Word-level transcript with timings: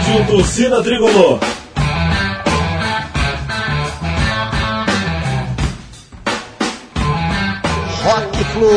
Rádio 0.00 0.26
Torcida 0.26 0.82
Tricolor. 0.82 1.38
Rock 8.02 8.44
Flu. 8.44 8.70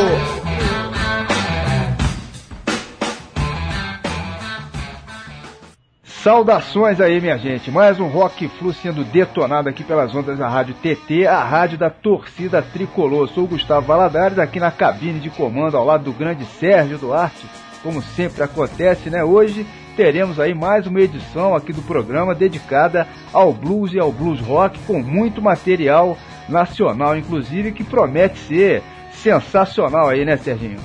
Saudações 6.03 6.99
aí, 6.99 7.21
minha 7.21 7.37
gente. 7.37 7.71
Mais 7.71 7.99
um 8.01 8.07
Rock 8.07 8.49
Flu 8.59 8.73
sendo 8.73 9.05
detonado 9.05 9.69
aqui 9.69 9.83
pelas 9.83 10.13
ondas 10.13 10.37
da 10.37 10.49
Rádio 10.49 10.75
TT, 10.75 11.25
a 11.25 11.41
rádio 11.41 11.77
da 11.77 11.89
torcida 11.89 12.61
tricolor. 12.61 13.29
Sou 13.29 13.45
o 13.45 13.47
Gustavo 13.47 13.87
Valadares, 13.87 14.37
aqui 14.37 14.59
na 14.59 14.71
cabine 14.71 15.19
de 15.21 15.29
comando, 15.29 15.77
ao 15.77 15.85
lado 15.85 16.03
do 16.03 16.11
grande 16.11 16.45
Sérgio 16.59 16.97
Duarte, 16.97 17.47
como 17.81 18.01
sempre 18.01 18.43
acontece, 18.43 19.09
né? 19.09 19.23
Hoje 19.23 19.65
teremos 19.95 20.39
aí 20.39 20.53
mais 20.53 20.87
uma 20.87 21.01
edição 21.01 21.55
aqui 21.55 21.71
do 21.71 21.81
programa 21.81 22.33
dedicada 22.33 23.07
ao 23.31 23.53
blues 23.53 23.93
e 23.93 23.99
ao 23.99 24.11
blues 24.11 24.39
rock, 24.39 24.79
com 24.87 25.01
muito 25.01 25.41
material 25.41 26.17
nacional, 26.49 27.17
inclusive, 27.17 27.71
que 27.71 27.83
promete 27.83 28.37
ser 28.39 28.83
sensacional 29.11 30.09
aí, 30.09 30.25
né, 30.25 30.37
Serginho? 30.37 30.79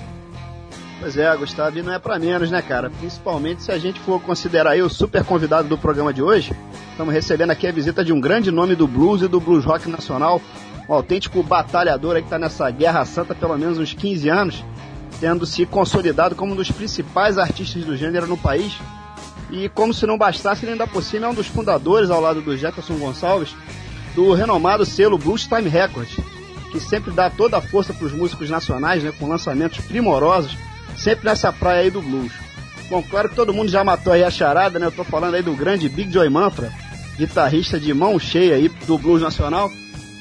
Pois 1.00 1.16
é, 1.16 1.36
Gustavo, 1.36 1.78
e 1.78 1.82
não 1.82 1.92
é 1.92 1.98
para 1.98 2.18
menos, 2.18 2.50
né, 2.50 2.60
cara? 2.60 2.90
Principalmente 2.90 3.62
se 3.62 3.70
a 3.70 3.78
gente 3.78 4.00
for 4.00 4.20
considerar 4.20 4.70
aí 4.70 4.82
o 4.82 4.88
super 4.88 5.24
convidado 5.24 5.68
do 5.68 5.78
programa 5.78 6.12
de 6.12 6.22
hoje. 6.22 6.52
Estamos 6.90 7.14
recebendo 7.14 7.50
aqui 7.50 7.68
a 7.68 7.72
visita 7.72 8.04
de 8.04 8.12
um 8.12 8.20
grande 8.20 8.50
nome 8.50 8.74
do 8.74 8.88
blues 8.88 9.22
e 9.22 9.28
do 9.28 9.38
blues 9.38 9.64
rock 9.64 9.88
nacional, 9.88 10.42
um 10.88 10.94
autêntico 10.94 11.40
batalhador 11.42 12.16
aí 12.16 12.22
que 12.22 12.28
tá 12.28 12.38
nessa 12.38 12.68
guerra 12.70 13.04
santa 13.04 13.32
há 13.32 13.36
pelo 13.36 13.56
menos 13.56 13.78
uns 13.78 13.94
15 13.94 14.28
anos, 14.28 14.64
tendo 15.20 15.46
se 15.46 15.66
consolidado 15.66 16.34
como 16.34 16.52
um 16.52 16.56
dos 16.56 16.70
principais 16.70 17.38
artistas 17.38 17.84
do 17.84 17.96
gênero 17.96 18.26
no 18.26 18.36
país. 18.36 18.74
E 19.50 19.68
como 19.70 19.94
se 19.94 20.06
não 20.06 20.18
bastasse, 20.18 20.64
ele 20.64 20.72
ainda 20.72 20.86
por 20.86 21.02
cima 21.02 21.26
é 21.26 21.28
um 21.30 21.34
dos 21.34 21.46
fundadores, 21.46 22.10
ao 22.10 22.20
lado 22.20 22.42
do 22.42 22.56
Jefferson 22.56 22.94
Gonçalves, 22.94 23.54
do 24.14 24.32
renomado 24.32 24.84
selo 24.84 25.18
Blues 25.18 25.46
Time 25.46 25.68
Records, 25.68 26.16
que 26.70 26.78
sempre 26.78 27.12
dá 27.12 27.30
toda 27.30 27.56
a 27.56 27.62
força 27.62 27.94
para 27.94 28.06
os 28.06 28.12
músicos 28.12 28.50
nacionais, 28.50 29.02
né, 29.02 29.12
com 29.18 29.28
lançamentos 29.28 29.84
primorosos, 29.84 30.56
sempre 30.96 31.24
nessa 31.24 31.52
praia 31.52 31.82
aí 31.82 31.90
do 31.90 32.02
blues. 32.02 32.32
Bom, 32.90 33.02
claro 33.02 33.28
que 33.28 33.36
todo 33.36 33.52
mundo 33.52 33.70
já 33.70 33.82
matou 33.84 34.12
aí 34.12 34.24
a 34.24 34.30
charada, 34.30 34.78
né? 34.78 34.86
Eu 34.86 34.92
tô 34.92 35.04
falando 35.04 35.34
aí 35.34 35.42
do 35.42 35.54
grande 35.54 35.88
Big 35.88 36.10
Joy 36.10 36.28
Manfra, 36.30 36.72
guitarrista 37.16 37.78
de 37.78 37.92
mão 37.92 38.18
cheia 38.18 38.54
aí 38.54 38.68
do 38.68 38.96
blues 38.96 39.20
nacional 39.20 39.70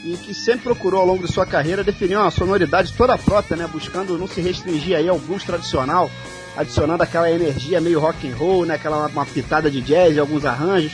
e 0.03 0.15
que 0.17 0.33
sempre 0.33 0.63
procurou 0.63 1.01
ao 1.01 1.07
longo 1.07 1.25
de 1.25 1.31
sua 1.31 1.45
carreira 1.45 1.83
definir 1.83 2.17
uma 2.17 2.31
sonoridade 2.31 2.93
toda 2.93 3.17
própria, 3.17 3.57
né? 3.57 3.67
Buscando 3.71 4.17
não 4.17 4.27
se 4.27 4.41
restringir 4.41 4.95
aí 4.95 5.07
ao 5.07 5.19
blues 5.19 5.43
tradicional, 5.43 6.09
adicionando 6.55 7.03
aquela 7.03 7.29
energia 7.29 7.81
meio 7.81 7.99
rock 7.99 8.29
and 8.29 8.35
roll, 8.35 8.65
né? 8.65 8.75
Aquela 8.75 9.07
uma 9.07 9.25
pitada 9.25 9.69
de 9.69 9.81
jazz, 9.81 10.17
alguns 10.17 10.45
arranjos. 10.45 10.93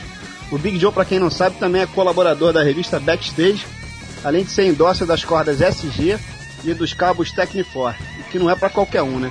O 0.50 0.58
Big 0.58 0.78
Joe, 0.78 0.92
para 0.92 1.04
quem 1.04 1.18
não 1.18 1.30
sabe, 1.30 1.56
também 1.58 1.82
é 1.82 1.86
colaborador 1.86 2.52
da 2.52 2.62
revista 2.62 3.00
Backstage, 3.00 3.66
além 4.22 4.44
de 4.44 4.50
ser 4.50 4.66
endócio 4.66 5.06
das 5.06 5.24
cordas 5.24 5.60
SG 5.60 6.18
e 6.64 6.74
dos 6.74 6.94
cabos 6.94 7.30
Technifor, 7.30 7.94
que 8.30 8.38
não 8.38 8.50
é 8.50 8.56
para 8.56 8.70
qualquer 8.70 9.02
um, 9.02 9.18
né? 9.18 9.30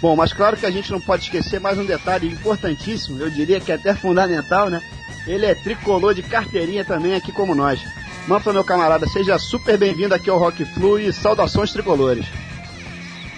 Bom, 0.00 0.16
mas 0.16 0.32
claro 0.32 0.56
que 0.56 0.66
a 0.66 0.70
gente 0.70 0.90
não 0.90 1.00
pode 1.00 1.24
esquecer 1.24 1.60
mais 1.60 1.78
um 1.78 1.84
detalhe 1.84 2.28
importantíssimo, 2.28 3.20
eu 3.20 3.30
diria 3.30 3.60
que 3.60 3.70
é 3.70 3.76
até 3.76 3.94
fundamental, 3.94 4.68
né? 4.68 4.82
Ele 5.26 5.46
é 5.46 5.54
tricolor 5.54 6.12
de 6.12 6.22
carteirinha 6.22 6.84
também, 6.84 7.14
aqui 7.14 7.30
como 7.30 7.54
nós. 7.54 7.80
Manfra, 8.26 8.52
meu 8.52 8.62
camarada, 8.62 9.06
seja 9.08 9.36
super 9.36 9.76
bem-vindo 9.76 10.14
aqui 10.14 10.30
ao 10.30 10.38
Rock 10.38 10.64
Flu 10.64 10.98
e 10.98 11.12
saudações 11.12 11.72
tricolores. 11.72 12.24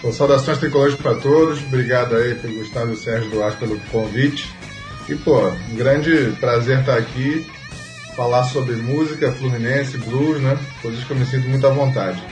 Bom, 0.02 0.12
saudações 0.12 0.58
tricolores 0.58 0.94
para 0.94 1.14
todos, 1.14 1.62
obrigado 1.62 2.14
aí 2.14 2.34
pelo 2.34 2.58
Gustavo 2.58 2.90
e 2.90 2.92
o 2.92 2.96
Sérgio 2.96 3.30
Duarte 3.30 3.56
pelo 3.56 3.80
convite. 3.90 4.55
E, 5.08 5.14
pô, 5.14 5.48
um 5.48 5.74
grande 5.74 6.34
prazer 6.38 6.80
estar 6.80 6.98
aqui, 6.98 7.46
falar 8.14 8.44
sobre 8.44 8.77
música, 8.77 9.33
fluminense, 9.33 9.96
blues, 9.96 10.40
né? 10.40 10.58
Coisas 10.83 11.02
que 11.02 11.11
eu 11.11 11.17
me 11.17 11.24
sinto 11.24 11.48
muito 11.48 11.67
à 11.67 11.70
vontade. 11.70 12.23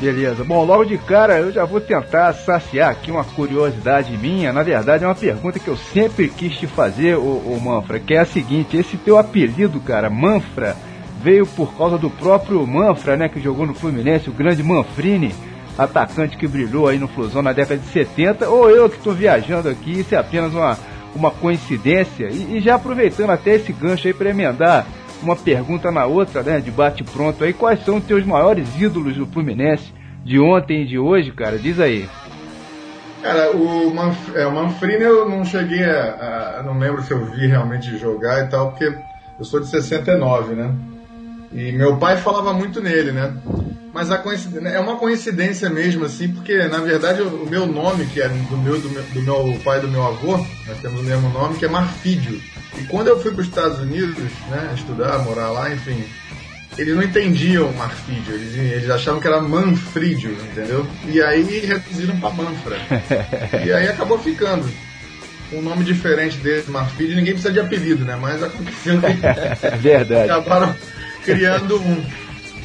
Beleza. 0.00 0.42
Bom, 0.42 0.64
logo 0.64 0.84
de 0.84 0.98
cara 0.98 1.38
eu 1.38 1.52
já 1.52 1.64
vou 1.64 1.80
tentar 1.80 2.32
saciar 2.32 2.90
aqui 2.90 3.08
uma 3.08 3.22
curiosidade 3.22 4.16
minha. 4.16 4.52
Na 4.52 4.64
verdade, 4.64 5.04
é 5.04 5.06
uma 5.06 5.14
pergunta 5.14 5.60
que 5.60 5.68
eu 5.68 5.76
sempre 5.76 6.28
quis 6.28 6.56
te 6.58 6.66
fazer, 6.66 7.16
ô, 7.16 7.40
ô 7.46 7.60
Manfra, 7.60 8.00
que 8.00 8.14
é 8.14 8.18
a 8.18 8.24
seguinte: 8.24 8.76
esse 8.76 8.96
teu 8.96 9.16
apelido, 9.16 9.78
cara, 9.78 10.10
Manfra, 10.10 10.76
veio 11.22 11.46
por 11.46 11.76
causa 11.76 11.96
do 11.96 12.10
próprio 12.10 12.66
Manfra, 12.66 13.16
né, 13.16 13.28
que 13.28 13.40
jogou 13.40 13.66
no 13.66 13.74
Fluminense, 13.74 14.28
o 14.28 14.32
grande 14.32 14.62
Manfrini, 14.62 15.32
atacante 15.78 16.36
que 16.36 16.46
brilhou 16.46 16.88
aí 16.88 16.98
no 16.98 17.08
Flusão 17.08 17.42
na 17.42 17.52
década 17.52 17.80
de 17.80 17.86
70, 17.86 18.48
ou 18.48 18.68
eu 18.68 18.88
que 18.90 18.96
estou 18.96 19.14
viajando 19.14 19.68
aqui, 19.68 20.00
isso 20.00 20.14
é 20.14 20.18
apenas 20.18 20.52
uma, 20.52 20.78
uma 21.14 21.30
coincidência? 21.30 22.28
E, 22.30 22.56
e 22.56 22.60
já 22.60 22.74
aproveitando 22.74 23.30
até 23.30 23.54
esse 23.54 23.72
gancho 23.72 24.06
aí 24.06 24.14
para 24.14 24.30
emendar 24.30 24.86
uma 25.22 25.36
pergunta 25.36 25.90
na 25.90 26.04
outra, 26.04 26.42
né? 26.42 26.60
De 26.60 26.70
bate 26.70 27.04
pronto 27.04 27.44
aí. 27.44 27.52
Quais 27.52 27.84
são 27.84 27.98
os 27.98 28.04
teus 28.04 28.24
maiores 28.26 28.68
ídolos 28.80 29.16
do 29.16 29.26
Fluminense 29.26 29.92
de 30.24 30.38
ontem 30.38 30.82
e 30.82 30.86
de 30.86 30.98
hoje, 30.98 31.30
cara? 31.30 31.58
Diz 31.58 31.78
aí. 31.78 32.08
Cara, 33.22 33.52
o, 33.52 33.94
Manf 33.94 34.34
é, 34.34 34.44
o 34.44 34.52
Manfrini 34.52 35.04
eu 35.04 35.28
não 35.28 35.44
cheguei 35.44 35.84
a, 35.84 36.58
a, 36.58 36.62
Não 36.64 36.76
lembro 36.76 37.02
se 37.02 37.12
eu 37.12 37.24
vi 37.24 37.46
realmente 37.46 37.96
jogar 37.96 38.44
e 38.44 38.48
tal, 38.48 38.70
porque 38.70 38.92
eu 39.38 39.44
sou 39.44 39.60
de 39.60 39.68
69, 39.68 40.54
né? 40.54 40.74
E 41.52 41.72
meu 41.72 41.96
pai 41.96 42.16
falava 42.16 42.52
muito 42.52 42.80
nele, 42.80 43.12
né? 43.12 43.34
Mas 43.92 44.10
a 44.10 44.22
é 44.72 44.80
uma 44.80 44.96
coincidência 44.96 45.68
mesmo, 45.68 46.06
assim, 46.06 46.28
porque 46.28 46.66
na 46.66 46.78
verdade 46.78 47.20
o, 47.20 47.46
meu 47.46 47.66
nome, 47.66 48.06
que 48.06 48.22
é 48.22 48.28
do 48.28 48.56
meu, 48.56 48.80
do 48.80 48.88
meu, 48.88 49.02
do 49.02 49.22
meu 49.22 49.60
pai 49.62 49.78
e 49.78 49.82
do 49.82 49.88
meu 49.88 50.02
avô, 50.02 50.38
nós 50.66 50.78
temos 50.80 51.00
o 51.00 51.04
mesmo 51.04 51.28
nome, 51.28 51.58
que 51.58 51.66
é 51.66 51.68
Marfídio. 51.68 52.40
E 52.78 52.84
quando 52.84 53.08
eu 53.08 53.20
fui 53.20 53.32
para 53.32 53.42
os 53.42 53.48
Estados 53.48 53.78
Unidos, 53.80 54.16
né, 54.48 54.72
estudar, 54.74 55.18
morar 55.18 55.50
lá, 55.50 55.70
enfim, 55.70 56.02
eles 56.78 56.96
não 56.96 57.02
entendiam 57.02 57.70
Marfídio, 57.74 58.34
eles, 58.34 58.56
eles 58.56 58.90
achavam 58.90 59.20
que 59.20 59.26
era 59.26 59.42
Manfrídio, 59.42 60.32
entendeu? 60.50 60.86
E 61.06 61.20
aí 61.20 61.60
reduziram 61.60 62.18
para 62.18 62.30
Manfra. 62.30 62.78
e 63.62 63.70
aí 63.70 63.88
acabou 63.88 64.18
ficando. 64.18 64.66
Um 65.52 65.60
nome 65.60 65.84
diferente 65.84 66.38
desse, 66.38 66.70
Marfídio, 66.70 67.14
ninguém 67.14 67.34
precisa 67.34 67.52
de 67.52 67.60
apelido, 67.60 68.06
né? 68.06 68.16
Mas 68.18 68.42
aconteceu. 68.42 68.98
É 69.60 69.76
verdade. 69.76 70.30
Acabaram 70.30 70.74
criando 71.24 71.80
um. 71.80 72.04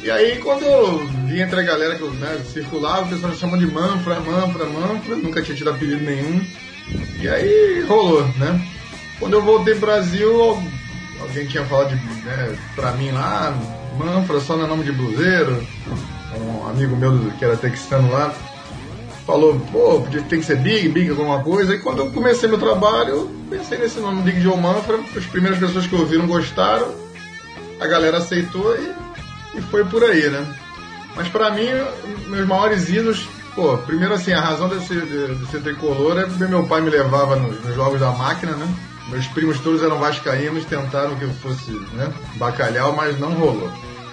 E 0.02 0.10
aí, 0.10 0.38
quando 0.38 0.64
eu 0.64 1.06
vi 1.26 1.40
entre 1.40 1.60
a 1.60 1.62
galera 1.62 1.96
que 1.96 2.04
né, 2.04 2.40
circulava, 2.52 3.06
o 3.06 3.08
pessoal 3.08 3.34
chamava 3.34 3.58
de 3.58 3.66
Manfra, 3.66 4.20
Manfra, 4.20 4.64
Manfra, 4.66 5.16
nunca 5.16 5.42
tinha 5.42 5.56
tido 5.56 5.70
apelido 5.70 6.04
nenhum. 6.04 6.44
E 7.20 7.28
aí 7.28 7.84
rolou, 7.86 8.26
né? 8.36 8.60
Quando 9.18 9.34
eu 9.34 9.42
voltei 9.42 9.74
pro 9.74 9.86
Brasil, 9.86 10.62
alguém 11.20 11.46
tinha 11.46 11.64
falado 11.64 11.90
de, 11.90 12.24
né, 12.24 12.56
pra 12.76 12.92
mim 12.92 13.10
lá, 13.10 13.52
Manfra, 13.98 14.40
só 14.40 14.56
no 14.56 14.66
nome 14.66 14.84
de 14.84 14.92
bluseiro. 14.92 15.66
Um 16.38 16.68
amigo 16.68 16.94
meu 16.94 17.30
que 17.38 17.44
era 17.44 17.56
texano 17.56 18.12
lá 18.12 18.32
falou, 19.26 19.60
pô, 19.70 20.00
tem 20.26 20.40
que 20.40 20.46
ser 20.46 20.56
Big, 20.56 20.88
Big 20.88 21.10
alguma 21.10 21.42
coisa. 21.42 21.74
E 21.74 21.78
quando 21.80 21.98
eu 21.98 22.10
comecei 22.12 22.48
meu 22.48 22.58
trabalho, 22.58 23.10
eu 23.10 23.30
pensei 23.50 23.76
nesse 23.76 24.00
nome 24.00 24.22
Big 24.22 24.40
Joe 24.40 24.56
Manfra. 24.56 25.00
As 25.14 25.26
primeiras 25.26 25.58
pessoas 25.58 25.86
que 25.86 25.94
ouviram 25.94 26.26
gostaram, 26.26 26.94
a 27.80 27.86
galera 27.86 28.18
aceitou 28.18 28.76
e, 28.76 29.58
e 29.58 29.62
foi 29.62 29.84
por 29.84 30.02
aí, 30.04 30.28
né? 30.28 30.44
Mas 31.16 31.28
para 31.28 31.50
mim, 31.50 31.68
meus 32.28 32.46
maiores 32.46 32.88
ídolos 32.88 33.28
Pô, 33.58 33.76
primeiro 33.78 34.14
assim, 34.14 34.32
a 34.32 34.40
razão 34.40 34.68
de 34.68 34.78
ser, 34.86 35.60
tricolor 35.60 36.16
é 36.16 36.26
porque 36.26 36.44
meu 36.44 36.62
pai 36.68 36.80
me 36.80 36.90
levava 36.90 37.34
nos, 37.34 37.60
nos 37.64 37.74
jogos 37.74 37.98
da 37.98 38.12
máquina, 38.12 38.52
né? 38.52 38.72
Meus 39.08 39.26
primos 39.26 39.58
todos 39.58 39.82
eram 39.82 39.98
vascaínos, 39.98 40.64
tentaram 40.64 41.16
que 41.16 41.24
eu 41.24 41.30
fosse 41.42 41.72
né, 41.94 42.08
bacalhau, 42.36 42.94
mas 42.94 43.18
não 43.18 43.32
rolou. 43.32 43.68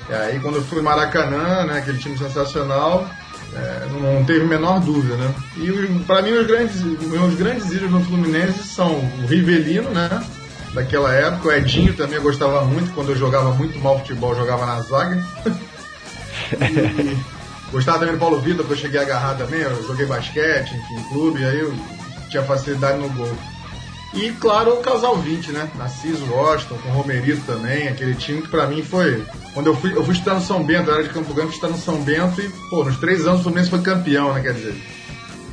E 0.09 0.13
aí 0.13 0.39
quando 0.39 0.55
eu 0.55 0.63
fui 0.63 0.81
Maracanã, 0.81 1.63
né, 1.65 1.77
aquele 1.77 1.99
time 1.99 2.17
sensacional, 2.17 3.07
é, 3.53 3.87
não 3.91 4.25
teve 4.25 4.45
a 4.45 4.47
menor 4.47 4.79
dúvida, 4.79 5.15
né? 5.15 5.31
E 5.57 6.03
para 6.07 6.23
mim 6.23 6.31
os 6.31 6.47
grandes, 6.47 6.81
meus 6.81 7.35
grandes 7.35 7.71
ídolos 7.71 7.91
no 7.91 8.03
Fluminense 8.03 8.63
são 8.63 8.95
o 8.95 9.27
Rivelino, 9.27 9.91
né? 9.91 10.25
Daquela 10.75 11.13
época, 11.13 11.47
o 11.47 11.51
Edinho 11.53 11.93
também 11.93 12.17
eu 12.17 12.21
gostava 12.21 12.65
muito, 12.65 12.93
quando 12.93 13.09
eu 13.11 13.15
jogava 13.15 13.51
muito 13.51 13.79
mal 13.79 13.97
futebol, 13.99 14.35
jogava 14.35 14.65
na 14.65 14.81
zaga. 14.81 15.25
e 16.51 17.71
gostava 17.71 17.99
também 17.99 18.15
do 18.15 18.19
Paulo 18.19 18.41
Vitor, 18.41 18.65
que 18.65 18.73
eu 18.73 18.77
cheguei 18.77 18.99
a 18.99 19.03
agarrar 19.03 19.35
também, 19.35 19.61
eu 19.61 19.87
joguei 19.87 20.05
basquete, 20.05 20.75
enfim, 20.75 21.09
clube, 21.13 21.45
aí 21.45 21.61
eu 21.61 21.73
tinha 22.29 22.43
facilidade 22.43 22.99
no 22.99 23.07
gol. 23.09 23.33
E, 24.13 24.31
claro, 24.31 24.73
o 24.73 24.81
casal 24.81 25.15
20, 25.17 25.53
né? 25.53 25.69
Narciso 25.75 26.25
Washington, 26.29 26.77
com 26.77 26.89
o 26.89 26.91
Romerito 26.91 27.41
também, 27.45 27.87
aquele 27.87 28.15
time 28.15 28.41
que 28.41 28.49
pra 28.49 28.67
mim 28.67 28.83
foi. 28.83 29.23
Quando 29.53 29.67
eu 29.67 29.75
fui, 29.77 29.95
eu 29.95 30.03
fui 30.03 30.13
estudar 30.13 30.35
no 30.35 30.41
São 30.41 30.61
Bento, 30.61 30.91
era 30.91 31.03
de 31.03 31.09
Campo 31.09 31.33
Grande, 31.33 31.51
fui 31.51 31.55
estudar 31.55 31.71
no 31.71 31.81
São 31.81 32.01
Bento 32.01 32.41
e, 32.41 32.49
pô, 32.69 32.83
nos 32.83 32.97
três 32.97 33.25
anos 33.25 33.39
o 33.39 33.43
Fluminense 33.43 33.69
foi 33.69 33.81
campeão, 33.81 34.33
né? 34.33 34.41
Quer 34.41 34.53
dizer, 34.53 34.75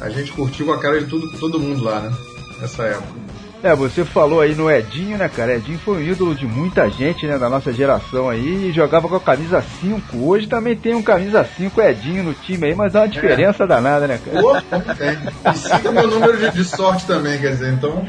a 0.00 0.10
gente 0.10 0.32
curtiu 0.32 0.66
com 0.66 0.72
a 0.72 0.80
cara 0.80 1.00
de 1.00 1.06
tudo, 1.06 1.30
todo 1.38 1.60
mundo 1.60 1.84
lá, 1.84 2.00
né? 2.00 2.12
Nessa 2.60 2.82
época. 2.82 3.31
É, 3.62 3.74
você 3.76 4.04
falou 4.04 4.40
aí 4.40 4.54
no 4.54 4.70
Edinho, 4.70 5.16
né, 5.16 5.28
cara? 5.28 5.54
Edinho 5.54 5.78
foi 5.78 5.98
um 5.98 6.00
ídolo 6.00 6.34
de 6.34 6.46
muita 6.46 6.88
gente, 6.90 7.26
né, 7.26 7.38
da 7.38 7.48
nossa 7.48 7.72
geração 7.72 8.28
aí, 8.28 8.68
e 8.68 8.72
jogava 8.72 9.08
com 9.08 9.14
a 9.14 9.20
camisa 9.20 9.64
5. 9.80 10.16
Hoje 10.16 10.48
também 10.48 10.76
tem 10.76 10.94
um 10.94 11.02
camisa 11.02 11.44
5 11.44 11.80
Edinho 11.80 12.24
no 12.24 12.34
time 12.34 12.66
aí, 12.66 12.74
mas 12.74 12.92
dá 12.92 13.00
uma 13.00 13.08
diferença 13.08 13.64
é. 13.64 13.66
danada, 13.66 14.06
né, 14.08 14.18
cara? 14.24 14.40
Pô, 14.40 14.52
tem. 14.94 15.52
E 15.52 15.56
5 15.56 15.88
é 15.88 15.90
meu 15.92 16.08
número 16.08 16.38
de, 16.38 16.50
de 16.50 16.64
sorte 16.64 17.06
também, 17.06 17.38
quer 17.38 17.50
dizer, 17.50 17.72
então 17.72 18.04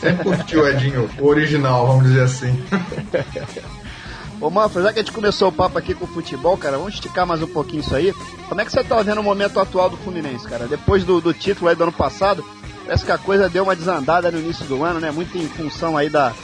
Sempre 0.00 0.24
curti 0.24 0.56
o 0.56 0.68
Edinho, 0.68 1.08
o 1.18 1.26
original, 1.26 1.86
vamos 1.86 2.04
dizer 2.04 2.22
assim. 2.22 2.62
Ô 4.40 4.50
Manfred, 4.50 4.86
já 4.86 4.92
que 4.92 5.00
a 5.00 5.02
gente 5.02 5.14
começou 5.14 5.48
o 5.48 5.52
papo 5.52 5.78
aqui 5.78 5.94
com 5.94 6.04
o 6.04 6.08
futebol, 6.08 6.58
cara, 6.58 6.76
vamos 6.76 6.94
esticar 6.94 7.26
mais 7.26 7.42
um 7.42 7.46
pouquinho 7.46 7.80
isso 7.80 7.94
aí. 7.94 8.12
Como 8.48 8.60
é 8.60 8.64
que 8.64 8.70
você 8.70 8.84
tá 8.84 9.00
vendo 9.02 9.20
o 9.20 9.24
momento 9.24 9.58
atual 9.58 9.88
do 9.88 9.96
Fluminense, 9.96 10.46
cara? 10.46 10.66
Depois 10.66 11.04
do, 11.04 11.20
do 11.22 11.32
título 11.32 11.70
aí 11.70 11.76
do 11.76 11.84
ano 11.84 11.92
passado, 11.92 12.44
parece 12.84 13.04
que 13.04 13.10
a 13.10 13.16
coisa 13.16 13.48
deu 13.48 13.62
uma 13.62 13.74
desandada 13.74 14.30
no 14.30 14.38
início 14.38 14.66
do 14.66 14.84
ano, 14.84 15.00
né? 15.00 15.10
Muito 15.10 15.38
em 15.38 15.48
função 15.48 15.96
aí 15.96 16.10
da, 16.10 16.34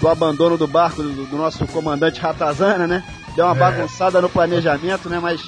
do 0.00 0.08
abandono 0.08 0.58
do 0.58 0.66
barco 0.66 1.02
do, 1.02 1.24
do 1.24 1.36
nosso 1.36 1.66
comandante 1.68 2.20
Ratazana, 2.20 2.86
né? 2.86 3.02
Deu 3.34 3.46
uma 3.46 3.56
é. 3.56 3.58
bagunçada 3.58 4.20
no 4.20 4.28
planejamento, 4.28 5.08
né? 5.08 5.18
Mas. 5.18 5.40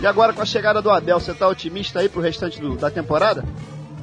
E 0.00 0.06
agora 0.06 0.32
com 0.32 0.40
a 0.40 0.46
chegada 0.46 0.80
do 0.80 0.90
Abel, 0.90 1.20
você 1.20 1.34
tá 1.34 1.46
otimista 1.46 2.00
aí 2.00 2.08
pro 2.08 2.22
restante 2.22 2.58
do, 2.58 2.74
da 2.76 2.90
temporada? 2.90 3.44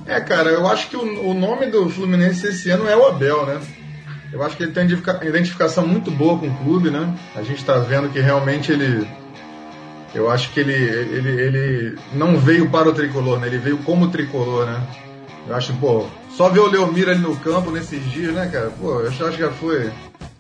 É, 0.05 0.19
cara, 0.21 0.49
eu 0.49 0.67
acho 0.67 0.89
que 0.89 0.95
o, 0.95 1.29
o 1.29 1.33
nome 1.33 1.65
do 1.67 1.89
Fluminense 1.89 2.45
esse 2.47 2.69
ano 2.69 2.87
é 2.87 2.95
o 2.95 3.07
Abel, 3.07 3.47
né? 3.47 3.61
Eu 4.35 4.43
acho 4.43 4.57
que 4.57 4.63
ele 4.63 4.73
tem 4.73 4.85
identificação 4.85 5.87
muito 5.87 6.11
boa 6.11 6.37
com 6.37 6.47
o 6.47 6.57
clube, 6.57 6.89
né? 6.89 7.17
A 7.33 7.41
gente 7.41 7.59
está 7.59 7.77
vendo 7.77 8.09
que 8.09 8.19
realmente 8.19 8.69
ele. 8.69 9.07
Eu 10.13 10.29
acho 10.29 10.51
que 10.51 10.59
ele, 10.59 10.73
ele, 10.73 11.29
ele 11.29 11.99
não 12.13 12.37
veio 12.37 12.69
para 12.69 12.89
o 12.89 12.93
tricolor, 12.93 13.39
né? 13.39 13.47
Ele 13.47 13.57
veio 13.57 13.77
como 13.77 14.09
tricolor, 14.09 14.65
né? 14.65 14.81
Eu 15.47 15.55
acho, 15.55 15.73
pô, 15.75 16.07
só 16.31 16.49
ver 16.49 16.59
o 16.59 16.67
Leomir 16.67 17.07
ali 17.07 17.19
no 17.19 17.37
campo 17.37 17.71
nesses 17.71 18.03
dias, 18.11 18.33
né, 18.33 18.49
cara? 18.51 18.71
Pô, 18.71 18.99
eu 18.99 19.07
acho 19.07 19.31
que 19.31 19.41
já 19.41 19.51
foi. 19.51 19.89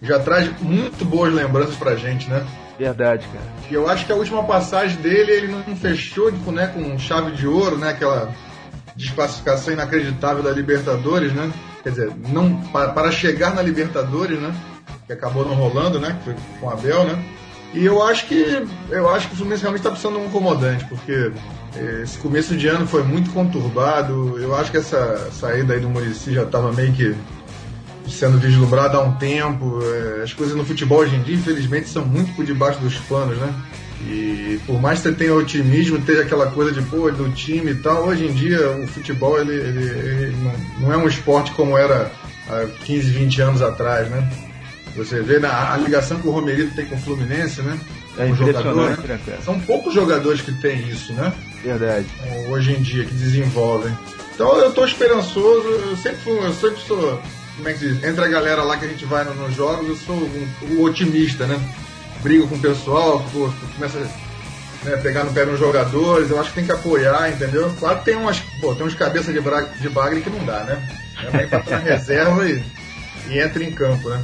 Já 0.01 0.19
traz 0.19 0.51
muito 0.59 1.05
boas 1.05 1.33
lembranças 1.33 1.77
pra 1.77 1.95
gente, 1.95 2.29
né? 2.29 2.45
Verdade, 2.77 3.25
cara. 3.27 3.45
E 3.71 3.73
eu 3.73 3.89
acho 3.89 4.05
que 4.05 4.11
a 4.11 4.15
última 4.15 4.43
passagem 4.43 4.97
dele, 4.97 5.31
ele 5.31 5.47
não 5.47 5.63
fechou 5.73 6.29
tipo, 6.29 6.51
né, 6.51 6.67
com 6.67 6.99
chave 6.99 7.31
de 7.31 7.47
ouro, 7.47 7.77
né? 7.77 7.91
Aquela 7.91 8.29
desclassificação 8.95 9.73
inacreditável 9.73 10.43
da 10.43 10.51
Libertadores, 10.51 11.33
né? 11.33 11.51
Quer 11.83 11.89
dizer, 11.89 12.11
não, 12.29 12.55
para, 12.71 12.89
para 12.89 13.11
chegar 13.11 13.53
na 13.53 13.61
Libertadores, 13.61 14.39
né? 14.39 14.55
Que 15.05 15.13
acabou 15.13 15.45
não 15.45 15.55
rolando, 15.55 15.99
né? 15.99 16.17
Que 16.19 16.25
foi 16.25 16.35
com 16.59 16.69
a 16.69 16.73
Abel, 16.73 17.03
né? 17.05 17.23
E 17.73 17.85
eu 17.85 18.01
acho 18.01 18.27
que 18.27 18.65
eu 18.89 19.09
acho 19.09 19.27
que 19.27 19.33
o 19.33 19.37
Fluminense 19.37 19.61
realmente 19.61 19.81
está 19.81 19.91
precisando 19.91 20.17
de 20.17 20.25
um 20.25 20.29
comandante, 20.29 20.85
porque 20.85 21.31
eh, 21.75 22.01
esse 22.03 22.17
começo 22.19 22.55
de 22.55 22.67
ano 22.67 22.87
foi 22.87 23.03
muito 23.03 23.31
conturbado. 23.31 24.39
Eu 24.39 24.55
acho 24.55 24.71
que 24.71 24.77
essa 24.77 25.29
saída 25.31 25.73
aí 25.73 25.81
do 25.81 25.89
Murici 25.89 26.33
já 26.33 26.43
estava 26.43 26.71
meio 26.71 26.93
que 26.93 27.13
sendo 28.07 28.37
vislumbrada 28.37 28.97
há 28.97 29.01
um 29.01 29.15
tempo. 29.15 29.79
Eh, 29.83 30.21
as 30.23 30.33
coisas 30.33 30.55
no 30.55 30.63
futebol 30.63 30.99
hoje 30.99 31.17
em 31.17 31.21
dia, 31.21 31.35
infelizmente, 31.35 31.89
são 31.89 32.05
muito 32.05 32.33
por 32.33 32.45
debaixo 32.45 32.79
dos 32.79 32.95
panos, 32.99 33.37
né? 33.37 33.53
E 34.05 34.59
por 34.67 34.79
mais 34.79 34.99
que 34.99 35.09
você 35.09 35.15
tenha 35.15 35.33
otimismo, 35.33 35.99
tenha 35.99 36.21
aquela 36.21 36.51
coisa 36.51 36.71
de 36.71 36.81
pô, 36.83 37.09
do 37.09 37.29
time 37.31 37.71
e 37.71 37.75
tal, 37.75 38.05
hoje 38.05 38.25
em 38.25 38.33
dia 38.33 38.69
o 38.71 38.87
futebol 38.87 39.39
ele, 39.39 39.53
ele, 39.53 39.83
ele 39.83 40.35
não, 40.37 40.53
não, 40.79 40.93
é 40.93 40.97
um 40.97 41.07
esporte 41.07 41.51
como 41.51 41.75
era 41.75 42.11
há 42.47 42.65
15, 42.85 43.09
20 43.09 43.41
anos 43.41 43.61
atrás, 43.63 44.07
né? 44.09 44.29
Você 44.95 45.21
vê 45.21 45.39
na, 45.39 45.73
a 45.73 45.77
ligação 45.77 46.19
que 46.19 46.27
o 46.27 46.31
Romerito 46.31 46.75
tem 46.75 46.85
com 46.85 46.95
o 46.95 46.99
Fluminense, 46.99 47.61
né? 47.63 47.79
É 48.17 48.33
jogador, 48.33 48.91
né? 48.91 48.97
né 49.27 49.37
São 49.43 49.59
poucos 49.59 49.93
jogadores 49.93 50.39
que 50.39 50.53
têm 50.53 50.87
isso, 50.87 51.11
né? 51.13 51.33
Verdade. 51.63 52.05
Hoje 52.47 52.73
em 52.73 52.81
dia, 52.81 53.03
que 53.05 53.13
desenvolvem. 53.13 53.91
Então 54.33 54.55
eu 54.57 54.69
estou 54.69 54.85
esperançoso, 54.85 55.67
eu 55.67 55.97
sempre, 55.97 56.17
fui, 56.17 56.37
eu 56.37 56.53
sempre 56.53 56.79
sou, 56.81 57.21
como 57.55 57.67
é 57.67 57.73
que 57.73 57.79
diz? 57.79 58.03
Entre 58.03 58.23
a 58.23 58.27
galera 58.27 58.63
lá 58.63 58.77
que 58.77 58.85
a 58.85 58.87
gente 58.87 59.05
vai 59.05 59.23
nos 59.23 59.55
jogos, 59.55 59.87
eu 59.87 59.95
sou 59.95 60.15
um, 60.15 60.47
um 60.71 60.81
otimista, 60.83 61.47
né? 61.47 61.59
Briga 62.25 62.47
com 62.47 62.55
o 62.55 62.59
pessoal, 62.59 63.23
pô, 63.31 63.53
começa 63.75 63.99
a 63.99 64.89
né, 64.89 64.97
pegar 64.97 65.23
no 65.23 65.31
pé 65.31 65.45
nos 65.45 65.59
jogadores, 65.59 66.31
eu 66.31 66.39
acho 66.39 66.49
que 66.49 66.55
tem 66.55 66.65
que 66.65 66.71
apoiar, 66.71 67.29
entendeu? 67.29 67.71
Claro 67.79 67.99
que 67.99 68.05
tem 68.05 68.15
umas, 68.15 68.39
pô, 68.59 68.73
tem 68.73 68.83
uns 68.83 68.95
cabeças 68.95 69.31
de, 69.31 69.39
bra 69.39 69.61
de 69.61 69.89
bagre 69.89 70.21
que 70.21 70.29
não 70.31 70.43
dá, 70.43 70.63
né? 70.63 70.89
Também 71.21 71.47
pra 71.47 71.59
reserva 71.77 72.49
e, 72.49 72.63
e 73.29 73.39
entra 73.39 73.63
em 73.63 73.71
campo, 73.71 74.09
né? 74.09 74.23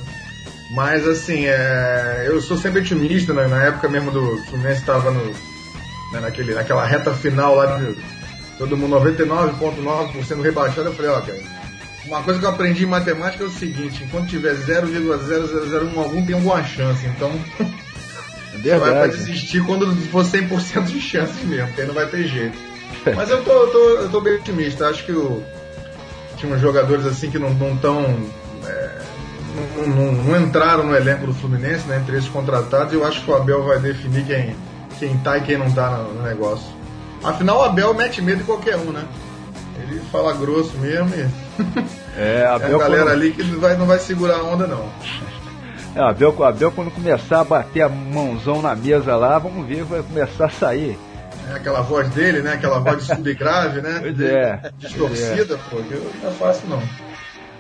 Mas 0.72 1.08
assim, 1.08 1.46
é, 1.46 2.26
eu 2.28 2.42
sou 2.42 2.58
sempre 2.58 2.80
otimista, 2.80 3.34
né? 3.34 3.46
na 3.46 3.66
época 3.66 3.88
mesmo 3.88 4.10
do 4.10 4.38
Fluminense 4.46 4.80
estava 4.80 5.12
no, 5.12 5.26
né, 6.12 6.22
naquele, 6.22 6.56
naquela 6.56 6.84
reta 6.84 7.14
final 7.14 7.54
lá 7.56 7.78
de 7.78 7.96
todo 8.58 8.76
mundo 8.76 8.96
99,9% 8.96 10.42
rebaixado, 10.42 10.88
eu 10.88 10.94
falei, 10.96 11.12
ó, 11.12 11.22
cara, 11.22 11.40
uma 12.06 12.24
coisa 12.24 12.40
que 12.40 12.46
eu 12.46 12.50
aprendi 12.50 12.84
em 12.84 12.88
matemática 12.88 13.44
é 13.44 13.48
o 13.48 13.52
seguinte, 13.52 14.04
enquanto 14.04 14.30
tiver 14.30 14.56
0,0001 14.56 15.98
algum 15.98 16.26
tem 16.26 16.34
alguma 16.34 16.64
chance, 16.64 17.06
então 17.06 17.32
Verdade. 18.62 18.94
Vai 18.94 19.10
desistir 19.10 19.64
quando 19.66 19.96
for 20.08 20.24
100% 20.24 20.86
de 20.86 21.02
chances 21.02 21.44
mesmo, 21.44 21.68
porque 21.68 21.82
aí 21.82 21.88
não 21.88 21.94
vai 21.94 22.08
ter 22.08 22.28
jeito. 22.28 22.58
Mas 23.16 23.30
eu 23.30 23.44
tô, 23.44 23.52
eu 23.52 23.68
tô, 23.72 23.90
eu 24.02 24.10
tô 24.10 24.22
bem 24.22 24.36
otimista. 24.36 24.88
Acho 24.88 25.06
que 25.06 25.12
o, 25.12 25.44
tinha 26.38 26.54
uns 26.54 26.62
jogadores 26.62 27.06
assim 27.06 27.30
que 27.30 27.40
não 27.40 27.52
estão. 27.74 28.04
É, 28.66 29.02
não, 29.78 29.88
não, 29.88 30.12
não, 30.12 30.42
entraram 30.42 30.86
no 30.86 30.96
elenco 30.96 31.26
do 31.26 31.34
Fluminense, 31.34 31.88
né, 31.88 31.98
entre 31.98 32.18
esses 32.18 32.30
contratados, 32.30 32.94
e 32.94 32.96
eu 32.96 33.06
acho 33.06 33.24
que 33.24 33.30
o 33.30 33.36
Abel 33.36 33.64
vai 33.64 33.80
definir 33.80 34.26
quem, 34.26 34.56
quem 34.98 35.18
tá 35.18 35.38
e 35.38 35.42
quem 35.42 35.58
não 35.58 35.72
tá 35.72 35.90
no, 35.90 36.14
no 36.14 36.24
negócio. 36.24 36.68
Afinal, 37.24 37.60
o 37.60 37.64
Abel 37.64 37.94
mete 37.94 38.22
medo 38.22 38.42
em 38.42 38.46
qualquer 38.46 38.78
um, 38.78 38.92
né? 38.92 39.04
Ele 39.82 40.02
fala 40.12 40.34
grosso 40.34 40.78
mesmo 40.78 41.10
e. 41.16 41.28
É, 42.18 42.46
Abel 42.50 42.80
é 42.80 42.84
a 42.84 42.88
galera 42.88 43.12
ali 43.12 43.32
que 43.32 43.44
não 43.44 43.60
vai, 43.60 43.78
não 43.78 43.86
vai 43.86 44.00
segurar 44.00 44.38
a 44.38 44.44
onda, 44.44 44.66
não. 44.66 44.90
É, 45.96 46.00
Abel, 46.00 46.44
Abel, 46.44 46.72
quando 46.72 46.92
começar 46.92 47.42
a 47.42 47.44
bater 47.44 47.82
a 47.82 47.90
mãozão 47.90 48.62
na 48.62 48.76
mesa 48.76 49.16
lá, 49.16 49.38
vamos 49.38 49.68
ver, 49.68 49.84
vai 49.84 50.02
começar 50.02 50.46
a 50.46 50.50
sair. 50.50 50.98
É 51.50 51.56
aquela 51.56 51.82
voz 51.82 52.10
dele, 52.10 52.42
né? 52.42 52.54
Aquela 52.54 52.80
voz 52.80 53.06
de 53.06 53.14
subgrave, 53.14 53.82
né? 53.82 53.98
Pois 54.00 54.20
é. 54.22 54.72
Distorcida, 54.78 55.56
é. 55.56 55.58
pô, 55.70 55.78
não 55.80 56.30
é 56.30 56.34
fácil 56.34 56.70
não. 56.70 56.82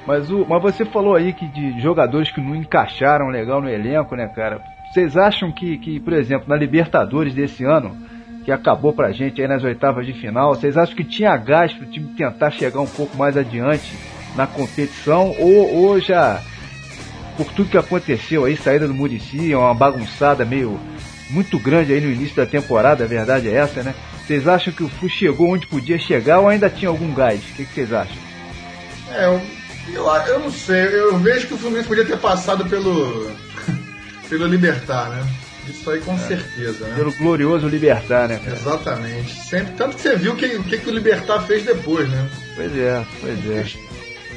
Mas, 0.07 0.31
o, 0.31 0.45
mas 0.48 0.62
você 0.62 0.86
falou 0.86 1.16
aí 1.16 1.33
que 1.33 1.45
de 1.48 1.80
jogadores 1.81 2.31
que 2.31 2.39
não 2.42 2.56
encaixaram 2.56 3.28
legal 3.28 3.62
no 3.62 3.69
elenco, 3.69 4.16
né, 4.16 4.28
cara? 4.28 4.62
Vocês 4.92 5.18
acham 5.18 5.51
que, 5.51 5.78
que, 5.78 6.00
por 6.00 6.13
exemplo, 6.13 6.48
na 6.48 6.56
Libertadores 6.56 7.33
desse 7.33 7.63
ano, 7.63 7.95
que 8.44 8.51
acabou 8.51 8.94
pra 8.94 9.12
gente 9.12 9.42
aí 9.42 9.48
nas 9.48 9.63
oitavas 9.63 10.06
de 10.06 10.13
final, 10.13 10.56
vocês 10.56 10.78
acham 10.78 10.95
que 10.95 11.04
tinha 11.04 11.36
gás 11.38 11.74
pro 11.74 11.86
time 11.86 12.13
tentar 12.16 12.51
chegar 12.51 12.80
um 12.80 12.88
pouco 12.88 13.16
mais 13.18 13.38
adiante 13.38 13.94
na 14.36 14.48
competição 14.48 15.36
ou, 15.38 15.75
ou 15.75 16.00
já 16.00 16.42
por 17.44 17.54
tudo 17.54 17.70
que 17.70 17.78
aconteceu 17.78 18.46
aí, 18.46 18.56
saída 18.56 18.88
do 18.88 18.94
Murici, 18.94 19.54
uma 19.56 19.74
bagunçada 19.74 20.46
meio 20.46 20.80
muito 21.30 21.58
grande 21.58 21.94
aí 21.94 22.02
no 22.02 22.12
início 22.12 22.36
da 22.36 22.46
temporada, 22.46 23.04
a 23.04 23.08
verdade 23.08 23.50
é 23.50 23.56
essa, 23.56 23.82
né? 23.82 23.96
Vocês 24.26 24.48
acham 24.48 24.72
que 24.72 24.84
o 24.84 24.90
Flu 24.90 25.10
chegou 25.10 25.50
onde 25.50 25.66
podia 25.66 25.98
chegar 25.98 26.40
ou 26.40 26.48
ainda 26.48 26.70
tinha 26.70 26.90
algum 26.90 27.14
gás? 27.14 27.42
O 27.42 27.54
que, 27.54 27.66
vocês 27.66 27.92
acham? 27.92 28.16
É, 29.12 29.26
eu, 29.26 29.42
eu, 29.94 30.07
eu, 30.28 30.40
não 30.40 30.52
sei, 30.52 30.88
eu 30.88 31.18
vejo 31.18 31.48
que 31.48 31.54
o 31.54 31.57
Fluminense 31.57 31.88
podia 31.88 32.06
ter 32.06 32.18
passado 32.18 32.66
pelo, 32.66 33.31
pelo 34.30 34.45
Libertar, 34.45 35.10
né? 35.10 35.28
Isso 35.68 35.90
aí 35.90 36.02
com 36.02 36.14
é. 36.14 36.18
certeza, 36.18 36.88
né? 36.88 36.95
Pelo 36.95 37.12
glorioso 37.14 37.68
Libertar, 37.68 38.28
né? 38.28 38.40
Cara? 38.44 38.57
Exatamente. 38.57 39.42
Sempre, 39.44 39.74
tanto 39.74 39.95
que 39.95 40.02
você 40.02 40.16
viu 40.16 40.33
o 40.33 40.36
que, 40.36 40.60
que, 40.64 40.78
que 40.78 40.90
o 40.90 40.94
Libertar 40.94 41.42
fez 41.45 41.64
depois, 41.64 42.10
né? 42.10 42.30
Pois 42.56 42.78
é, 42.78 43.06
pois 43.19 43.50
é. 43.50 43.66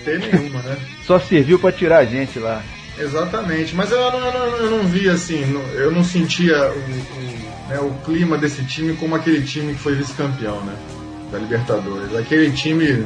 Tem 0.04 0.18
nenhuma, 0.18 0.60
né? 0.62 0.76
Só 1.04 1.18
serviu 1.18 1.58
para 1.58 1.72
tirar 1.72 1.98
a 1.98 2.04
gente 2.04 2.38
lá. 2.38 2.62
Exatamente, 2.98 3.74
mas 3.74 3.90
eu, 3.90 3.98
eu, 3.98 4.18
eu, 4.18 4.56
eu 4.56 4.70
não 4.70 4.86
vi 4.86 5.08
assim, 5.08 5.42
eu 5.74 5.90
não 5.90 6.04
sentia 6.04 6.70
o, 6.70 6.78
o, 6.78 7.68
né, 7.68 7.80
o, 7.80 7.90
clima 8.04 8.38
desse 8.38 8.64
time 8.64 8.94
como 8.96 9.16
aquele 9.16 9.42
time 9.42 9.74
que 9.74 9.80
foi 9.80 9.94
vice-campeão, 9.94 10.60
né? 10.64 10.76
Da 11.32 11.38
Libertadores. 11.38 12.14
Aquele 12.16 12.52
time 12.52 13.04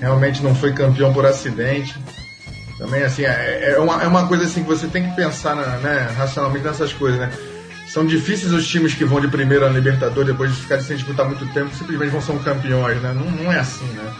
realmente 0.00 0.42
não 0.42 0.54
foi 0.54 0.72
campeão 0.72 1.12
por 1.12 1.26
acidente. 1.26 1.94
Também 2.78 3.02
assim, 3.02 3.24
é, 3.24 3.74
é, 3.76 3.78
uma, 3.78 4.02
é 4.02 4.06
uma 4.06 4.26
coisa 4.26 4.44
assim 4.44 4.62
que 4.62 4.68
você 4.68 4.86
tem 4.86 5.08
que 5.08 5.16
pensar 5.16 5.54
na, 5.54 5.66
né, 5.78 6.10
racionalmente 6.16 6.64
nessas 6.64 6.92
coisas, 6.92 7.20
né? 7.20 7.30
São 7.88 8.06
difíceis 8.06 8.52
os 8.52 8.66
times 8.66 8.94
que 8.94 9.04
vão 9.04 9.20
de 9.20 9.28
primeira 9.28 9.68
na 9.68 9.74
Libertadores 9.74 10.26
depois 10.26 10.50
de 10.50 10.62
ficarem 10.62 10.82
sem 10.82 10.96
disputar 10.96 11.26
muito 11.26 11.46
tempo, 11.52 11.74
simplesmente 11.76 12.10
vão 12.10 12.22
ser 12.22 12.38
campeões, 12.42 13.00
né? 13.02 13.12
Não, 13.14 13.30
não 13.30 13.52
é 13.52 13.58
assim, 13.58 13.86
né? 13.86 14.12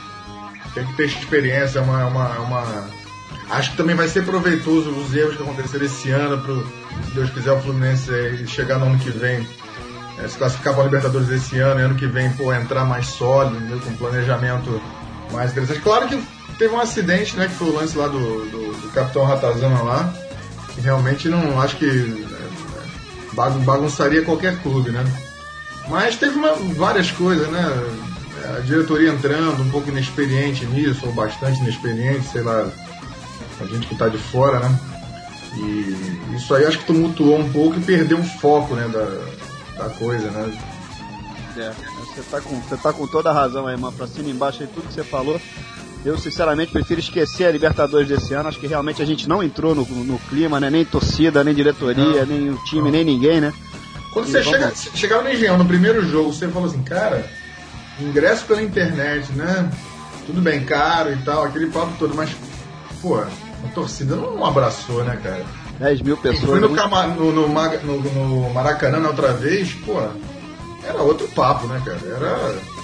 Tem 0.74 0.86
que 0.86 0.92
ter 0.94 1.06
experiência, 1.06 1.80
uma, 1.80 2.06
uma, 2.06 2.38
uma 2.38 2.86
Acho 3.48 3.70
que 3.70 3.76
também 3.76 3.94
vai 3.94 4.08
ser 4.08 4.24
proveitoso 4.24 4.90
os 4.90 5.14
erros 5.14 5.36
que 5.36 5.42
aconteceram 5.42 5.86
esse 5.86 6.10
ano 6.10 6.38
para, 6.42 6.54
se 7.04 7.10
Deus 7.14 7.30
quiser, 7.30 7.52
o 7.52 7.60
Fluminense 7.60 8.10
chegar 8.48 8.78
no 8.78 8.86
ano 8.86 8.98
que 8.98 9.10
vem, 9.10 9.46
é, 10.18 10.26
se 10.28 10.36
classificar 10.36 10.74
para 10.74 10.82
a 10.82 10.86
Libertadores 10.86 11.28
esse 11.30 11.58
ano, 11.58 11.80
e 11.80 11.82
ano 11.84 11.94
que 11.94 12.06
vem, 12.06 12.30
pô, 12.32 12.52
entrar 12.52 12.84
mais 12.84 13.06
sólido, 13.06 13.60
né, 13.60 13.80
com 13.84 13.90
um 13.90 13.96
planejamento 13.96 14.80
mais 15.32 15.52
interessante. 15.52 15.80
Claro 15.80 16.08
que 16.08 16.20
teve 16.58 16.74
um 16.74 16.80
acidente, 16.80 17.36
né, 17.36 17.46
que 17.46 17.54
foi 17.54 17.68
o 17.68 17.74
lance 17.74 17.96
lá 17.96 18.08
do, 18.08 18.18
do, 18.18 18.80
do 18.80 18.92
Capitão 18.92 19.24
Ratazana 19.24 19.82
lá, 19.82 20.12
que 20.74 20.80
realmente 20.80 21.28
não, 21.28 21.60
acho 21.60 21.76
que 21.76 21.86
é, 21.86 23.60
bagunçaria 23.64 24.22
qualquer 24.22 24.60
clube, 24.60 24.90
né. 24.90 25.04
Mas 25.88 26.16
teve 26.16 26.34
uma, 26.36 26.52
várias 26.74 27.12
coisas, 27.12 27.46
né, 27.48 27.64
a 28.56 28.60
diretoria 28.60 29.10
entrando 29.10 29.62
um 29.62 29.70
pouco 29.70 29.88
inexperiente 29.88 30.66
nisso, 30.66 31.06
ou 31.06 31.12
bastante 31.12 31.60
inexperiente, 31.60 32.26
sei 32.26 32.42
lá, 32.42 32.68
a 33.60 33.64
gente 33.64 33.86
que 33.86 33.94
está 33.94 34.08
de 34.08 34.18
fora, 34.18 34.60
né? 34.60 34.78
E 35.56 36.34
isso 36.36 36.54
aí 36.54 36.66
acho 36.66 36.78
que 36.78 36.86
tumultuou 36.86 37.38
um 37.38 37.50
pouco 37.50 37.78
e 37.78 37.82
perdeu 37.82 38.18
o 38.18 38.24
foco, 38.24 38.74
né, 38.74 38.88
da, 38.88 39.84
da 39.84 39.90
coisa, 39.94 40.30
né? 40.30 40.58
É, 41.56 41.72
você 42.14 42.22
tá, 42.30 42.40
com, 42.40 42.60
você 42.60 42.76
tá 42.76 42.92
com 42.92 43.06
toda 43.06 43.30
a 43.30 43.32
razão 43.32 43.66
aí, 43.66 43.76
mano, 43.76 43.96
pra 43.96 44.06
cima 44.06 44.28
e 44.28 44.32
embaixo 44.32 44.62
aí, 44.62 44.68
tudo 44.68 44.88
que 44.88 44.92
você 44.92 45.02
falou. 45.02 45.40
Eu, 46.04 46.18
sinceramente, 46.18 46.70
prefiro 46.70 47.00
esquecer 47.00 47.46
a 47.46 47.50
Libertadores 47.50 48.06
desse 48.06 48.32
ano. 48.32 48.48
Acho 48.48 48.60
que 48.60 48.66
realmente 48.66 49.02
a 49.02 49.04
gente 49.04 49.28
não 49.28 49.42
entrou 49.42 49.74
no, 49.74 49.84
no 49.84 50.18
clima, 50.28 50.60
né? 50.60 50.70
Nem 50.70 50.84
torcida, 50.84 51.42
nem 51.42 51.54
diretoria, 51.54 52.24
não. 52.24 52.26
nem 52.26 52.50
o 52.50 52.64
time, 52.64 52.82
não. 52.82 52.90
nem 52.90 53.04
ninguém, 53.04 53.40
né? 53.40 53.52
Quando 54.12 54.28
e 54.28 54.30
você 54.30 54.42
chega, 54.44 54.72
chegava 54.94 55.22
no 55.24 55.32
Engenhão, 55.32 55.58
no 55.58 55.64
primeiro 55.64 56.06
jogo, 56.06 56.32
você 56.32 56.46
falou 56.48 56.68
assim, 56.68 56.82
cara, 56.82 57.28
ingresso 58.00 58.44
pela 58.44 58.62
internet, 58.62 59.32
né? 59.32 59.70
Tudo 60.26 60.40
bem, 60.40 60.64
caro 60.64 61.12
e 61.12 61.16
tal, 61.18 61.44
aquele 61.44 61.66
papo 61.66 61.92
todo, 61.98 62.14
mas, 62.14 62.30
pô, 63.02 63.24
a 63.66 63.74
torcida 63.74 64.16
não 64.16 64.44
abraçou, 64.44 65.04
né, 65.04 65.18
cara? 65.22 65.44
10 65.78 66.02
mil 66.02 66.16
pessoas. 66.16 66.50
Fui 66.50 66.60
no, 66.60 66.68
no, 66.68 67.48
no, 67.48 68.00
no, 68.00 68.50
Maracanã 68.50 68.98
na 68.98 69.08
outra 69.08 69.32
vez, 69.32 69.72
pô, 69.84 70.00
era 70.82 71.02
outro 71.02 71.28
papo, 71.28 71.66
né, 71.66 71.82
cara? 71.84 71.98
Era 72.04 72.76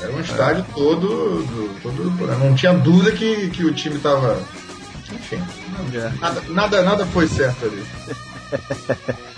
era 0.00 0.12
um 0.12 0.20
estádio 0.20 0.64
é. 0.68 0.74
todo, 0.74 1.78
todo. 1.82 2.38
Não 2.38 2.54
tinha 2.54 2.72
dúvida 2.74 3.12
que, 3.12 3.48
que 3.50 3.64
o 3.64 3.72
time 3.72 3.98
tava. 3.98 4.38
Enfim. 5.12 5.42
É. 5.94 6.12
Nada, 6.20 6.42
nada, 6.48 6.82
nada 6.82 7.06
foi 7.06 7.26
certo 7.26 7.66
ali. 7.66 7.84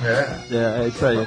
é. 0.04 0.38
É, 0.50 0.84
é 0.84 0.88
isso 0.88 1.04
aí. 1.04 1.26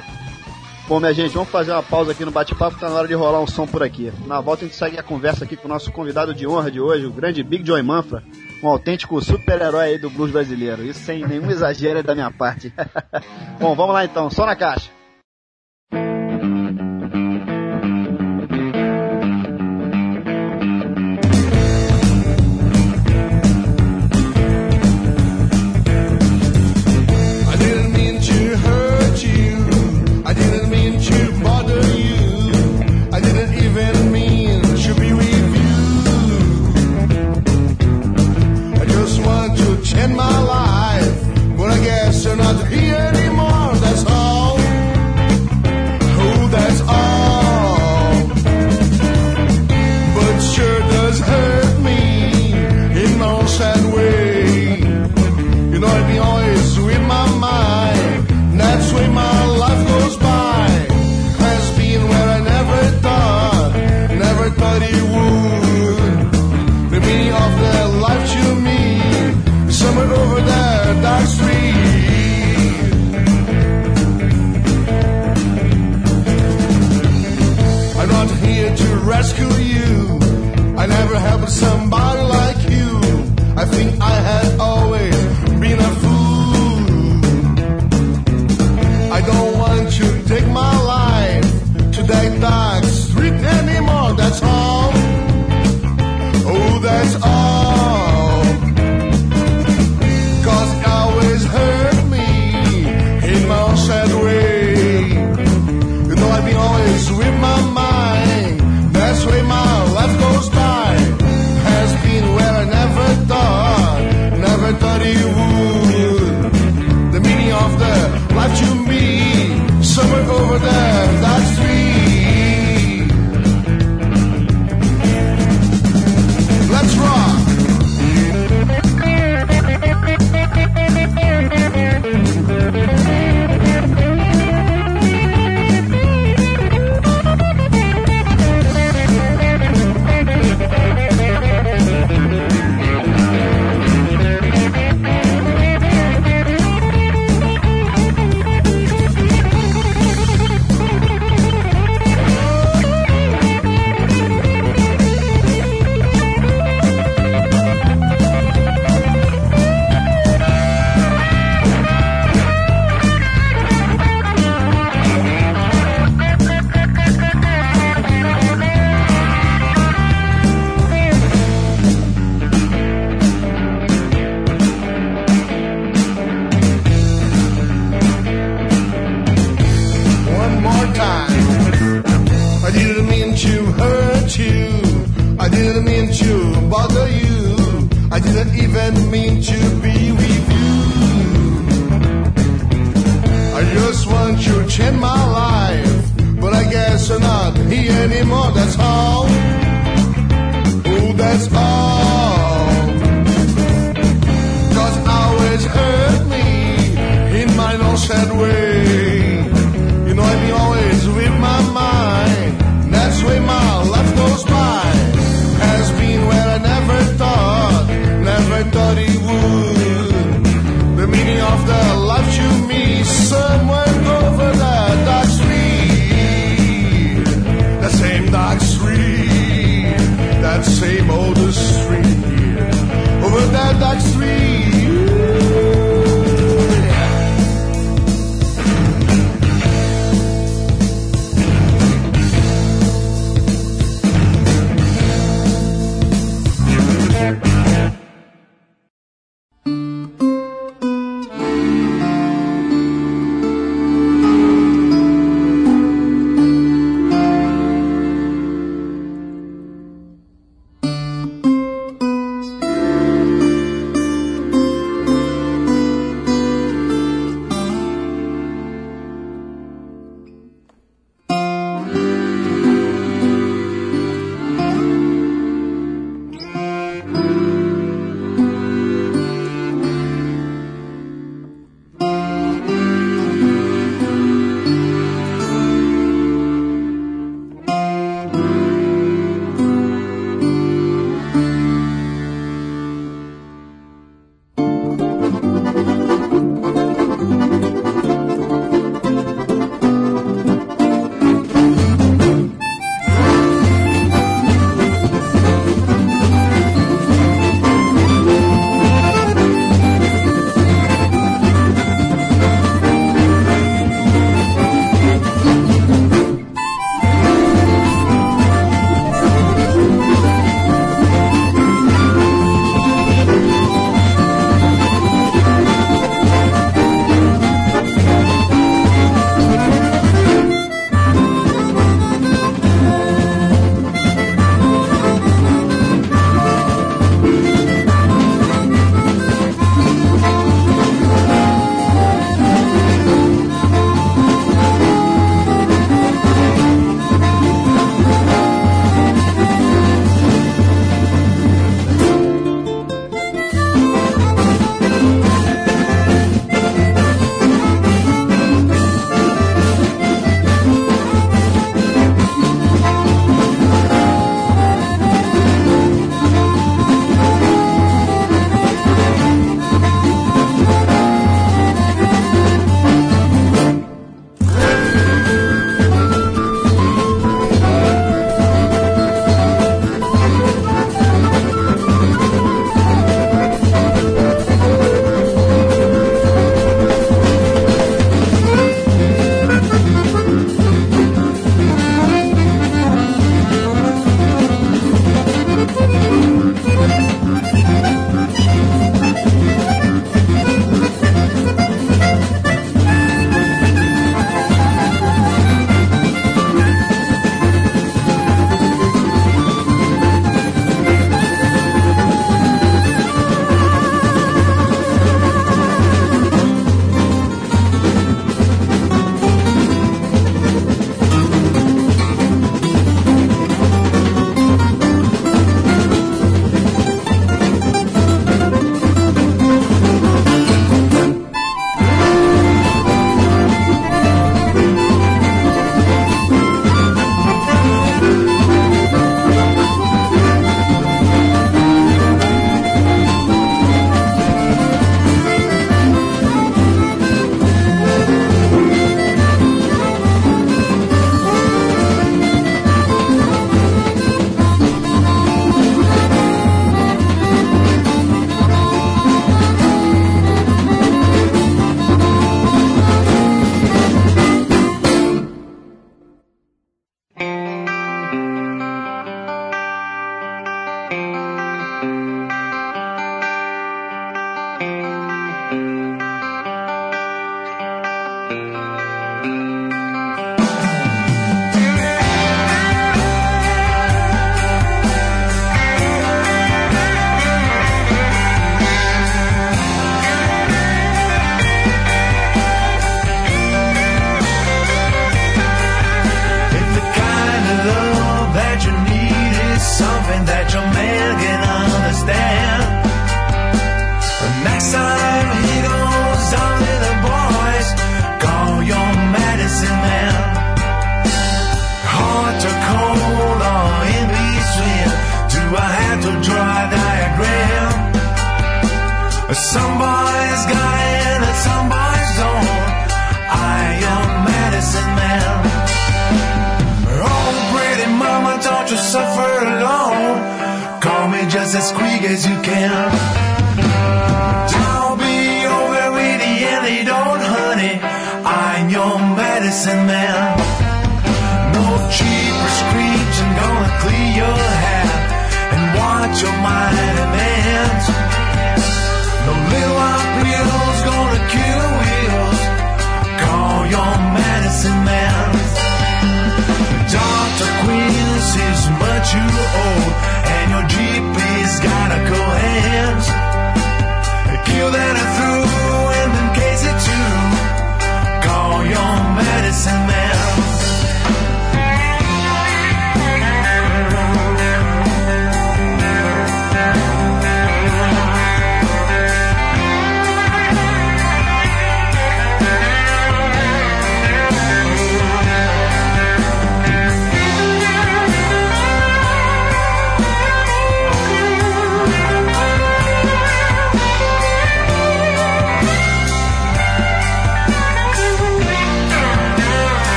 Bom, 0.88 1.00
minha 1.00 1.12
gente, 1.12 1.32
vamos 1.32 1.48
fazer 1.48 1.72
uma 1.72 1.82
pausa 1.82 2.12
aqui 2.12 2.24
no 2.24 2.30
bate-papo, 2.30 2.78
tá 2.78 2.88
na 2.88 2.96
hora 2.96 3.08
de 3.08 3.14
rolar 3.14 3.40
um 3.40 3.46
som 3.46 3.66
por 3.66 3.82
aqui. 3.82 4.12
Na 4.26 4.40
volta 4.40 4.64
a 4.64 4.68
gente 4.68 4.76
segue 4.76 4.98
a 4.98 5.02
conversa 5.02 5.44
aqui 5.44 5.56
com 5.56 5.66
o 5.66 5.70
nosso 5.70 5.90
convidado 5.90 6.34
de 6.34 6.46
honra 6.46 6.70
de 6.70 6.80
hoje, 6.80 7.06
o 7.06 7.12
grande 7.12 7.42
Big 7.42 7.66
Joy 7.66 7.82
Manfra, 7.82 8.22
um 8.62 8.68
autêntico 8.68 9.20
super-herói 9.20 9.86
aí 9.86 9.98
do 9.98 10.08
blues 10.08 10.30
brasileiro. 10.30 10.84
Isso 10.84 11.00
sem 11.00 11.26
nenhum 11.26 11.50
exagero 11.50 12.02
da 12.02 12.14
minha 12.14 12.30
parte. 12.30 12.72
Bom, 13.58 13.74
vamos 13.74 13.94
lá 13.94 14.04
então, 14.04 14.30
só 14.30 14.46
na 14.46 14.54
caixa. 14.54 14.90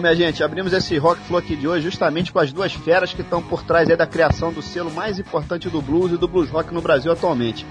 Bom, 0.00 0.02
minha 0.02 0.16
gente, 0.16 0.42
abrimos 0.42 0.72
esse 0.72 0.96
Rock 0.96 1.20
Flow 1.24 1.38
aqui 1.38 1.54
de 1.54 1.68
hoje 1.68 1.84
justamente 1.84 2.32
com 2.32 2.38
as 2.38 2.50
duas 2.50 2.72
feras 2.72 3.12
que 3.12 3.20
estão 3.20 3.42
por 3.42 3.62
trás 3.62 3.86
da 3.86 4.06
criação 4.06 4.50
do 4.50 4.62
selo 4.62 4.90
mais 4.90 5.18
importante 5.18 5.68
do 5.68 5.82
blues 5.82 6.10
e 6.10 6.16
do 6.16 6.26
blues 6.26 6.48
rock 6.48 6.72
no 6.72 6.80
Brasil 6.80 7.12
atualmente, 7.12 7.66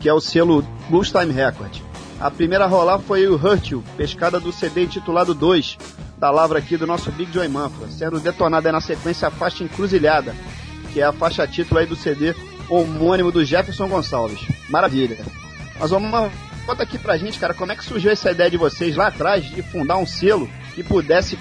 que 0.00 0.08
é 0.08 0.12
o 0.12 0.20
selo 0.20 0.62
Blues 0.88 1.12
Time 1.12 1.32
Record. 1.32 1.78
A 2.18 2.28
primeira 2.28 2.64
a 2.64 2.66
rolar 2.66 2.98
foi 2.98 3.28
o 3.28 3.36
Hurt 3.36 3.70
pescada 3.96 4.40
do 4.40 4.50
CD 4.50 4.82
intitulado 4.82 5.32
2, 5.32 5.78
da 6.18 6.28
lavra 6.32 6.58
aqui 6.58 6.76
do 6.76 6.88
nosso 6.88 7.12
Big 7.12 7.32
Joy 7.32 7.46
Manfra, 7.46 7.86
sendo 7.86 8.18
detonada 8.18 8.72
na 8.72 8.80
sequência 8.80 9.28
a 9.28 9.30
faixa 9.30 9.62
Encruzilhada, 9.62 10.34
que 10.92 11.00
é 11.00 11.04
a 11.04 11.12
faixa 11.12 11.46
título 11.46 11.78
aí 11.78 11.86
do 11.86 11.94
CD 11.94 12.34
homônimo 12.68 13.30
do 13.30 13.44
Jefferson 13.44 13.86
Gonçalves. 13.86 14.40
Maravilha. 14.68 15.18
Mas 15.78 15.90
vamos 15.90 16.10
conta 16.66 16.82
aqui 16.82 16.98
pra 16.98 17.16
gente, 17.16 17.38
cara, 17.38 17.54
como 17.54 17.72
é 17.72 17.76
que 17.76 17.84
surgiu 17.84 18.10
essa 18.10 18.30
ideia 18.30 18.50
de 18.50 18.56
vocês 18.56 18.94
lá 18.94 19.08
atrás 19.08 19.44
de 19.44 19.62
fundar 19.62 19.96
um 19.96 20.06
selo 20.06 20.48
que 20.82 20.88
pudesse 20.88 21.36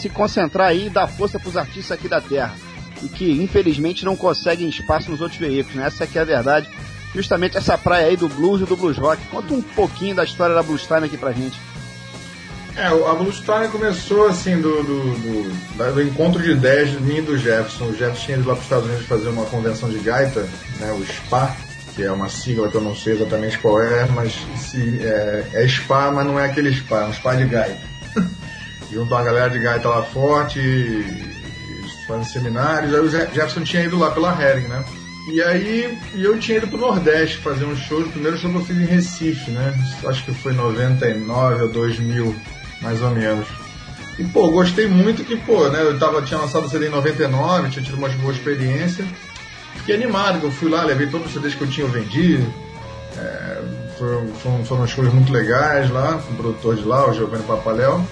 se 0.00 0.08
concentrar 0.10 0.68
aí 0.68 0.86
e 0.86 0.90
dar 0.90 1.06
força 1.08 1.38
pros 1.38 1.56
artistas 1.56 1.92
aqui 1.92 2.08
da 2.08 2.20
Terra. 2.20 2.54
E 3.02 3.08
que 3.08 3.30
infelizmente 3.42 4.04
não 4.04 4.14
conseguem 4.14 4.68
espaço 4.68 5.10
nos 5.10 5.20
outros 5.20 5.40
veículos, 5.40 5.76
né? 5.76 5.86
Essa 5.86 6.04
aqui 6.04 6.18
é 6.18 6.20
a 6.22 6.24
verdade. 6.24 6.68
Justamente 7.14 7.56
essa 7.56 7.76
praia 7.76 8.06
aí 8.08 8.16
do 8.16 8.28
blues 8.28 8.60
e 8.60 8.64
do 8.64 8.76
blues 8.76 8.96
rock. 8.98 9.20
Conta 9.26 9.54
um 9.54 9.62
pouquinho 9.62 10.14
da 10.14 10.24
história 10.24 10.54
da 10.54 10.62
Blues 10.62 10.82
Time 10.86 11.04
aqui 11.06 11.16
pra 11.16 11.32
gente. 11.32 11.58
É, 12.76 12.86
a 12.86 13.14
Blue 13.14 13.30
Time 13.32 13.68
começou 13.70 14.28
assim 14.28 14.58
do, 14.60 14.82
do, 14.82 15.12
do- 15.18 15.92
do 15.94 16.02
encontro 16.02 16.42
de 16.42 16.52
ideias 16.52 16.90
de 16.90 17.00
mim 17.00 17.16
e 17.18 17.22
do 17.22 17.36
Jefferson. 17.36 17.84
O 17.86 17.92
Jefferson 17.92 18.24
tinha 18.24 18.36
ido 18.38 18.48
lá 18.48 18.54
para 18.54 18.60
os 18.60 18.64
Estados 18.64 18.86
Unidos 18.86 19.06
fazer 19.06 19.28
uma 19.28 19.44
convenção 19.44 19.90
de 19.90 19.98
gaita, 19.98 20.48
né, 20.80 20.90
o 20.92 21.04
SPA, 21.04 21.54
que 21.94 22.02
é 22.02 22.10
uma 22.10 22.30
sigla 22.30 22.70
que 22.70 22.74
eu 22.74 22.80
não 22.80 22.96
sei 22.96 23.12
exatamente 23.14 23.58
qual 23.58 23.78
é, 23.82 24.06
mas 24.06 24.32
se, 24.56 25.00
é, 25.02 25.44
é 25.52 25.68
SPA, 25.68 26.10
mas 26.12 26.24
não 26.26 26.40
é 26.40 26.46
aquele 26.46 26.72
SPA, 26.74 27.00
é 27.02 27.04
um 27.08 27.12
SPA 27.12 27.34
de 27.36 27.44
gaita. 27.44 27.80
Juntou 28.92 29.16
uma 29.16 29.24
galera 29.24 29.48
de 29.50 29.58
gaita 29.58 29.88
lá 29.88 30.02
forte, 30.02 30.58
fazendo 32.06 32.26
seminários. 32.26 32.94
Aí 32.94 33.00
o 33.00 33.08
Je- 33.10 33.18
Jefferson 33.32 33.62
tinha 33.62 33.84
ido 33.84 33.98
lá 33.98 34.10
pela 34.10 34.30
Hering, 34.40 34.68
né? 34.68 34.84
E 35.30 35.40
aí 35.40 35.98
eu 36.14 36.38
tinha 36.38 36.58
ido 36.58 36.66
pro 36.68 36.76
Nordeste 36.78 37.38
fazer 37.38 37.64
um 37.64 37.76
show. 37.76 38.00
O 38.00 38.10
primeiro 38.10 38.36
show 38.36 38.50
que 38.50 38.56
eu 38.56 38.64
fiz 38.64 38.76
em 38.76 38.84
Recife, 38.84 39.50
né? 39.52 39.72
Acho 40.06 40.24
que 40.24 40.34
foi 40.34 40.52
99 40.52 41.62
ou 41.62 41.68
2000, 41.68 42.34
mais 42.80 43.00
ou 43.00 43.10
menos. 43.10 43.46
E 44.18 44.24
pô, 44.24 44.50
gostei 44.50 44.86
muito 44.88 45.24
que, 45.24 45.36
pô, 45.36 45.68
né? 45.68 45.80
Eu 45.82 45.98
tava, 45.98 46.20
tinha 46.22 46.38
lançado 46.40 46.66
o 46.66 46.68
CD 46.68 46.88
em 46.88 46.90
99, 46.90 47.70
tinha 47.70 47.84
tido 47.84 47.96
uma 47.96 48.08
boa 48.08 48.32
experiência. 48.32 49.04
Fiquei 49.76 49.94
animado, 49.94 50.38
que 50.40 50.46
eu 50.46 50.50
fui 50.52 50.68
lá, 50.68 50.82
levei 50.84 51.06
todos 51.06 51.28
os 51.28 51.32
CDs 51.32 51.54
que 51.54 51.62
eu 51.62 51.68
tinha 51.68 51.86
vendido. 51.86 52.52
É, 53.16 53.62
foram, 53.98 54.26
foram, 54.34 54.64
foram 54.64 54.86
shows 54.86 55.12
muito 55.12 55.32
legais 55.32 55.88
lá, 55.90 56.14
com 56.18 56.32
o 56.34 56.36
produtor 56.36 56.76
de 56.76 56.82
lá, 56.84 57.08
o 57.08 57.14
Giovanni 57.14 57.44
Papaléu. 57.44 58.04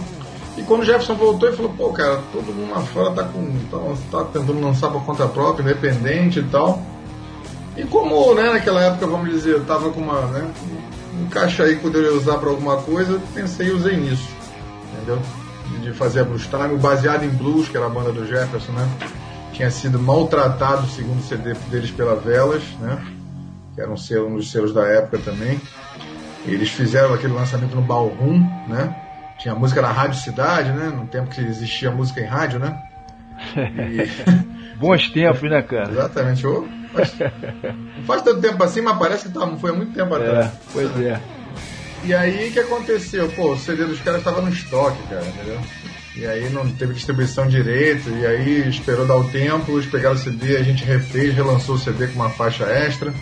E 0.60 0.62
quando 0.62 0.82
o 0.82 0.84
Jefferson 0.84 1.14
voltou, 1.14 1.48
ele 1.48 1.56
falou, 1.56 1.72
pô, 1.72 1.88
cara, 1.88 2.20
todo 2.30 2.52
mundo 2.52 2.70
lá 2.70 2.82
fora 2.82 3.12
tá, 3.12 3.24
com, 3.24 3.50
tá, 3.70 3.78
tá 4.18 4.24
tentando 4.26 4.60
lançar 4.60 4.90
por 4.90 5.02
conta 5.06 5.26
própria, 5.26 5.62
independente 5.62 6.40
e 6.40 6.42
tal. 6.42 6.82
E 7.78 7.82
como, 7.84 8.34
né, 8.34 8.50
naquela 8.50 8.82
época, 8.82 9.06
vamos 9.06 9.30
dizer, 9.30 9.52
eu 9.52 9.64
tava 9.64 9.88
com 9.88 10.02
uma, 10.02 10.20
né, 10.26 10.46
um 11.18 11.30
caixa 11.30 11.62
aí 11.62 11.76
que 11.76 11.80
poderia 11.80 12.12
usar 12.12 12.36
para 12.36 12.50
alguma 12.50 12.76
coisa, 12.76 13.18
pensei 13.32 13.68
e 13.68 13.70
usei 13.70 13.96
nisso, 13.96 14.28
entendeu? 14.92 15.18
De 15.80 15.94
fazer 15.94 16.20
a 16.20 16.24
Blues 16.24 16.46
Time, 16.46 16.76
baseado 16.76 17.24
em 17.24 17.30
blues, 17.30 17.66
que 17.66 17.78
era 17.78 17.86
a 17.86 17.90
banda 17.90 18.12
do 18.12 18.26
Jefferson, 18.26 18.72
né? 18.72 18.86
Tinha 19.54 19.70
sido 19.70 19.98
maltratado, 19.98 20.86
segundo 20.88 21.20
o 21.20 21.22
CD 21.22 21.54
deles, 21.70 21.90
pela 21.90 22.16
Velas, 22.16 22.62
né? 22.80 23.02
Que 23.74 23.80
era 23.80 23.90
um, 23.90 23.96
selo, 23.96 24.28
um 24.28 24.36
dos 24.36 24.50
selos 24.50 24.74
da 24.74 24.86
época 24.86 25.18
também. 25.24 25.58
Eles 26.44 26.68
fizeram 26.68 27.14
aquele 27.14 27.32
lançamento 27.32 27.74
no 27.74 27.80
Ballroom, 27.80 28.40
né? 28.68 28.94
Tinha 29.40 29.54
música 29.54 29.80
na 29.80 29.90
Rádio 29.90 30.20
Cidade, 30.20 30.70
né? 30.70 30.88
No 30.88 31.06
tempo 31.06 31.30
que 31.30 31.40
existia 31.40 31.90
música 31.90 32.20
em 32.20 32.26
rádio, 32.26 32.58
né? 32.58 32.78
E... 33.56 34.76
Bons 34.76 35.10
tempos, 35.10 35.50
né, 35.50 35.62
cara? 35.62 35.90
Exatamente. 35.90 36.42
Mas 36.92 37.14
não 37.18 38.04
faz 38.04 38.22
tanto 38.22 38.40
tempo 38.40 38.62
assim, 38.62 38.80
mas 38.80 38.98
parece 38.98 39.28
que 39.28 39.34
tá, 39.34 39.46
foi 39.56 39.70
há 39.70 39.74
muito 39.74 39.92
tempo 39.92 40.14
atrás. 40.14 40.46
É, 40.46 40.52
pois 40.72 41.00
é. 41.00 41.20
E 42.04 42.14
aí 42.14 42.48
o 42.48 42.52
que 42.52 42.60
aconteceu? 42.60 43.28
Pô, 43.30 43.52
o 43.52 43.58
CD 43.58 43.84
dos 43.84 44.00
caras 44.00 44.20
estava 44.20 44.40
no 44.40 44.48
estoque, 44.48 45.02
cara, 45.08 45.24
entendeu? 45.26 45.60
E 46.16 46.26
aí 46.26 46.50
não 46.50 46.70
teve 46.72 46.94
distribuição 46.94 47.46
direito, 47.46 48.08
e 48.10 48.26
aí 48.26 48.68
esperou 48.68 49.06
dar 49.06 49.16
o 49.16 49.28
tempo, 49.28 49.72
eles 49.72 49.86
pegaram 49.86 50.16
o 50.16 50.18
CD, 50.18 50.56
a 50.56 50.62
gente 50.62 50.84
refez, 50.84 51.34
relançou 51.34 51.76
o 51.76 51.78
CD 51.78 52.08
com 52.08 52.14
uma 52.14 52.30
faixa 52.30 52.64
extra. 52.64 53.12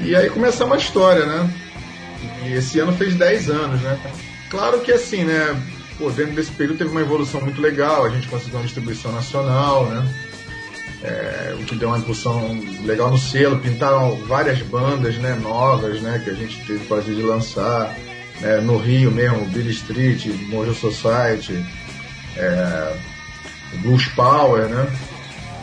E 0.00 0.14
aí 0.16 0.30
começamos 0.30 0.74
a 0.74 0.78
história, 0.78 1.26
né? 1.26 1.50
E 2.44 2.52
esse 2.52 2.78
ano 2.78 2.92
fez 2.92 3.14
10 3.14 3.50
anos, 3.50 3.80
né? 3.82 3.98
Claro 4.52 4.80
que 4.80 4.92
assim, 4.92 5.24
né? 5.24 5.58
Pô, 5.96 6.10
dentro 6.10 6.34
desse 6.34 6.52
período 6.52 6.76
teve 6.76 6.90
uma 6.90 7.00
evolução 7.00 7.40
muito 7.40 7.58
legal, 7.58 8.04
a 8.04 8.10
gente 8.10 8.28
conseguiu 8.28 8.58
uma 8.58 8.64
distribuição 8.64 9.10
nacional, 9.10 9.86
né? 9.86 10.06
É, 11.02 11.56
o 11.58 11.64
que 11.64 11.74
deu 11.74 11.88
uma 11.88 11.96
impulsão 11.96 12.60
legal 12.84 13.10
no 13.10 13.16
selo, 13.16 13.58
pintaram 13.58 14.14
várias 14.26 14.60
bandas 14.60 15.16
né, 15.16 15.34
novas 15.34 16.02
né, 16.02 16.20
que 16.22 16.30
a 16.30 16.34
gente 16.34 16.64
teve 16.66 16.84
prazer 16.84 17.14
de 17.14 17.22
lançar. 17.22 17.96
Né, 18.40 18.60
no 18.60 18.76
Rio 18.76 19.10
mesmo, 19.10 19.46
Billy 19.46 19.70
Street, 19.70 20.26
Mojo 20.48 20.74
Society, 20.74 21.64
é, 22.36 22.96
Blues 23.78 24.06
Power, 24.08 24.68
né? 24.68 24.86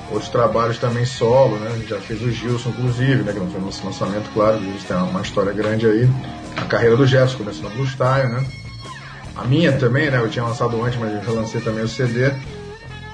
Outros 0.10 0.32
trabalhos 0.32 0.80
também 0.80 1.06
solo, 1.06 1.58
né? 1.58 1.80
Já 1.88 1.99
fez 1.99 2.23
o 2.23 2.32
Gilson, 2.32 2.69
inclusive, 2.69 3.21
né? 3.21 3.34
Que 3.34 3.39
não 3.39 3.52
foi 3.52 3.62
nosso 3.62 3.86
lançamento, 3.86 4.32
claro, 4.34 4.58
o 4.58 4.62
Gilson 4.62 4.88
tem 4.88 4.97
uma 4.97 5.21
história 5.21 5.54
grande 5.54 5.86
aí. 5.86 6.10
A 6.58 6.65
carreira 6.65 6.97
do 6.97 7.06
Jefferson 7.06 7.38
começou 7.38 7.69
no 7.69 7.75
Blue 7.75 7.86
Style, 7.86 8.30
né? 8.30 8.43
A 9.39 9.43
minha 9.45 9.71
também, 9.71 10.12
né? 10.12 10.17
Eu 10.17 10.30
tinha 10.30 10.43
lançado 10.43 10.84
antes, 10.84 10.99
mas 10.99 11.13
eu 11.13 11.21
relancei 11.21 11.62
também 11.62 11.84
o 11.84 11.88
CD. 11.88 12.32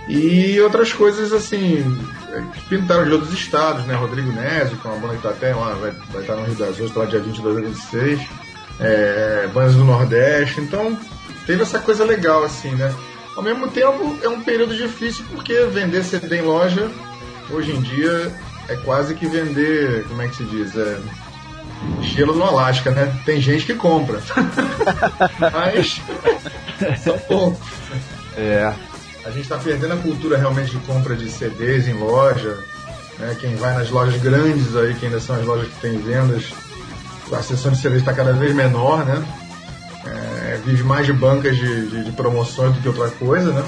E 0.07 0.59
outras 0.61 0.91
coisas 0.91 1.31
assim, 1.31 1.83
que 2.53 2.61
pintaram 2.69 3.05
de 3.05 3.11
outros 3.11 3.31
estados, 3.33 3.85
né? 3.85 3.95
Rodrigo 3.95 4.31
Nézio, 4.31 4.77
que 4.77 4.88
é 4.88 4.91
uma 4.91 4.99
banda 4.99 5.15
que 5.15 5.21
tá 5.21 5.29
até 5.29 5.53
lá, 5.53 5.73
vai, 5.73 5.91
vai 6.11 6.21
estar 6.21 6.35
no 6.35 6.45
Rio 6.45 6.55
das 6.55 6.69
Ostras, 6.71 6.95
lá 6.95 7.05
dia 7.05 7.19
22 7.19 7.57
a 7.57 7.61
26. 7.61 8.21
É, 8.79 9.49
bandas 9.53 9.75
do 9.75 9.83
Nordeste. 9.83 10.61
Então, 10.61 10.97
teve 11.45 11.61
essa 11.61 11.79
coisa 11.79 12.03
legal, 12.03 12.43
assim, 12.43 12.71
né? 12.71 12.93
Ao 13.35 13.43
mesmo 13.43 13.67
tempo, 13.67 14.17
é 14.23 14.29
um 14.29 14.41
período 14.41 14.75
difícil 14.75 15.25
porque 15.29 15.53
vender 15.65 16.03
CD 16.03 16.38
em 16.38 16.41
loja, 16.41 16.89
hoje 17.51 17.71
em 17.71 17.81
dia, 17.81 18.31
é 18.67 18.75
quase 18.77 19.13
que 19.13 19.27
vender, 19.27 20.05
como 20.07 20.21
é 20.21 20.27
que 20.27 20.38
se 20.38 20.43
diz? 20.45 20.75
É, 20.75 20.99
gelo 22.01 22.35
no 22.35 22.43
Alasca, 22.43 22.91
né? 22.91 23.13
Tem 23.25 23.39
gente 23.41 23.65
que 23.65 23.75
compra. 23.75 24.19
Mas 25.39 26.01
são 27.03 27.17
poucos. 27.19 27.67
É. 28.38 28.73
A 29.25 29.29
gente 29.29 29.41
está 29.41 29.57
perdendo 29.57 29.93
a 29.93 29.97
cultura 29.97 30.38
realmente 30.38 30.71
de 30.71 30.77
compra 30.85 31.15
de 31.15 31.29
CDs 31.29 31.88
em 31.88 31.93
loja. 31.93 32.57
Né? 33.17 33.35
Quem 33.39 33.55
vai 33.55 33.73
nas 33.73 33.89
lojas 33.89 34.21
grandes 34.21 34.75
aí, 34.75 34.93
que 34.93 35.05
ainda 35.05 35.19
são 35.19 35.35
as 35.35 35.45
lojas 35.45 35.67
que 35.67 35.79
têm 35.79 35.97
vendas, 35.97 36.53
a 37.31 37.41
seção 37.41 37.71
de 37.71 37.79
CDs 37.79 37.99
está 37.99 38.13
cada 38.13 38.33
vez 38.33 38.53
menor, 38.53 39.05
né? 39.05 39.25
É, 40.05 40.59
vive 40.63 40.83
mais 40.83 41.07
de 41.07 41.13
bancas 41.13 41.57
de, 41.57 41.89
de, 41.89 42.03
de, 42.03 42.11
promoções 42.11 42.75
do 42.75 42.81
que 42.81 42.88
outra 42.88 43.09
coisa, 43.09 43.51
né? 43.51 43.63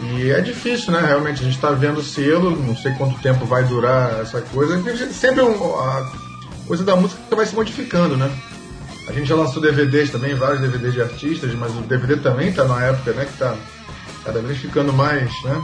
E 0.00 0.30
é 0.30 0.40
difícil, 0.40 0.92
né? 0.92 1.02
Realmente, 1.06 1.42
a 1.42 1.44
gente 1.44 1.56
está 1.56 1.70
vendo 1.72 2.02
selo, 2.02 2.56
não 2.56 2.74
sei 2.74 2.92
quanto 2.92 3.20
tempo 3.20 3.44
vai 3.44 3.64
durar 3.64 4.20
essa 4.20 4.40
coisa. 4.40 4.82
Sempre 5.12 5.42
um, 5.42 5.78
a 5.78 6.10
coisa 6.66 6.84
da 6.84 6.96
música 6.96 7.20
vai 7.34 7.46
se 7.46 7.54
modificando, 7.54 8.16
né? 8.16 8.30
A 9.08 9.12
gente 9.12 9.28
já 9.28 9.36
lançou 9.36 9.62
DVDs 9.62 10.10
também, 10.10 10.34
vários 10.34 10.60
DVDs 10.60 10.94
de 10.94 11.00
artistas, 11.00 11.54
mas 11.54 11.70
o 11.76 11.80
DVD 11.82 12.16
também 12.16 12.48
está 12.48 12.64
na 12.64 12.82
época, 12.84 13.12
né? 13.12 13.24
Que 13.24 13.32
está 13.32 13.54
cada 14.24 14.40
vez 14.40 14.58
ficando 14.58 14.92
mais, 14.92 15.30
né? 15.44 15.62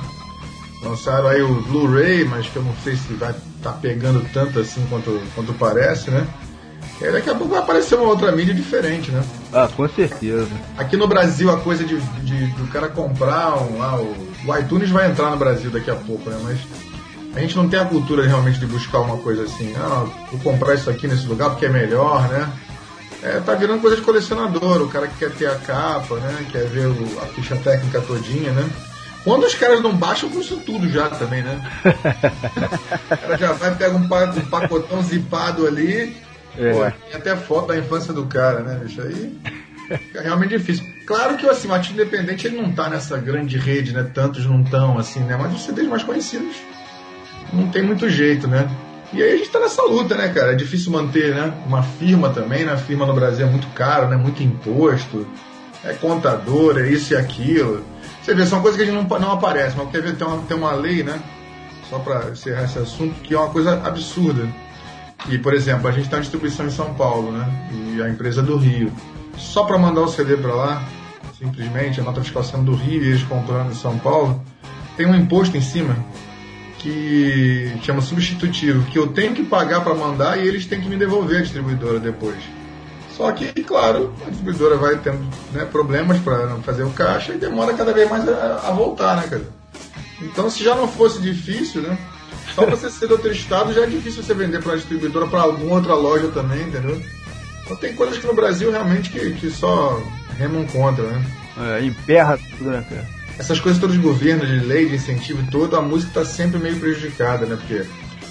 Lançaram 0.83 1.29
aí 1.29 1.43
o 1.43 1.63
Blu-ray, 1.63 2.25
mas 2.25 2.47
que 2.47 2.57
eu 2.57 2.63
não 2.63 2.75
sei 2.85 2.97
se 2.97 3.13
vai 3.15 3.31
estar 3.31 3.73
tá 3.73 3.79
pegando 3.81 4.25
tanto 4.33 4.61
assim 4.61 4.85
quanto, 4.89 5.21
quanto 5.35 5.53
parece, 5.55 6.11
né? 6.11 6.27
E 7.01 7.11
daqui 7.11 7.31
a 7.31 7.35
pouco 7.35 7.53
vai 7.53 7.63
aparecer 7.63 7.97
uma 7.97 8.09
outra 8.09 8.31
mídia 8.31 8.55
diferente, 8.55 9.11
né? 9.11 9.25
Ah, 9.53 9.69
com 9.75 9.89
certeza. 9.89 10.49
Aqui 10.77 10.97
no 10.97 11.09
Brasil, 11.09 11.51
a 11.51 11.59
coisa 11.59 11.85
de, 11.85 12.01
de 12.01 12.47
do 12.55 12.69
cara 12.69 12.89
comprar 12.89 13.57
um, 13.61 13.83
ah, 13.83 13.97
o, 13.97 14.17
o 14.47 14.57
iTunes 14.57 14.91
vai 14.91 15.11
entrar 15.11 15.31
no 15.31 15.37
Brasil 15.37 15.71
daqui 15.71 15.91
a 15.91 15.97
pouco, 15.97 16.31
né? 16.31 16.39
Mas 16.45 16.61
a 17.35 17.41
gente 17.41 17.57
não 17.57 17.69
tem 17.69 17.81
a 17.81 17.85
cultura 17.85 18.27
realmente 18.27 18.59
de 18.59 18.67
buscar 18.67 19.01
uma 19.01 19.17
coisa 19.17 19.45
assim, 19.45 19.75
ah, 19.77 20.07
vou 20.31 20.41
comprar 20.41 20.75
isso 20.75 20.91
aqui 20.91 21.09
nesse 21.09 21.27
lugar 21.27 21.51
porque 21.51 21.67
é 21.67 21.71
melhor, 21.71 22.29
né? 22.29 22.51
É, 23.23 23.41
tá 23.41 23.55
virando 23.55 23.81
coisa 23.81 23.97
de 23.97 24.03
colecionador, 24.03 24.83
o 24.83 24.89
cara 24.89 25.07
que 25.07 25.17
quer 25.17 25.31
ter 25.31 25.47
a 25.47 25.55
capa, 25.55 26.17
né? 26.17 26.47
Quer 26.51 26.67
ver 26.67 26.87
o, 26.89 27.21
a 27.23 27.27
ficha 27.27 27.57
técnica 27.57 28.01
todinha, 28.01 28.53
né? 28.53 28.69
Quando 29.25 29.47
os 29.47 29.55
caras 29.55 29.81
não 29.81 29.97
baixam, 29.97 30.29
custa 30.29 30.57
tudo 30.57 30.89
já 30.91 31.09
também, 31.09 31.43
né? 31.43 31.61
o 31.85 33.17
cara 33.17 33.37
já 33.39 33.53
vai, 33.53 33.75
pega 33.77 33.97
um, 33.97 34.09
pacotão 34.51 35.01
zipado 35.03 35.67
ali, 35.67 36.17
é. 36.59 36.73
Pô, 36.73 37.09
tem 37.09 37.17
até 37.17 37.37
foto 37.37 37.69
da 37.69 37.79
infância 37.79 38.13
do 38.13 38.27
cara, 38.27 38.61
né, 38.61 38.79
bicho? 38.83 39.01
Aí 39.01 39.39
é 40.15 40.21
realmente 40.21 40.57
difícil. 40.57 40.85
Claro 41.07 41.37
que 41.37 41.49
assim, 41.49 41.69
o 41.69 41.73
artista 41.73 41.95
independente 41.95 42.47
ele 42.47 42.61
não 42.61 42.73
tá 42.73 42.91
nessa 42.91 43.17
grande 43.17 43.57
rede, 43.57 43.93
né? 43.93 44.07
Tantos 44.13 44.45
não 44.45 44.61
estão, 44.61 44.99
assim, 44.99 45.21
né? 45.21 45.37
Mas 45.37 45.55
os 45.55 45.65
CDs 45.65 45.89
mais 45.89 46.03
conhecidos 46.03 46.57
não 47.53 47.69
tem 47.69 47.83
muito 47.83 48.09
jeito, 48.09 48.49
né? 48.49 48.71
E 49.13 49.23
aí 49.23 49.33
a 49.33 49.37
gente 49.37 49.51
tá 49.51 49.61
nessa 49.61 49.83
luta, 49.83 50.15
né, 50.17 50.29
cara? 50.29 50.53
É 50.53 50.55
difícil 50.55 50.91
manter, 50.91 51.35
né? 51.35 51.53
Uma 51.67 51.83
firma 51.83 52.31
também, 52.31 52.65
né? 52.65 52.73
A 52.73 52.79
firma 52.79 53.05
no 53.05 53.15
Brasil 53.15 53.47
é 53.47 53.51
muito 53.51 53.67
caro, 53.75 54.09
né? 54.09 54.17
Muito 54.17 54.43
imposto, 54.43 55.27
é 55.85 55.93
contador, 55.93 56.79
é 56.79 56.89
isso 56.89 57.13
e 57.13 57.17
aquilo. 57.17 57.85
Você 58.23 58.35
vê, 58.35 58.47
são 58.47 58.63
coisas 58.63 58.77
que 58.77 58.89
a 58.89 58.91
gente 58.91 59.09
não, 59.09 59.19
não 59.19 59.33
aparece, 59.33 59.77
mas 59.77 59.91
teve, 59.91 60.13
tem, 60.13 60.27
uma, 60.27 60.39
tem 60.43 60.57
uma 60.57 60.73
lei, 60.73 61.03
né? 61.03 61.21
Só 61.91 61.99
para 61.99 62.31
encerrar 62.31 62.65
esse 62.65 62.79
assunto, 62.79 63.21
que 63.21 63.35
é 63.35 63.39
uma 63.39 63.51
coisa 63.51 63.83
absurda 63.85 64.49
e, 65.29 65.39
por 65.39 65.55
exemplo, 65.55 65.89
a 65.89 65.93
gente 65.93 66.09
tem 66.09 66.17
uma 66.17 66.23
distribuição 66.23 66.67
em 66.67 66.71
São 66.71 66.95
Paulo, 66.95 67.31
né? 67.33 67.69
E 67.71 68.03
a 68.03 68.09
empresa 68.09 68.43
do 68.43 68.57
Rio. 68.57 68.93
Só 69.37 69.65
para 69.65 69.79
mandar 69.79 70.01
o 70.01 70.09
CD 70.09 70.37
para 70.37 70.55
lá, 70.55 70.83
simplesmente, 71.39 72.01
a 72.01 72.05
nota 72.05 72.21
fiscal 72.21 72.43
sendo 72.43 72.65
do 72.65 72.75
Rio 72.75 73.03
e 73.03 73.09
eles 73.09 73.23
comprando 73.23 73.71
em 73.71 73.75
São 73.75 73.99
Paulo, 73.99 74.43
tem 74.97 75.07
um 75.07 75.15
imposto 75.15 75.57
em 75.57 75.61
cima 75.61 75.97
que 76.83 77.73
chama 77.83 78.03
substitutivo, 78.03 78.85
que 78.91 78.99
eu 78.99 79.07
tenho 79.07 79.33
que 79.35 79.45
pagar 79.45 79.83
para 79.83 79.95
mandar 79.95 80.39
e 80.39 80.47
eles 80.47 80.67
têm 80.67 80.81
que 80.81 80.89
me 80.89 80.97
devolver 80.97 81.39
a 81.39 81.43
distribuidora 81.43 82.01
depois. 82.01 82.39
Só 83.17 83.31
que, 83.31 83.47
claro, 83.63 84.13
a 84.27 84.31
distribuidora 84.31 84.77
vai 84.77 84.97
tendo 84.99 85.21
né, 85.53 85.65
problemas 85.65 86.19
para 86.19 86.49
fazer 86.59 86.83
o 86.83 86.91
caixa 86.91 87.33
e 87.33 87.39
demora 87.39 87.75
cada 87.75 87.93
vez 87.93 88.11
mais 88.11 88.29
a, 88.29 88.69
a 88.69 88.71
voltar, 88.73 89.17
né, 89.17 89.29
cara? 89.29 89.45
Então, 90.21 90.51
se 90.51 90.65
já 90.65 90.75
não 90.75 90.89
fosse 90.89 91.21
difícil, 91.21 91.83
né? 91.83 91.97
Só 92.55 92.67
você 92.67 92.91
ser 92.91 93.07
do 93.07 93.15
outro 93.15 93.31
estado 93.31 93.73
já 93.73 93.83
é 93.83 93.87
difícil 93.87 94.23
você 94.23 94.35
vender 94.35 94.61
para 94.61 94.73
uma 94.73 94.77
distribuidora, 94.77 95.27
para 95.27 95.43
alguma 95.43 95.77
outra 95.77 95.95
loja 95.95 96.29
também, 96.29 96.63
entendeu? 96.63 97.01
Então 97.65 97.77
tem 97.77 97.95
coisas 97.95 98.19
que 98.19 98.27
no 98.27 98.35
Brasil 98.35 98.71
realmente 98.71 99.11
que, 99.11 99.33
que 99.35 99.51
só 99.51 100.03
remam 100.37 100.67
contra, 100.67 101.05
né? 101.05 101.25
É, 101.59 101.85
emperra 101.85 102.39
tudo, 102.59 102.71
né, 102.71 102.85
cara? 102.89 103.07
Essas 103.39 103.61
coisas 103.61 103.81
todas 103.81 103.97
de 103.97 104.03
governo, 104.03 104.47
de 104.47 104.65
lei, 104.65 104.89
de 104.89 104.97
incentivo 104.97 105.43
e 105.43 105.47
todo, 105.51 105.77
a 105.77 105.83
música 105.83 106.21
está 106.21 106.25
sempre 106.25 106.59
meio 106.59 106.79
prejudicada, 106.79 107.47
né? 107.47 107.57
Porque 107.57 107.85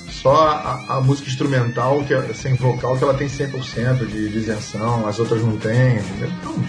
só 0.10 0.48
a, 0.48 0.98
a, 0.98 1.02
música 1.02 1.30
instrumental, 1.30 2.04
que 2.04 2.14
é, 2.14 2.34
sem 2.34 2.54
vocal, 2.56 2.98
que 2.98 3.04
ela 3.04 3.14
tem 3.14 3.28
100% 3.28 4.06
de, 4.06 4.30
de 4.30 4.38
isenção, 4.38 5.08
as 5.08 5.18
outras 5.20 5.42
não 5.42 5.58
têm, 5.58 5.98
entendeu? 5.98 6.30
Então, 6.40 6.64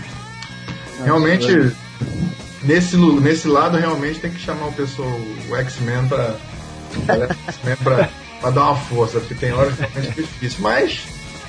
realmente, 1.05 1.73
nesse, 2.63 2.97
nesse 2.97 3.49
lado, 3.49 3.77
realmente 3.77 4.21
tem 4.21 4.31
que 4.31 4.41
chamar 4.41 4.69
o 4.69 4.73
pessoal, 4.73 5.21
o 5.51 5.57
X-Men, 5.57 6.09
para 6.09 6.37
pra 8.43 8.51
dar 8.51 8.71
uma 8.71 8.77
força, 8.77 9.21
porque 9.21 9.35
tem 9.35 9.53
horas 9.53 9.75
que 9.77 9.83
é 9.83 10.01
difícil. 10.01 10.59
Mas, 10.61 11.05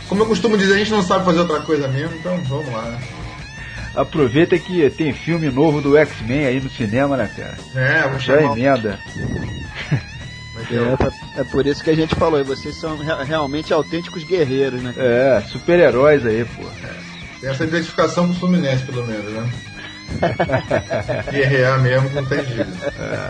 como 0.07 0.21
eu 0.21 0.27
costumo 0.27 0.57
dizer, 0.57 0.75
a 0.75 0.77
gente 0.77 0.91
não 0.91 1.01
sabe 1.01 1.25
fazer 1.25 1.39
outra 1.39 1.61
coisa 1.61 1.87
mesmo, 1.87 2.15
então 2.15 2.37
vamos 2.43 2.71
lá, 2.71 2.83
né? 2.83 2.99
Aproveita 3.95 4.57
que 4.57 4.89
tem 4.89 5.13
filme 5.13 5.49
novo 5.49 5.81
do 5.81 5.95
X-Men 5.97 6.45
aí 6.45 6.59
no 6.59 6.69
cinema, 6.69 7.15
né, 7.15 7.29
cara? 7.35 7.57
É, 7.75 8.07
vou 8.07 8.19
Já 8.19 8.41
emenda. 8.41 8.99
É, 10.71 11.41
é, 11.41 11.43
por 11.43 11.65
isso 11.65 11.83
que 11.83 11.89
a 11.89 11.95
gente 11.95 12.15
falou, 12.15 12.39
e 12.39 12.43
vocês 12.43 12.75
são 12.75 12.97
realmente 12.97 13.73
autênticos 13.73 14.23
guerreiros, 14.23 14.81
né? 14.81 14.93
É, 14.97 15.41
super-heróis 15.47 16.25
aí, 16.25 16.45
pô. 16.45 16.63
É. 16.63 17.39
Tem 17.41 17.49
essa 17.49 17.63
identificação 17.65 18.27
com 18.27 18.33
o 18.33 18.35
Fluminense, 18.35 18.83
pelo 18.85 19.05
menos, 19.05 19.31
né? 19.33 19.51
Guerrear 21.31 21.81
mesmo 21.81 22.09
não 22.11 22.25
tem 22.25 22.45
jeito. 22.45 22.71
É. 22.99 23.29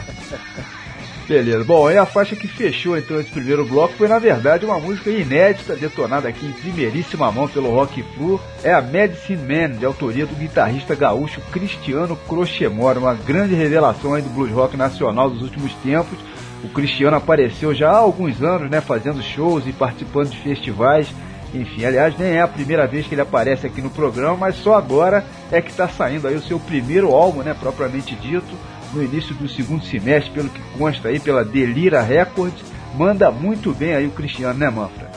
Beleza. 1.27 1.63
Bom, 1.63 1.87
aí 1.87 1.97
a 1.97 2.05
faixa 2.05 2.35
que 2.35 2.47
fechou 2.47 2.97
então 2.97 3.19
esse 3.19 3.31
primeiro 3.31 3.65
bloco 3.65 3.93
foi 3.93 4.09
na 4.09 4.19
verdade 4.19 4.65
uma 4.65 4.77
música 4.77 5.09
inédita, 5.09 5.75
detonada 5.75 6.27
aqui 6.27 6.45
em 6.45 6.51
primeiríssima 6.51 7.31
mão 7.31 7.47
pelo 7.47 7.71
Rock 7.71 8.03
Flu. 8.13 8.41
É 8.61 8.73
a 8.73 8.81
Medicine 8.81 9.41
Man, 9.41 9.77
de 9.77 9.85
autoria 9.85 10.25
do 10.25 10.35
guitarrista 10.35 10.93
gaúcho 10.95 11.39
Cristiano 11.51 12.17
Crochemore, 12.27 12.99
uma 12.99 13.13
grande 13.13 13.55
revelação 13.55 14.13
aí 14.13 14.21
do 14.21 14.29
blues 14.29 14.51
rock 14.51 14.75
nacional 14.75 15.29
dos 15.29 15.41
últimos 15.41 15.73
tempos. 15.75 16.17
O 16.61 16.69
Cristiano 16.69 17.15
apareceu 17.15 17.73
já 17.73 17.89
há 17.89 17.97
alguns 17.97 18.41
anos, 18.41 18.69
né, 18.69 18.81
fazendo 18.81 19.21
shows 19.21 19.65
e 19.65 19.71
participando 19.71 20.29
de 20.29 20.37
festivais. 20.37 21.07
Enfim, 21.53 21.85
aliás, 21.85 22.17
nem 22.17 22.33
é 22.33 22.41
a 22.41 22.47
primeira 22.47 22.87
vez 22.87 23.05
que 23.05 23.13
ele 23.13 23.21
aparece 23.21 23.67
aqui 23.67 23.81
no 23.81 23.89
programa, 23.89 24.35
mas 24.35 24.55
só 24.55 24.73
agora 24.73 25.23
é 25.51 25.61
que 25.61 25.69
está 25.69 25.87
saindo 25.87 26.27
aí 26.27 26.35
o 26.35 26.41
seu 26.41 26.59
primeiro 26.59 27.13
álbum, 27.13 27.43
né, 27.43 27.55
propriamente 27.57 28.15
dito 28.15 28.57
no 28.93 29.03
início 29.03 29.33
do 29.35 29.49
segundo 29.49 29.83
semestre, 29.83 30.31
pelo 30.31 30.49
que 30.49 30.61
consta 30.77 31.09
aí 31.09 31.19
pela 31.19 31.43
Delira 31.43 32.01
Records. 32.01 32.63
Manda 32.95 33.31
muito 33.31 33.73
bem 33.73 33.95
aí 33.95 34.05
o 34.05 34.11
Cristiano, 34.11 34.57
né, 34.57 34.69
Manfra? 34.69 35.11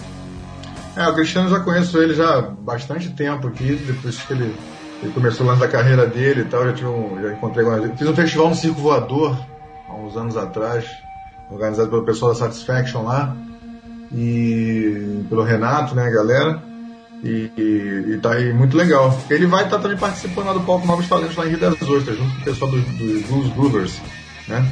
É, 0.96 1.06
o 1.06 1.14
Cristiano 1.14 1.50
já 1.50 1.60
conheço 1.60 1.98
ele 1.98 2.14
já 2.14 2.38
há 2.38 2.40
bastante 2.42 3.10
tempo 3.10 3.48
aqui, 3.48 3.74
depois 3.86 4.16
que 4.18 4.32
ele 4.32 4.54
Ele 5.02 5.12
começou 5.12 5.46
lá 5.46 5.54
da 5.54 5.68
carreira 5.68 6.06
dele 6.06 6.40
e 6.40 6.44
tal, 6.46 6.64
já, 6.64 6.72
tive 6.72 6.88
um, 6.88 7.20
já 7.20 7.32
encontrei 7.32 7.66
com 7.66 7.96
Fiz 7.96 8.08
um 8.08 8.14
festival 8.14 8.48
no 8.48 8.54
Circo 8.54 8.80
Voador, 8.80 9.36
há 9.88 9.94
uns 9.94 10.16
anos 10.16 10.38
atrás, 10.38 10.86
organizado 11.50 11.90
pelo 11.90 12.02
pessoal 12.02 12.32
da 12.32 12.38
Satisfaction 12.38 13.02
lá, 13.02 13.36
e 14.10 15.22
pelo 15.28 15.42
Renato, 15.42 15.94
né, 15.94 16.10
galera. 16.10 16.62
E, 17.26 17.50
e, 18.12 18.18
tá 18.22 18.34
aí 18.34 18.52
muito 18.52 18.76
legal. 18.76 19.20
Ele 19.28 19.46
vai 19.46 19.64
estar 19.64 19.76
tá 19.76 19.82
também 19.82 19.98
participando 19.98 20.46
lá 20.46 20.52
do 20.52 20.60
palco 20.60 20.86
Novos 20.86 21.08
Talentos 21.08 21.34
lá 21.34 21.44
em 21.44 21.50
Rio 21.50 21.58
das 21.58 21.82
Ostras, 21.82 22.16
junto 22.16 22.34
com 22.36 22.40
o 22.40 22.44
pessoal 22.44 22.70
dos 22.70 22.84
do 22.84 23.26
Blues 23.26 23.52
Groovers, 23.54 24.00
né? 24.46 24.64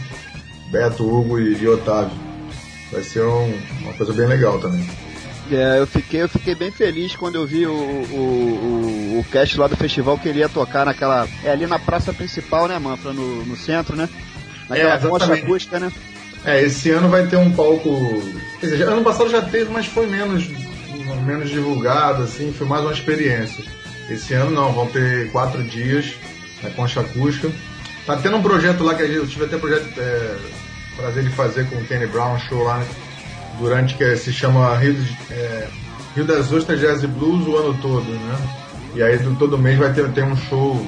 Beto, 0.70 1.04
Hugo 1.04 1.40
e, 1.40 1.60
e 1.60 1.68
Otávio. 1.68 2.16
Vai 2.92 3.02
ser 3.02 3.22
um, 3.22 3.58
uma 3.80 3.92
coisa 3.94 4.12
bem 4.12 4.26
legal 4.26 4.60
também. 4.60 4.88
É, 5.50 5.80
eu 5.80 5.86
fiquei, 5.86 6.22
eu 6.22 6.28
fiquei 6.28 6.54
bem 6.54 6.70
feliz 6.70 7.16
quando 7.16 7.34
eu 7.34 7.46
vi 7.46 7.66
o, 7.66 7.72
o, 7.72 9.16
o, 9.16 9.18
o 9.18 9.24
cast 9.30 9.58
lá 9.58 9.66
do 9.66 9.76
festival 9.76 10.16
que 10.16 10.28
ele 10.28 10.38
ia 10.38 10.48
tocar 10.48 10.86
naquela. 10.86 11.26
É 11.42 11.50
ali 11.50 11.66
na 11.66 11.78
praça 11.78 12.12
principal, 12.12 12.68
né, 12.68 12.78
Manfra? 12.78 13.12
No, 13.12 13.44
no 13.44 13.56
centro, 13.56 13.96
né? 13.96 14.08
Naquela 14.68 14.94
é, 14.94 14.98
concha 14.98 15.34
acústica, 15.34 15.80
né? 15.80 15.92
É, 16.44 16.62
esse 16.62 16.90
ano 16.90 17.08
vai 17.08 17.26
ter 17.26 17.36
um 17.36 17.50
palco. 17.50 18.22
Quer 18.60 18.66
dizer, 18.66 18.88
ano 18.88 19.02
passado 19.02 19.28
já 19.28 19.42
teve, 19.42 19.70
mas 19.72 19.86
foi 19.86 20.06
menos, 20.06 20.48
menos 21.22 21.50
divulgado, 21.50 22.22
assim, 22.22 22.52
foi 22.52 22.66
mais 22.66 22.82
uma 22.82 22.92
experiência. 22.92 23.64
Esse 24.08 24.34
ano 24.34 24.50
não, 24.50 24.72
vão 24.72 24.86
ter 24.86 25.30
quatro 25.32 25.62
dias 25.62 26.14
na 26.62 26.70
concha 26.70 27.00
acústica. 27.00 27.50
Tá 28.06 28.16
tendo 28.16 28.36
um 28.36 28.42
projeto 28.42 28.84
lá 28.84 28.94
que 28.94 29.02
eu 29.02 29.26
tive 29.26 29.44
até 29.44 29.56
projeto 29.56 29.88
é, 29.98 30.36
prazer 30.96 31.24
de 31.24 31.30
fazer 31.30 31.68
com 31.68 31.76
o 31.76 31.84
Kenny 31.84 32.06
Brown, 32.06 32.38
show 32.38 32.62
lá 32.62 32.78
né? 32.78 32.86
durante 33.58 33.94
que 33.94 34.16
se 34.16 34.32
chama 34.32 34.76
Rio, 34.76 34.96
é, 35.30 35.68
Rio 36.14 36.24
das 36.24 36.52
Ostras 36.52 36.80
Jazz 36.80 37.02
e 37.02 37.06
Blues 37.06 37.46
o 37.46 37.56
ano 37.56 37.78
todo, 37.80 38.04
né? 38.04 38.36
E 38.94 39.02
aí 39.02 39.18
todo 39.38 39.58
mês 39.58 39.78
vai 39.78 39.92
ter, 39.92 40.08
ter 40.12 40.24
um 40.24 40.36
show 40.36 40.86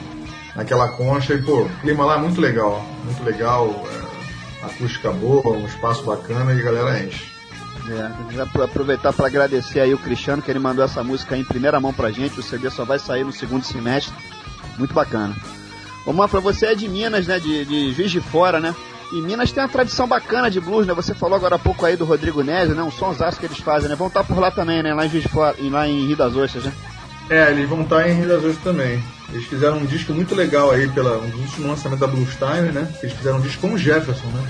naquela 0.55 0.89
concha 0.89 1.35
e 1.35 1.43
pô, 1.43 1.63
o 1.63 1.69
clima 1.81 2.05
lá 2.05 2.17
é 2.17 2.21
muito 2.21 2.41
legal, 2.41 2.85
muito 3.05 3.23
legal, 3.25 3.85
é, 3.93 4.67
acústica 4.67 5.11
boa, 5.11 5.57
um 5.57 5.67
espaço 5.67 6.05
bacana 6.05 6.53
e 6.55 6.61
a 6.61 6.63
galera 6.63 7.03
enche. 7.03 7.36
É, 7.89 8.63
aproveitar 8.63 9.13
para 9.13 9.27
agradecer 9.27 9.81
aí 9.81 9.95
o 9.95 9.99
Cristiano 9.99 10.43
que 10.43 10.51
ele 10.51 10.59
mandou 10.59 10.85
essa 10.85 11.05
música 11.05 11.37
em 11.37 11.45
primeira 11.45 11.81
mão 11.81 11.93
pra 11.93 12.11
gente. 12.11 12.41
O 12.41 12.43
CD 12.43 12.71
só 12.71 12.85
vai 12.85 12.99
sair 12.99 13.25
no 13.25 13.33
segundo 13.33 13.65
semestre. 13.65 14.15
Muito 14.79 14.95
bacana. 14.95 15.35
Ô 16.05 16.13
Manfra, 16.13 16.41
você 16.41 16.67
é 16.67 16.75
de 16.75 16.89
Minas, 16.89 17.27
né? 17.27 17.39
De, 17.39 17.65
de 17.65 17.93
Juiz 17.93 18.11
de 18.11 18.21
Fora, 18.21 18.61
né? 18.61 18.75
E 19.13 19.21
Minas 19.21 19.53
tem 19.53 19.63
uma 19.63 19.69
tradição 19.69 20.07
bacana 20.09 20.51
de 20.51 20.61
blues, 20.61 20.87
né? 20.87 20.95
Você 20.95 21.15
falou 21.15 21.37
agora 21.37 21.57
há 21.57 21.59
pouco 21.59 21.87
aí 21.87 21.97
do 21.97 22.05
Rodrigo 22.05 22.43
Nézio, 22.43 22.75
né? 22.75 22.83
Um 22.83 22.91
sonsaço 22.91 23.39
que 23.39 23.47
eles 23.47 23.59
fazem, 23.59 23.89
né? 23.89 23.95
Vão 23.95 24.09
estar 24.09 24.25
por 24.25 24.39
lá 24.39 24.51
também, 24.51 24.83
né? 24.83 24.93
Lá 24.95 25.07
em, 25.07 25.11
Juiz 25.11 25.23
de 25.23 25.29
Fora, 25.29 25.57
lá 25.61 25.87
em 25.87 26.07
Rio 26.07 26.17
das 26.17 26.35
Ostras, 26.35 26.65
né? 26.65 26.73
É, 27.31 27.51
eles 27.51 27.69
vão 27.69 27.83
estar 27.83 28.09
em 28.09 28.15
Rio 28.15 28.29
das 28.29 28.39
Ostras 28.39 28.59
também. 28.65 29.03
Eles 29.33 29.47
fizeram 29.47 29.79
um 29.79 29.87
disco 29.87 30.13
muito 30.13 30.35
legal 30.35 30.71
aí, 30.71 30.89
pela, 30.89 31.19
um 31.19 31.29
dos 31.29 31.41
últimos 31.41 31.71
lançamentos 31.71 32.01
da 32.01 32.07
Blues 32.07 32.37
Time, 32.37 32.73
né? 32.73 32.89
Eles 33.03 33.17
fizeram 33.17 33.39
um 33.39 33.41
disco 33.41 33.63
com 33.63 33.75
o 33.75 33.79
Jefferson, 33.79 34.27
né? 34.29 34.49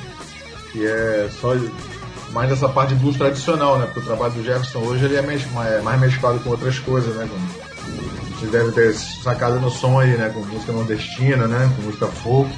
Que 0.73 0.87
é 0.87 1.29
só 1.41 1.55
mais 2.33 2.51
essa 2.51 2.69
parte 2.69 2.95
de 2.95 3.01
blues 3.01 3.17
tradicional, 3.17 3.79
né? 3.79 3.87
Porque 3.87 4.01
o 4.01 4.05
trabalho 4.05 4.33
do 4.35 4.43
Jefferson 4.45 4.81
hoje 4.81 5.05
ele 5.05 5.17
é 5.17 5.23
mais, 5.23 5.45
mais 5.83 6.01
mesclado 6.01 6.39
com 6.41 6.51
outras 6.51 6.79
coisas, 6.79 7.15
né? 7.15 7.29
Com, 7.31 8.37
você 8.37 8.47
deve 8.47 8.73
ter 8.73 8.93
sacado 8.95 9.59
no 9.61 9.71
som 9.71 9.99
aí, 9.99 10.17
né? 10.17 10.31
Com 10.35 10.41
música 10.41 10.73
nordestina, 10.73 11.47
né? 11.47 11.71
Com 11.77 11.83
música 11.83 12.07
folk 12.07 12.51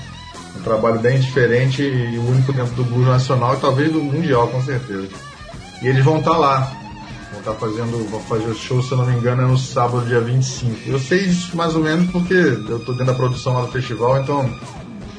um 0.59 0.62
trabalho 0.62 0.98
bem 0.98 1.18
diferente 1.20 1.83
e 1.83 2.18
único 2.18 2.52
dentro 2.52 2.74
do 2.74 2.85
blues 2.85 3.07
nacional 3.07 3.54
e 3.54 3.61
talvez 3.61 3.92
do 3.92 4.02
mundial, 4.02 4.48
com 4.48 4.62
certeza. 4.62 5.09
E 5.81 5.87
eles 5.87 6.04
vão 6.04 6.18
estar 6.18 6.33
tá 6.33 6.37
lá. 6.37 6.72
Vão 7.31 7.40
estar 7.40 7.52
tá 7.52 7.59
fazendo, 7.59 8.11
vão 8.11 8.20
fazer 8.20 8.46
o 8.46 8.54
show, 8.54 8.83
se 8.83 8.92
eu 8.92 8.98
não 8.98 9.07
me 9.07 9.16
engano, 9.16 9.42
é 9.42 9.46
no 9.46 9.57
sábado, 9.57 10.07
dia 10.07 10.20
25. 10.20 10.76
Eu 10.87 10.98
sei 10.98 11.20
isso 11.20 11.57
mais 11.57 11.74
ou 11.74 11.83
menos 11.83 12.11
porque 12.11 12.35
eu 12.35 12.78
estou 12.78 12.94
dentro 12.94 13.07
da 13.07 13.14
produção 13.14 13.54
lá 13.54 13.62
do 13.62 13.72
festival, 13.72 14.20
então 14.20 14.50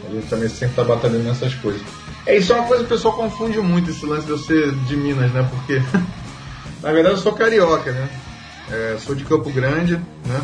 a 0.07 0.13
gente 0.13 0.27
também 0.27 0.49
sempre 0.49 0.69
está 0.69 0.83
batalhando 0.83 1.23
nessas 1.23 1.53
coisas. 1.55 1.81
É, 2.30 2.38
isso 2.38 2.54
é 2.54 2.56
uma 2.58 2.68
coisa 2.68 2.84
que 2.84 2.94
o 2.94 2.96
pessoal 2.96 3.15
confunde 3.15 3.58
muito, 3.58 3.89
esse 3.89 4.06
lance 4.06 4.28
de 4.28 4.32
eu 4.32 4.38
ser 4.38 4.72
de 4.72 4.96
Minas, 4.96 5.32
né? 5.32 5.50
Porque, 5.50 5.82
na 6.80 6.92
verdade, 6.92 7.15
eu 7.15 7.18
sou 7.18 7.34
carioca, 7.34 7.92
né? 7.92 8.08
É, 8.72 8.98
sou 9.00 9.15
de 9.15 9.26
Campo 9.26 9.50
Grande, 9.50 9.96
né? 10.28 10.42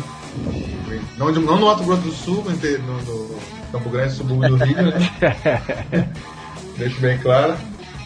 Não, 1.16 1.30
de, 1.30 1.38
não 1.38 1.60
no 1.60 1.66
Mato 1.66 1.84
Grosso 1.84 2.02
do 2.02 2.10
Sul, 2.10 2.44
no, 2.44 3.02
no, 3.02 3.38
Campo 3.70 3.88
Grande, 3.88 4.14
subúrbio 4.14 4.56
do 4.56 4.64
Rio, 4.64 4.82
né? 4.82 6.10
Deixo 6.76 7.00
bem 7.00 7.18
claro. 7.18 7.54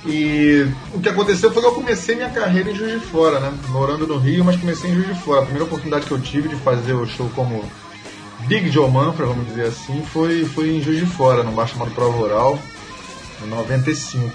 E 0.04 0.66
o 0.92 1.00
que 1.00 1.08
aconteceu 1.08 1.50
foi 1.50 1.62
que 1.62 1.68
eu 1.68 1.72
comecei 1.72 2.16
minha 2.16 2.28
carreira 2.28 2.70
em 2.70 2.74
Juiz 2.74 3.00
de 3.00 3.06
Fora, 3.06 3.40
né? 3.40 3.50
Morando 3.68 4.06
no 4.06 4.18
Rio, 4.18 4.44
mas 4.44 4.56
comecei 4.56 4.90
em 4.90 4.94
Juiz 4.94 5.08
de 5.08 5.22
Fora. 5.22 5.40
A 5.40 5.44
primeira 5.44 5.64
oportunidade 5.64 6.04
que 6.04 6.12
eu 6.12 6.20
tive 6.20 6.50
de 6.50 6.56
fazer 6.56 6.92
o 6.92 7.06
show 7.06 7.30
como 7.34 7.64
Big 8.46 8.70
Joe 8.70 8.90
Manfra, 8.90 9.24
vamos 9.24 9.46
dizer 9.46 9.68
assim, 9.68 10.02
foi, 10.04 10.44
foi 10.44 10.76
em 10.76 10.82
Juiz 10.82 10.98
de 10.98 11.06
Fora, 11.06 11.42
num 11.42 11.52
bar 11.52 11.66
chamado 11.66 11.92
Prova 11.92 12.18
Oral, 12.18 12.58
95, 13.46 14.32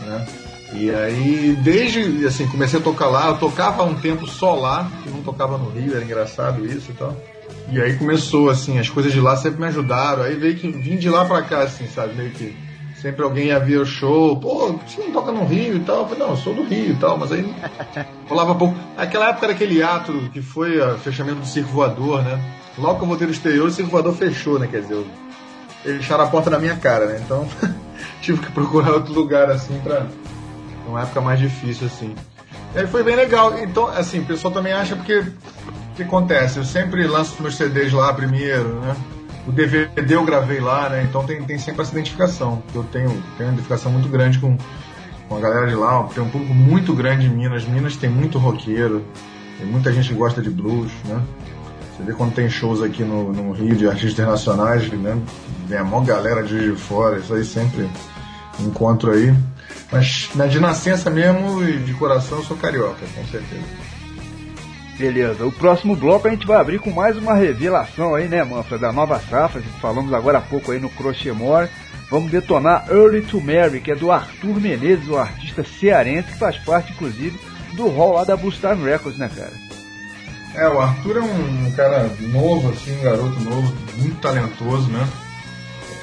né? 0.00 0.26
E 0.74 0.90
aí, 0.90 1.56
desde, 1.62 2.26
assim, 2.26 2.46
comecei 2.46 2.78
a 2.78 2.82
tocar 2.82 3.06
lá, 3.06 3.28
eu 3.28 3.36
tocava 3.36 3.82
há 3.82 3.86
um 3.86 3.94
tempo 3.94 4.26
só 4.26 4.54
lá, 4.54 4.90
que 5.02 5.10
não 5.10 5.22
tocava 5.22 5.58
no 5.58 5.68
Rio, 5.68 5.94
era 5.94 6.02
engraçado 6.02 6.64
isso 6.66 6.90
e 6.90 6.94
tal. 6.94 7.14
E 7.70 7.80
aí 7.80 7.96
começou, 7.96 8.48
assim, 8.48 8.78
as 8.78 8.88
coisas 8.88 9.12
de 9.12 9.20
lá 9.20 9.36
sempre 9.36 9.60
me 9.60 9.66
ajudaram. 9.66 10.22
Aí 10.22 10.34
veio 10.34 10.56
que 10.56 10.70
vim 10.70 10.96
de 10.96 11.10
lá 11.10 11.24
pra 11.24 11.42
cá, 11.42 11.60
assim, 11.60 11.86
sabe? 11.86 12.14
Meio 12.14 12.30
que 12.30 12.56
sempre 13.02 13.22
alguém 13.22 13.46
ia 13.46 13.58
ver 13.58 13.78
o 13.78 13.84
show, 13.84 14.36
pô, 14.38 14.78
você 14.86 15.00
não 15.02 15.10
toca 15.10 15.32
no 15.32 15.44
Rio 15.44 15.76
e 15.76 15.80
tal? 15.80 16.00
Eu 16.00 16.04
falei, 16.04 16.18
não, 16.20 16.30
eu 16.30 16.36
sou 16.36 16.54
do 16.54 16.62
Rio 16.62 16.92
e 16.92 16.96
tal, 16.96 17.18
mas 17.18 17.32
aí 17.32 17.54
rolava 18.28 18.54
pouco. 18.54 18.74
Aquela 18.96 19.28
época 19.28 19.46
era 19.46 19.54
aquele 19.54 19.82
ato 19.82 20.30
que 20.32 20.40
foi 20.40 20.80
o 20.80 20.96
fechamento 20.98 21.40
do 21.40 21.46
Circo 21.46 21.72
Voador, 21.72 22.22
né? 22.22 22.40
Logo 22.78 22.98
que 22.98 23.04
eu 23.04 23.08
voltei 23.08 23.26
no 23.26 23.32
exterior, 23.32 23.66
o 23.66 23.70
Circo 23.70 23.90
Voador 23.90 24.14
fechou, 24.14 24.58
né? 24.58 24.68
Quer 24.70 24.82
dizer, 24.82 25.04
eles 25.84 26.02
fecharam 26.02 26.24
a 26.24 26.28
porta 26.28 26.48
na 26.48 26.58
minha 26.58 26.76
cara, 26.76 27.06
né? 27.06 27.20
Então 27.24 27.46
tive 28.22 28.40
que 28.40 28.50
procurar 28.52 28.92
outro 28.92 29.12
lugar, 29.12 29.50
assim, 29.50 29.78
pra 29.80 30.06
uma 30.86 31.02
época 31.02 31.20
mais 31.20 31.38
difícil, 31.38 31.86
assim. 31.86 32.14
E 32.74 32.78
aí 32.78 32.86
foi 32.86 33.02
bem 33.02 33.16
legal. 33.16 33.58
Então, 33.58 33.88
assim, 33.88 34.20
o 34.20 34.24
pessoal 34.24 34.52
também 34.52 34.72
acha 34.72 34.96
porque 34.96 35.18
o 35.18 35.94
que 35.94 36.02
acontece? 36.02 36.58
Eu 36.58 36.64
sempre 36.64 37.06
lanço 37.06 37.42
meus 37.42 37.56
CDs 37.56 37.92
lá 37.92 38.12
primeiro, 38.14 38.80
né? 38.80 38.96
O 39.46 39.50
DVD 39.50 40.14
eu 40.14 40.24
gravei 40.24 40.60
lá, 40.60 40.88
né? 40.88 41.02
Então 41.02 41.24
tem, 41.24 41.42
tem 41.42 41.58
sempre 41.58 41.82
essa 41.82 41.92
identificação. 41.92 42.62
Eu 42.74 42.84
tenho, 42.84 43.08
tenho 43.36 43.48
uma 43.48 43.52
identificação 43.54 43.90
muito 43.90 44.08
grande 44.08 44.38
com, 44.38 44.56
com 45.28 45.36
a 45.36 45.40
galera 45.40 45.66
de 45.66 45.74
lá. 45.74 46.04
Tem 46.14 46.22
um 46.22 46.30
público 46.30 46.54
muito 46.54 46.94
grande 46.94 47.26
em 47.26 47.30
Minas. 47.30 47.64
Minas 47.64 47.96
tem 47.96 48.08
muito 48.08 48.38
roqueiro. 48.38 49.04
Tem 49.58 49.66
muita 49.66 49.92
gente 49.92 50.08
que 50.08 50.14
gosta 50.14 50.40
de 50.40 50.48
blues, 50.48 50.90
né? 51.04 51.20
Você 51.96 52.04
vê 52.04 52.12
quando 52.12 52.34
tem 52.34 52.48
shows 52.48 52.82
aqui 52.82 53.02
no, 53.02 53.32
no 53.32 53.52
Rio 53.52 53.76
de 53.76 53.86
artistas 53.86 54.12
internacionais, 54.12 54.90
né? 54.92 55.20
Vem 55.66 55.78
a 55.78 55.84
maior 55.84 56.04
galera 56.04 56.42
de 56.42 56.72
Fora. 56.76 57.18
Isso 57.18 57.34
aí 57.34 57.44
sempre 57.44 57.88
encontro 58.60 59.12
aí. 59.12 59.34
Mas 59.90 60.30
né, 60.34 60.46
de 60.46 60.58
nascença 60.58 61.10
mesmo 61.10 61.62
e 61.62 61.78
de 61.78 61.92
coração 61.94 62.38
eu 62.38 62.44
sou 62.44 62.56
carioca, 62.56 63.04
com 63.14 63.24
certeza. 63.26 63.62
Beleza, 64.98 65.44
o 65.44 65.52
próximo 65.52 65.96
bloco 65.96 66.28
a 66.28 66.30
gente 66.30 66.46
vai 66.46 66.58
abrir 66.58 66.78
com 66.78 66.90
mais 66.90 67.16
uma 67.16 67.34
revelação 67.34 68.14
aí, 68.14 68.28
né, 68.28 68.44
Manfra, 68.44 68.78
da 68.78 68.92
nova 68.92 69.18
safra, 69.18 69.62
falamos 69.80 70.12
agora 70.12 70.38
há 70.38 70.42
pouco 70.42 70.70
aí 70.70 70.78
no 70.78 70.90
Crochemore. 70.90 71.68
Vamos 72.10 72.30
detonar 72.30 72.86
Early 72.90 73.22
to 73.22 73.40
Mary, 73.40 73.80
que 73.80 73.90
é 73.90 73.94
do 73.94 74.12
Arthur 74.12 74.60
Menezes, 74.60 75.08
o 75.08 75.16
artista 75.16 75.64
cearense, 75.64 76.28
que 76.28 76.38
faz 76.38 76.58
parte, 76.58 76.92
inclusive, 76.92 77.40
do 77.72 77.88
hall 77.88 78.12
lá 78.12 78.24
da 78.24 78.36
Time 78.36 78.84
Records, 78.84 79.18
né, 79.18 79.30
cara? 79.34 79.52
É, 80.54 80.68
o 80.68 80.78
Arthur 80.78 81.16
é 81.16 81.20
um 81.22 81.72
cara 81.74 82.10
novo, 82.20 82.68
assim, 82.68 82.98
um 82.98 83.02
garoto 83.02 83.40
novo, 83.40 83.74
muito 83.96 84.20
talentoso, 84.20 84.90
né? 84.90 85.08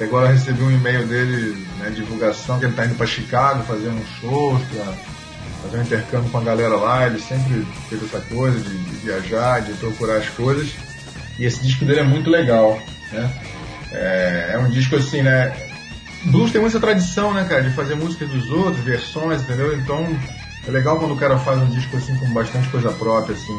Até 0.00 0.08
agora 0.08 0.32
recebi 0.32 0.62
um 0.62 0.70
e-mail 0.70 1.06
dele, 1.06 1.66
né, 1.78 1.90
divulgação, 1.90 2.58
que 2.58 2.64
ele 2.64 2.72
tá 2.72 2.86
indo 2.86 2.94
para 2.94 3.06
Chicago 3.06 3.62
fazer 3.64 3.90
um 3.90 4.02
show 4.18 4.58
pra 4.72 4.94
fazer 5.62 5.76
um 5.76 5.82
intercâmbio 5.82 6.30
com 6.30 6.38
a 6.38 6.42
galera 6.42 6.74
lá, 6.74 7.06
ele 7.06 7.20
sempre 7.20 7.66
fez 7.90 8.02
essa 8.04 8.18
coisa 8.18 8.58
de, 8.58 8.78
de, 8.78 8.96
viajar, 8.96 9.60
de 9.60 9.74
procurar 9.74 10.16
as 10.16 10.28
coisas. 10.30 10.70
E 11.38 11.44
esse 11.44 11.62
disco 11.62 11.84
dele 11.84 12.00
é 12.00 12.04
muito 12.04 12.30
legal, 12.30 12.80
né? 13.12 13.30
É, 13.92 14.52
é 14.54 14.58
um 14.58 14.70
disco 14.70 14.96
assim, 14.96 15.20
né? 15.20 15.54
Blues 16.24 16.50
tem 16.50 16.62
muita 16.62 16.80
tradição, 16.80 17.34
né, 17.34 17.44
cara, 17.44 17.62
de 17.62 17.70
fazer 17.74 17.94
músicas 17.94 18.30
dos 18.30 18.48
outros, 18.48 18.82
versões, 18.82 19.42
entendeu? 19.42 19.76
Então 19.76 20.18
é 20.66 20.70
legal 20.70 20.98
quando 20.98 21.12
o 21.12 21.18
cara 21.18 21.38
faz 21.38 21.60
um 21.60 21.68
disco 21.68 21.98
assim 21.98 22.16
com 22.16 22.32
bastante 22.32 22.70
coisa 22.70 22.90
própria, 22.90 23.34
assim. 23.34 23.52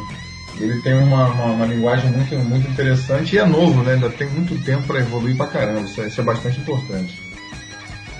Ele 0.60 0.80
tem 0.82 0.94
uma, 0.94 1.26
uma, 1.28 1.44
uma 1.46 1.66
linguagem 1.66 2.10
muito, 2.10 2.34
muito 2.36 2.70
interessante 2.70 3.34
e 3.34 3.38
é 3.38 3.44
novo, 3.44 3.82
né? 3.82 3.94
Ainda 3.94 4.10
tem 4.10 4.28
muito 4.28 4.62
tempo 4.64 4.82
para 4.84 5.00
evoluir 5.00 5.36
pra 5.36 5.46
caramba. 5.46 5.80
Isso 5.80 6.00
é, 6.00 6.08
isso 6.08 6.20
é 6.20 6.24
bastante 6.24 6.60
importante. 6.60 7.20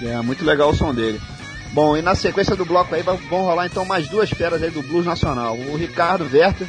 É, 0.00 0.20
muito 0.22 0.44
legal 0.44 0.70
o 0.70 0.74
som 0.74 0.92
dele. 0.92 1.20
Bom, 1.72 1.96
e 1.96 2.02
na 2.02 2.14
sequência 2.14 2.56
do 2.56 2.64
bloco 2.64 2.94
aí 2.94 3.02
vão 3.02 3.42
rolar 3.44 3.66
então 3.66 3.84
mais 3.84 4.08
duas 4.08 4.30
feras 4.30 4.62
aí 4.62 4.70
do 4.70 4.82
blues 4.82 5.06
nacional. 5.06 5.56
O 5.56 5.76
Ricardo 5.76 6.28
Werther 6.30 6.66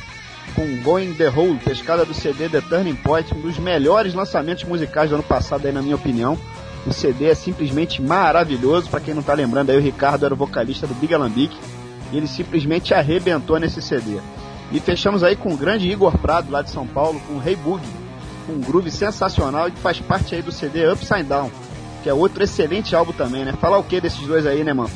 com 0.55 0.81
Going 0.81 1.13
the 1.13 1.29
Hole, 1.29 1.57
pescada 1.57 2.05
do 2.05 2.13
CD 2.13 2.47
The 2.47 2.61
Turning 2.61 2.95
Point, 2.95 3.33
um 3.33 3.41
dos 3.41 3.57
melhores 3.57 4.13
lançamentos 4.13 4.63
musicais 4.63 5.09
do 5.09 5.15
ano 5.15 5.23
passado 5.23 5.65
aí 5.65 5.71
na 5.71 5.81
minha 5.81 5.95
opinião. 5.95 6.37
O 6.85 6.93
CD 6.93 7.25
é 7.25 7.35
simplesmente 7.35 8.01
maravilhoso, 8.01 8.89
para 8.89 8.99
quem 8.99 9.13
não 9.13 9.23
tá 9.23 9.33
lembrando 9.33 9.69
aí 9.69 9.77
o 9.77 9.81
Ricardo 9.81 10.25
era 10.25 10.33
o 10.33 10.37
vocalista 10.37 10.85
do 10.85 10.93
Big 10.93 11.13
Alambique, 11.13 11.57
e 12.11 12.17
ele 12.17 12.27
simplesmente 12.27 12.93
arrebentou 12.93 13.57
nesse 13.57 13.81
CD. 13.81 14.19
E 14.73 14.79
fechamos 14.79 15.23
aí 15.23 15.35
com 15.35 15.53
o 15.53 15.57
grande 15.57 15.87
Igor 15.87 16.17
Prado 16.17 16.51
lá 16.51 16.63
de 16.63 16.71
São 16.71 16.87
Paulo 16.87 17.21
com 17.27 17.37
Rei 17.37 17.53
hey 17.53 17.59
Boogie, 17.59 17.85
um 18.49 18.59
groove 18.59 18.89
sensacional 18.89 19.67
e 19.67 19.71
que 19.71 19.79
faz 19.79 19.99
parte 19.99 20.33
aí 20.33 20.41
do 20.41 20.51
CD 20.51 20.91
Upside 20.91 21.23
Down, 21.23 21.51
que 22.01 22.09
é 22.09 22.13
outro 22.13 22.43
excelente 22.43 22.95
álbum 22.95 23.13
também, 23.13 23.45
né? 23.45 23.53
Falar 23.61 23.77
o 23.77 23.83
que 23.83 24.01
desses 24.01 24.25
dois 24.25 24.47
aí, 24.47 24.63
né, 24.63 24.73
mano? 24.73 24.89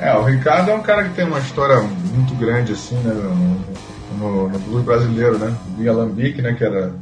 É, 0.00 0.16
o 0.16 0.24
Ricardo 0.24 0.70
é 0.70 0.74
um 0.74 0.80
cara 0.80 1.04
que 1.04 1.14
tem 1.14 1.26
uma 1.26 1.38
história 1.38 1.82
muito 1.82 2.34
grande, 2.36 2.72
assim, 2.72 2.96
né, 2.96 3.12
no, 4.16 4.48
no 4.48 4.58
blues 4.60 4.84
brasileiro, 4.84 5.38
né? 5.38 5.54
O 5.78 5.90
Alambique, 5.90 6.40
né, 6.40 6.54
que 6.54 6.64
era 6.64 6.94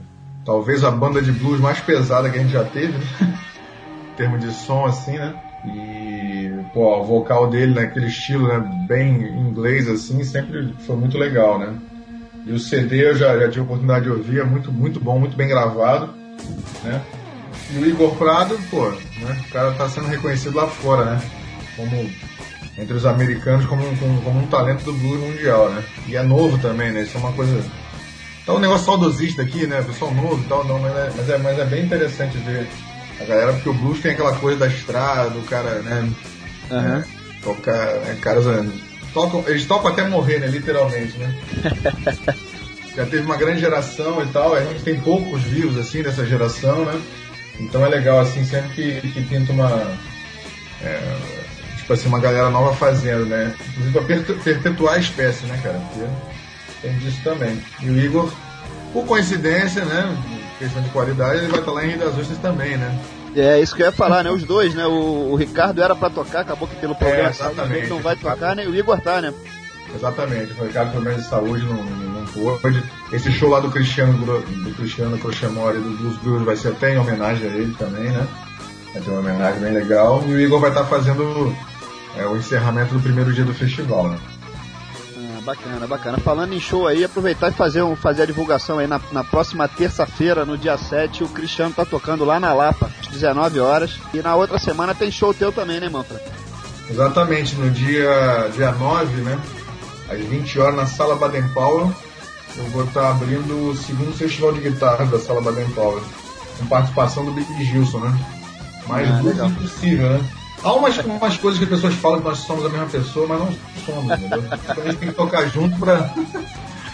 talvez 0.44 0.82
a 0.82 0.90
banda 0.90 1.22
de 1.22 1.30
blues 1.30 1.60
mais 1.60 1.78
pesada 1.78 2.28
que 2.28 2.36
a 2.36 2.42
gente 2.42 2.52
já 2.52 2.64
teve, 2.64 2.94
né? 2.94 3.04
em 4.12 4.16
termos 4.16 4.40
de 4.40 4.50
som, 4.50 4.86
assim, 4.86 5.18
né? 5.18 5.34
E, 5.66 6.25
pô, 6.72 7.00
o 7.00 7.04
vocal 7.04 7.48
dele 7.48 7.74
naquele 7.74 8.06
estilo, 8.06 8.48
né, 8.48 8.86
bem 8.86 9.22
inglês, 9.22 9.88
assim, 9.88 10.22
sempre 10.24 10.74
foi 10.86 10.96
muito 10.96 11.18
legal, 11.18 11.58
né? 11.58 11.74
E 12.46 12.52
o 12.52 12.58
CD 12.58 13.10
eu 13.10 13.16
já, 13.16 13.36
já 13.38 13.48
tive 13.48 13.60
a 13.60 13.64
oportunidade 13.64 14.04
de 14.04 14.10
ouvir, 14.10 14.40
é 14.40 14.44
muito, 14.44 14.70
muito 14.70 15.00
bom, 15.00 15.18
muito 15.18 15.36
bem 15.36 15.48
gravado, 15.48 16.14
né? 16.84 17.02
E 17.72 17.78
o 17.78 17.86
Igor 17.86 18.14
Prado, 18.14 18.56
pô, 18.70 18.88
né? 18.90 19.44
O 19.48 19.52
cara 19.52 19.72
tá 19.72 19.88
sendo 19.88 20.06
reconhecido 20.06 20.56
lá 20.56 20.68
fora, 20.68 21.04
né? 21.04 21.22
Como 21.74 22.08
entre 22.78 22.94
os 22.94 23.06
americanos 23.06 23.66
como, 23.66 23.84
como, 23.96 24.20
como 24.22 24.40
um 24.40 24.46
talento 24.46 24.84
do 24.84 24.92
blues 24.92 25.20
mundial, 25.20 25.70
né? 25.70 25.82
E 26.06 26.16
é 26.16 26.22
novo 26.22 26.58
também, 26.58 26.92
né? 26.92 27.02
Isso 27.02 27.16
é 27.16 27.20
uma 27.20 27.32
coisa. 27.32 27.64
Tá 28.44 28.54
um 28.54 28.60
negócio 28.60 28.86
saudosista 28.86 29.42
aqui, 29.42 29.66
né? 29.66 29.82
Pessoal 29.82 30.14
novo 30.14 30.42
e 30.42 30.46
tal, 30.46 30.64
não, 30.64 30.78
mas 30.78 30.94
é, 30.94 31.12
mas, 31.16 31.30
é, 31.30 31.38
mas 31.38 31.58
é 31.58 31.64
bem 31.64 31.84
interessante 31.84 32.36
ver 32.38 32.68
a 33.20 33.24
galera, 33.24 33.52
porque 33.54 33.68
o 33.68 33.74
blues 33.74 34.00
tem 34.00 34.12
aquela 34.12 34.36
coisa 34.36 34.58
da 34.58 34.66
estrada, 34.66 35.30
do 35.30 35.42
cara, 35.46 35.80
né? 35.80 36.08
Uhum. 36.70 37.02
Tocar, 37.42 37.94
né? 38.00 38.18
caras 38.20 38.44
tocam, 39.12 39.44
eles 39.46 39.64
tocam 39.66 39.90
até 39.90 40.06
morrer, 40.06 40.38
né? 40.40 40.46
Literalmente, 40.46 41.16
né? 41.18 41.34
Já 42.94 43.04
teve 43.04 43.22
uma 43.22 43.36
grande 43.36 43.60
geração 43.60 44.22
e 44.22 44.26
tal, 44.28 44.54
a 44.54 44.64
gente 44.64 44.82
tem 44.82 44.98
poucos 44.98 45.42
vivos 45.42 45.76
assim 45.78 46.02
dessa 46.02 46.24
geração, 46.24 46.84
né? 46.84 47.00
Então 47.60 47.84
é 47.84 47.88
legal 47.88 48.20
assim 48.20 48.44
sempre 48.44 48.70
que, 48.70 49.08
que 49.12 49.22
pinta 49.24 49.52
uma 49.52 49.96
é, 50.82 51.16
tipo 51.76 51.92
assim 51.92 52.08
uma 52.08 52.20
galera 52.20 52.50
nova 52.50 52.74
fazendo, 52.74 53.26
né? 53.26 53.54
Inclusive 53.68 54.24
pra 54.24 54.42
perpetuar 54.42 54.94
a 54.94 54.98
espécie, 54.98 55.44
né, 55.46 55.60
cara? 55.62 55.78
Porque 55.78 56.06
tem 56.82 56.98
disso 56.98 57.20
também. 57.22 57.62
E 57.80 57.90
o 57.90 57.98
Igor, 57.98 58.32
por 58.92 59.04
coincidência, 59.06 59.84
né? 59.84 60.16
Questão 60.58 60.82
de 60.82 60.88
qualidade, 60.90 61.38
ele 61.38 61.48
vai 61.48 61.60
estar 61.60 61.72
lá 61.72 61.84
em 61.84 61.88
Rio 61.90 61.98
das 61.98 62.18
Ostras 62.18 62.38
também, 62.38 62.76
né? 62.76 62.98
É 63.36 63.60
isso 63.60 63.74
que 63.74 63.82
eu 63.82 63.86
ia 63.86 63.92
falar, 63.92 64.24
né? 64.24 64.30
Os 64.30 64.44
dois, 64.44 64.74
né? 64.74 64.86
O, 64.86 65.30
o 65.32 65.36
Ricardo 65.36 65.82
era 65.82 65.94
pra 65.94 66.08
tocar, 66.08 66.40
acabou 66.40 66.66
que 66.66 66.76
pelo 66.76 66.94
problema 66.94 67.28
É, 67.28 67.30
exatamente. 67.30 67.88
não 67.88 68.00
vai 68.00 68.16
tocar, 68.16 68.56
né? 68.56 68.64
E 68.64 68.68
o 68.68 68.74
Igor 68.74 68.98
tá, 69.00 69.20
né? 69.20 69.32
Exatamente, 69.94 70.52
o 70.60 70.64
Ricardo 70.64 70.92
problemas 70.92 71.22
de 71.22 71.28
saúde 71.28 71.64
não, 71.64 71.82
não, 71.82 72.20
não 72.20 72.26
pôde. 72.58 72.82
Esse 73.12 73.30
show 73.30 73.50
lá 73.50 73.60
do 73.60 73.70
Cristiano, 73.70 74.12
do 74.14 74.74
Cristiano 74.74 75.18
Crochamore 75.18 75.78
do 75.78 75.90
Blues 75.96 76.16
Blues 76.18 76.42
vai 76.44 76.56
ser 76.56 76.68
até 76.68 76.94
em 76.94 76.98
homenagem 76.98 77.48
a 77.48 77.54
ele 77.54 77.74
também, 77.78 78.10
né? 78.10 78.26
Vai 78.92 79.02
ter 79.02 79.10
uma 79.10 79.20
homenagem 79.20 79.60
bem 79.60 79.72
legal. 79.72 80.24
E 80.26 80.32
o 80.32 80.40
Igor 80.40 80.60
vai 80.60 80.70
estar 80.70 80.84
fazendo 80.84 81.54
é, 82.16 82.26
o 82.26 82.36
encerramento 82.36 82.94
do 82.94 83.00
primeiro 83.00 83.32
dia 83.32 83.44
do 83.44 83.54
festival, 83.54 84.08
né? 84.08 84.18
Bacana, 85.46 85.86
bacana. 85.86 86.18
Falando 86.18 86.54
em 86.54 86.58
show 86.60 86.88
aí, 86.88 87.04
aproveitar 87.04 87.50
e 87.50 87.54
fazer, 87.54 87.80
um, 87.80 87.94
fazer 87.94 88.22
a 88.22 88.26
divulgação 88.26 88.80
aí 88.80 88.88
na, 88.88 89.00
na 89.12 89.22
próxima 89.22 89.68
terça-feira, 89.68 90.44
no 90.44 90.58
dia 90.58 90.76
7, 90.76 91.22
o 91.22 91.28
Cristiano 91.28 91.72
tá 91.72 91.84
tocando 91.84 92.24
lá 92.24 92.40
na 92.40 92.52
Lapa, 92.52 92.90
às 93.00 93.06
19 93.06 93.60
horas. 93.60 93.96
E 94.12 94.20
na 94.20 94.34
outra 94.34 94.58
semana 94.58 94.92
tem 94.92 95.08
show 95.08 95.32
teu 95.32 95.52
também, 95.52 95.78
né, 95.78 95.88
Manfra? 95.88 96.20
Exatamente, 96.90 97.54
no 97.54 97.70
dia, 97.70 98.50
dia 98.54 98.72
9, 98.72 99.22
né? 99.22 99.40
Às 100.10 100.18
20 100.18 100.58
horas 100.58 100.74
na 100.74 100.86
Sala 100.86 101.14
Baden 101.14 101.46
Powell, 101.50 101.94
eu 102.56 102.64
vou 102.70 102.82
estar 102.82 103.10
abrindo 103.10 103.70
o 103.70 103.76
segundo 103.76 104.12
festival 104.16 104.52
de 104.52 104.60
guitarra 104.68 105.06
da 105.06 105.18
Sala 105.20 105.40
Baden 105.40 105.68
Powell, 105.70 106.02
com 106.58 106.66
participação 106.66 107.24
do 107.24 107.30
Big 107.30 107.64
Gilson, 107.64 108.00
né? 108.00 108.18
Mais 108.88 109.08
Ah, 109.08 109.46
impossível, 109.46 110.10
né? 110.10 110.24
Há 110.66 110.72
umas, 110.74 110.96
umas 110.98 111.36
coisas 111.36 111.58
que 111.58 111.64
as 111.64 111.70
pessoas 111.70 111.94
falam 111.94 112.18
que 112.18 112.24
nós 112.24 112.38
somos 112.38 112.66
a 112.66 112.68
mesma 112.68 112.86
pessoa, 112.86 113.26
mas 113.28 113.38
não 113.38 113.54
somos, 113.84 114.18
entendeu? 114.18 114.42
Então 114.52 114.82
a 114.82 114.86
gente 114.86 114.96
tem 114.96 115.08
que 115.10 115.14
tocar 115.14 115.46
junto 115.48 115.78
pra, 115.78 116.12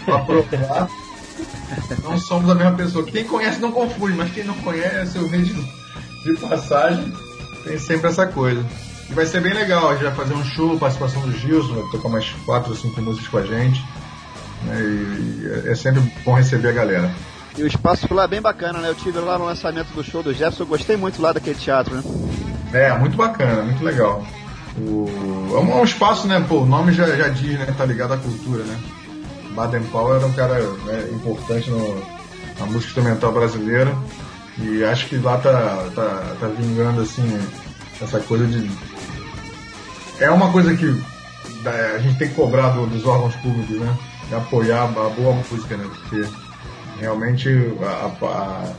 pra 0.04 0.18
provar. 0.18 0.88
Não 2.04 2.18
somos 2.18 2.50
a 2.50 2.54
mesma 2.54 2.72
pessoa. 2.72 3.02
Quem 3.04 3.24
conhece 3.24 3.60
não 3.60 3.72
confunde, 3.72 4.14
mas 4.14 4.30
quem 4.30 4.44
não 4.44 4.54
conhece, 4.56 5.16
eu 5.16 5.26
vejo 5.26 5.54
de, 5.54 6.32
de 6.34 6.38
passagem, 6.38 7.10
tem 7.64 7.78
sempre 7.78 8.10
essa 8.10 8.26
coisa. 8.26 8.62
E 9.08 9.14
vai 9.14 9.24
ser 9.24 9.40
bem 9.40 9.54
legal, 9.54 9.88
a 9.88 9.94
gente 9.94 10.04
vai 10.04 10.14
fazer 10.14 10.34
um 10.34 10.44
show, 10.44 10.78
participação 10.78 11.22
do 11.22 11.32
Gilson, 11.32 11.74
vai 11.74 11.90
tocar 11.90 12.08
umas 12.08 12.28
4 12.44 12.70
ou 12.70 12.76
5 12.76 13.00
músicas 13.00 13.28
com 13.28 13.38
a 13.38 13.46
gente. 13.46 13.82
né? 14.64 14.80
E 14.82 15.68
é 15.70 15.74
sempre 15.74 16.02
bom 16.24 16.34
receber 16.34 16.68
a 16.68 16.72
galera. 16.72 17.10
E 17.56 17.62
o 17.62 17.66
espaço 17.66 18.12
lá 18.12 18.24
é 18.24 18.28
bem 18.28 18.40
bacana, 18.42 18.80
né? 18.80 18.90
Eu 18.90 18.94
tive 18.94 19.18
lá 19.18 19.38
no 19.38 19.46
lançamento 19.46 19.88
do 19.94 20.04
show 20.04 20.22
do 20.22 20.32
Jefferson, 20.32 20.64
eu 20.64 20.66
gostei 20.66 20.96
muito 20.96 21.20
lá 21.22 21.32
daquele 21.32 21.58
teatro, 21.58 21.94
né? 21.96 22.02
É, 22.72 22.96
muito 22.98 23.16
bacana, 23.16 23.62
muito 23.62 23.84
legal. 23.84 24.24
O, 24.78 25.06
é 25.54 25.58
um, 25.60 25.72
é 25.72 25.74
um 25.80 25.84
espaço, 25.84 26.26
né? 26.26 26.42
Pô, 26.48 26.60
o 26.60 26.66
nome 26.66 26.92
já, 26.92 27.06
já 27.16 27.28
diz, 27.28 27.58
né? 27.58 27.66
Tá 27.76 27.84
ligado 27.84 28.14
à 28.14 28.16
cultura, 28.16 28.62
né? 28.64 28.78
Baden 29.54 29.82
Powell 29.84 30.16
era 30.16 30.26
um 30.26 30.32
cara 30.32 30.54
né, 30.60 31.08
importante 31.12 31.70
no, 31.70 32.02
na 32.58 32.64
música 32.66 32.86
instrumental 32.86 33.32
brasileira. 33.32 33.94
E 34.58 34.82
acho 34.84 35.06
que 35.08 35.16
lá 35.16 35.36
tá, 35.38 35.86
tá, 35.94 36.36
tá 36.40 36.46
vingando, 36.48 37.02
assim, 37.02 37.38
essa 38.00 38.18
coisa 38.20 38.46
de. 38.46 38.70
É 40.18 40.30
uma 40.30 40.50
coisa 40.52 40.74
que 40.74 41.02
a 41.66 41.98
gente 41.98 42.18
tem 42.18 42.28
que 42.28 42.34
cobrar 42.34 42.70
do- 42.70 42.86
dos 42.86 43.04
órgãos 43.06 43.34
públicos, 43.36 43.76
né? 43.78 43.94
De 44.28 44.34
apoiar 44.34 44.84
a 44.84 44.86
boa 44.86 45.34
música, 45.50 45.76
né? 45.76 45.84
Porque 45.88 46.26
realmente, 46.98 47.48
a- 47.82 48.26
a- 48.26 48.72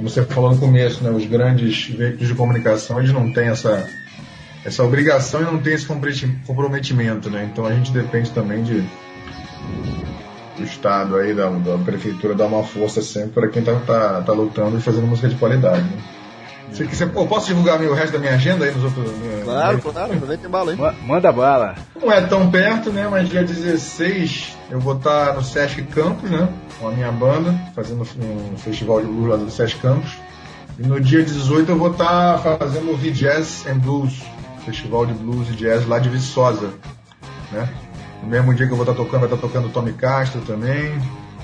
como 0.00 0.08
você 0.08 0.24
falou 0.24 0.50
no 0.50 0.58
começo, 0.58 1.04
né? 1.04 1.10
Os 1.10 1.26
grandes 1.26 1.88
veículos 1.88 2.26
de 2.26 2.34
comunicação, 2.34 2.98
eles 2.98 3.12
não 3.12 3.30
têm 3.30 3.48
essa, 3.48 3.86
essa 4.64 4.82
obrigação 4.82 5.42
e 5.42 5.44
não 5.44 5.58
têm 5.58 5.74
esse 5.74 5.84
comprometi- 5.84 6.38
comprometimento, 6.46 7.28
né? 7.28 7.46
Então 7.50 7.66
a 7.66 7.74
gente 7.74 7.92
depende 7.92 8.30
também 8.30 8.62
de 8.62 8.82
do 10.56 10.64
Estado 10.64 11.16
aí, 11.16 11.34
da, 11.34 11.50
da 11.50 11.78
prefeitura 11.78 12.34
dar 12.34 12.46
uma 12.46 12.64
força 12.64 13.02
sempre 13.02 13.32
para 13.32 13.48
quem 13.48 13.62
tá, 13.62 13.74
tá, 13.80 14.22
tá 14.22 14.32
lutando 14.32 14.78
e 14.78 14.80
fazendo 14.80 15.06
música 15.06 15.28
de 15.28 15.36
qualidade. 15.36 15.82
Né? 15.82 16.02
Se 16.72 16.86
quiser, 16.86 17.08
pô, 17.10 17.26
posso 17.26 17.46
divulgar 17.48 17.78
meu- 17.78 17.90
o 17.90 17.94
resto 17.94 18.12
da 18.12 18.18
minha 18.18 18.34
agenda 18.34 18.64
aí 18.64 18.72
nos 18.72 18.84
outros. 18.84 19.04
né? 19.18 19.40
Claro, 19.44 19.78
claro, 19.80 20.12
aproveita 20.14 20.46
e 20.46 20.48
bala 20.48 20.70
aí. 20.72 20.76
Ma- 20.78 20.94
Manda 21.06 21.32
bala. 21.32 21.74
Não 22.00 22.10
é 22.12 22.20
tão 22.22 22.50
perto, 22.50 22.90
né? 22.90 23.06
Mas 23.10 23.28
dia 23.28 23.42
16 23.44 24.56
eu 24.70 24.78
vou 24.80 24.96
estar 24.96 25.34
no 25.34 25.42
Sesc 25.42 25.82
Campos, 25.84 26.30
né? 26.30 26.48
Com 26.78 26.88
a 26.88 26.92
minha 26.92 27.10
banda, 27.12 27.54
fazendo 27.74 28.02
um 28.02 28.56
festival 28.56 29.00
de 29.00 29.06
blues 29.08 29.28
lá 29.30 29.36
do 29.36 29.50
Sesc 29.50 29.78
Campos. 29.78 30.16
E 30.78 30.86
no 30.86 30.98
dia 31.00 31.22
18 31.22 31.70
eu 31.72 31.76
vou 31.78 31.90
estar 31.90 32.38
fazendo 32.38 32.92
o 32.92 32.96
V-Jazz 32.96 33.66
and 33.66 33.78
Blues, 33.78 34.22
festival 34.64 35.04
de 35.04 35.12
blues 35.12 35.48
e 35.50 35.52
jazz 35.52 35.86
lá 35.86 35.98
de 35.98 36.08
Viçosa, 36.08 36.70
né? 37.52 37.68
No 38.22 38.28
mesmo 38.28 38.54
dia 38.54 38.66
que 38.66 38.72
eu 38.72 38.76
vou 38.76 38.84
estar 38.84 38.94
tocando, 38.96 39.20
vai 39.22 39.28
estar 39.28 39.36
tocando 39.36 39.66
o 39.66 39.70
Tommy 39.70 39.92
Castro 39.92 40.40
também. 40.42 40.92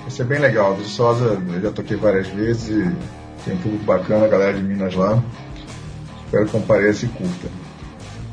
Vai 0.02 0.10
ser 0.10 0.24
bem 0.24 0.38
legal. 0.38 0.74
Viçosa 0.76 1.38
eu 1.52 1.60
já 1.60 1.70
toquei 1.70 1.96
várias 1.96 2.28
vezes 2.28 2.68
e 2.68 2.96
tem 3.46 3.54
um 3.54 3.58
público 3.58 3.84
bacana, 3.84 4.26
a 4.26 4.28
galera 4.28 4.52
de 4.52 4.62
Minas 4.62 4.94
lá. 4.94 5.22
Espero 6.24 6.44
que 6.44 6.50
compareça 6.50 7.06
e 7.06 7.08
curta. 7.08 7.48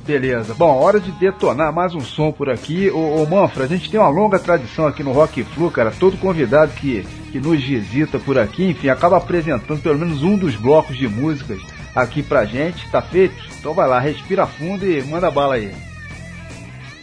Beleza. 0.06 0.54
Bom, 0.54 0.76
hora 0.82 1.00
de 1.00 1.12
detonar 1.12 1.72
mais 1.72 1.96
um 1.96 2.02
som 2.02 2.32
por 2.32 2.50
aqui. 2.50 2.90
Ô, 2.90 3.22
ô 3.22 3.26
Manfra, 3.26 3.64
a 3.64 3.68
gente 3.68 3.90
tem 3.90 4.00
uma 4.00 4.10
longa 4.10 4.38
tradição 4.38 4.86
aqui 4.86 5.02
no 5.02 5.14
Rock 5.14 5.44
Flu, 5.44 5.72
cara. 5.72 5.92
Todo 5.98 6.18
convidado 6.18 6.74
que, 6.74 7.08
que 7.32 7.40
nos 7.40 7.64
visita 7.64 8.20
por 8.20 8.38
aqui, 8.38 8.66
enfim, 8.66 8.90
acaba 8.90 9.16
apresentando 9.16 9.82
pelo 9.82 9.98
menos 9.98 10.22
um 10.24 10.36
dos 10.36 10.56
blocos 10.56 10.98
de 10.98 11.08
músicas 11.08 11.62
aqui 11.96 12.22
pra 12.22 12.44
gente. 12.44 12.90
Tá 12.90 13.02
feito? 13.02 13.36
Então 13.58 13.74
vai 13.74 13.88
lá, 13.88 14.00
respira 14.00 14.46
fundo 14.46 14.86
e 14.86 15.02
manda 15.04 15.32
bala 15.32 15.56
aí. 15.56 15.72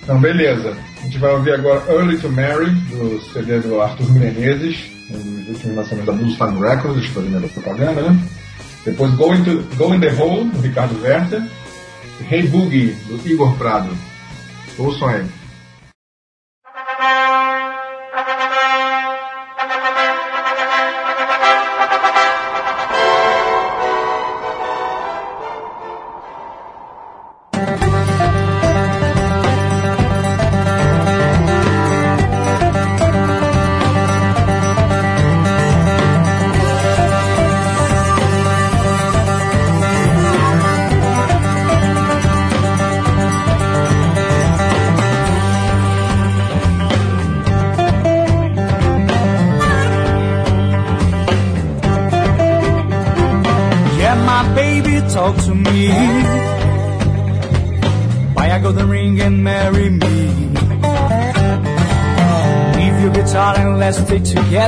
Então, 0.03 0.21
beleza. 0.21 0.77
A 0.99 1.03
gente 1.05 1.19
vai 1.19 1.33
ouvir 1.33 1.55
agora 1.55 1.83
Early 1.89 2.19
to 2.19 2.29
Marry, 2.29 2.71
do 2.71 3.21
CD 3.33 3.61
do 3.61 3.81
Arthur 3.81 4.11
Menezes, 4.13 4.90
dos 5.11 5.49
últimos 5.49 6.07
da 6.07 6.13
Blues 6.13 6.37
Fan 6.37 6.59
Records, 6.59 7.11
minha 7.17 7.41
propaganda, 7.41 8.03
né? 8.03 8.29
Depois 8.85 9.15
Go, 9.15 9.35
Into, 9.35 9.63
Go 9.77 9.95
in 9.95 10.01
the 10.01 10.11
Hole, 10.11 10.45
do 10.45 10.61
Ricardo 10.61 11.01
Werther. 11.03 11.43
Hey 12.31 12.43
Boogie, 12.47 12.97
do 13.07 13.21
Igor 13.29 13.57
Prado. 13.57 13.91
Ouçam 14.79 15.09
aí. 15.09 15.40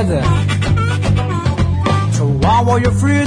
together. 0.03 0.23
So 2.13 2.27
why 2.27 2.63
were 2.63 2.79
you 2.79 2.91
free? 2.91 3.22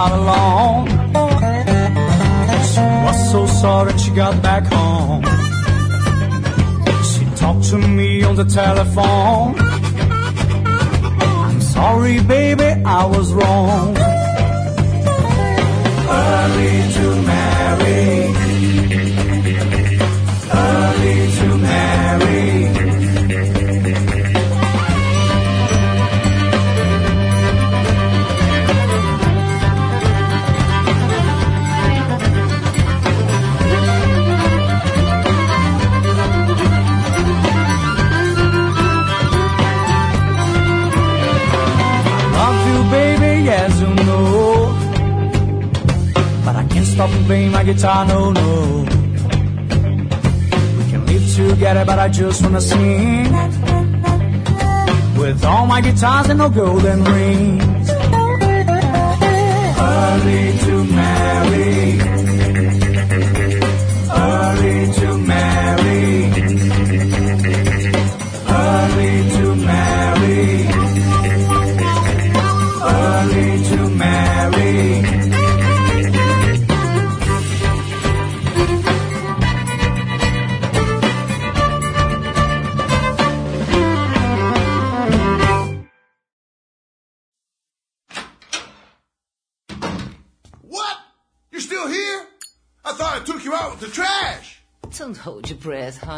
not 0.00 0.12
alone. 0.22 0.86
She 2.70 2.84
was 3.06 3.18
so 3.32 3.40
sorry 3.62 3.92
she 3.98 4.10
got 4.22 4.34
back 4.48 4.64
home. 4.76 5.22
She 7.10 7.22
talked 7.42 7.64
to 7.72 7.78
me 7.98 8.22
on 8.28 8.34
the 8.42 8.48
telephone. 8.62 9.50
I'm 11.46 11.60
sorry, 11.60 12.16
baby, 12.36 12.68
I 13.00 13.02
was 13.14 13.26
wrong. 13.38 13.88
Early 16.22 16.74
to 16.96 17.06
marry. 17.30 18.04
Early 20.66 21.16
to 21.38 21.48
marry. 21.68 22.29
stop 47.00 47.16
and 47.16 47.24
play 47.24 47.48
my 47.48 47.64
guitar, 47.64 48.04
no, 48.04 48.30
no. 48.30 48.84
We 50.76 50.84
can 50.90 51.06
live 51.06 51.34
together, 51.34 51.84
but 51.86 51.98
I 51.98 52.08
just 52.08 52.42
wanna 52.42 52.60
sing. 52.60 53.32
With 55.16 55.42
all 55.42 55.64
my 55.66 55.80
guitars 55.80 56.28
and 56.28 56.38
no 56.40 56.50
golden 56.50 57.02
rings. 57.04 57.90
Early 59.80 60.58
to 60.64 60.84
marry. 60.84 62.09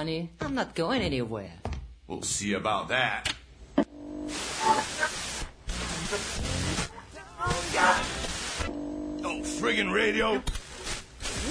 honey. 0.02 0.28
I'm 0.40 0.56
not 0.56 0.74
going 0.74 1.00
anywhere. 1.00 1.52
We'll 2.08 2.22
see 2.22 2.54
about 2.54 2.88
that. 2.88 3.32
Oh, 9.24 9.42
friggin' 9.60 9.92
radio. 9.94 10.42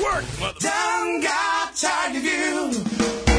Work, 0.04 0.26
mother. 0.42 0.60
Done 0.60 1.22
got 1.22 1.76
tired 1.78 2.18
of 2.18 2.24
you. 2.26 3.31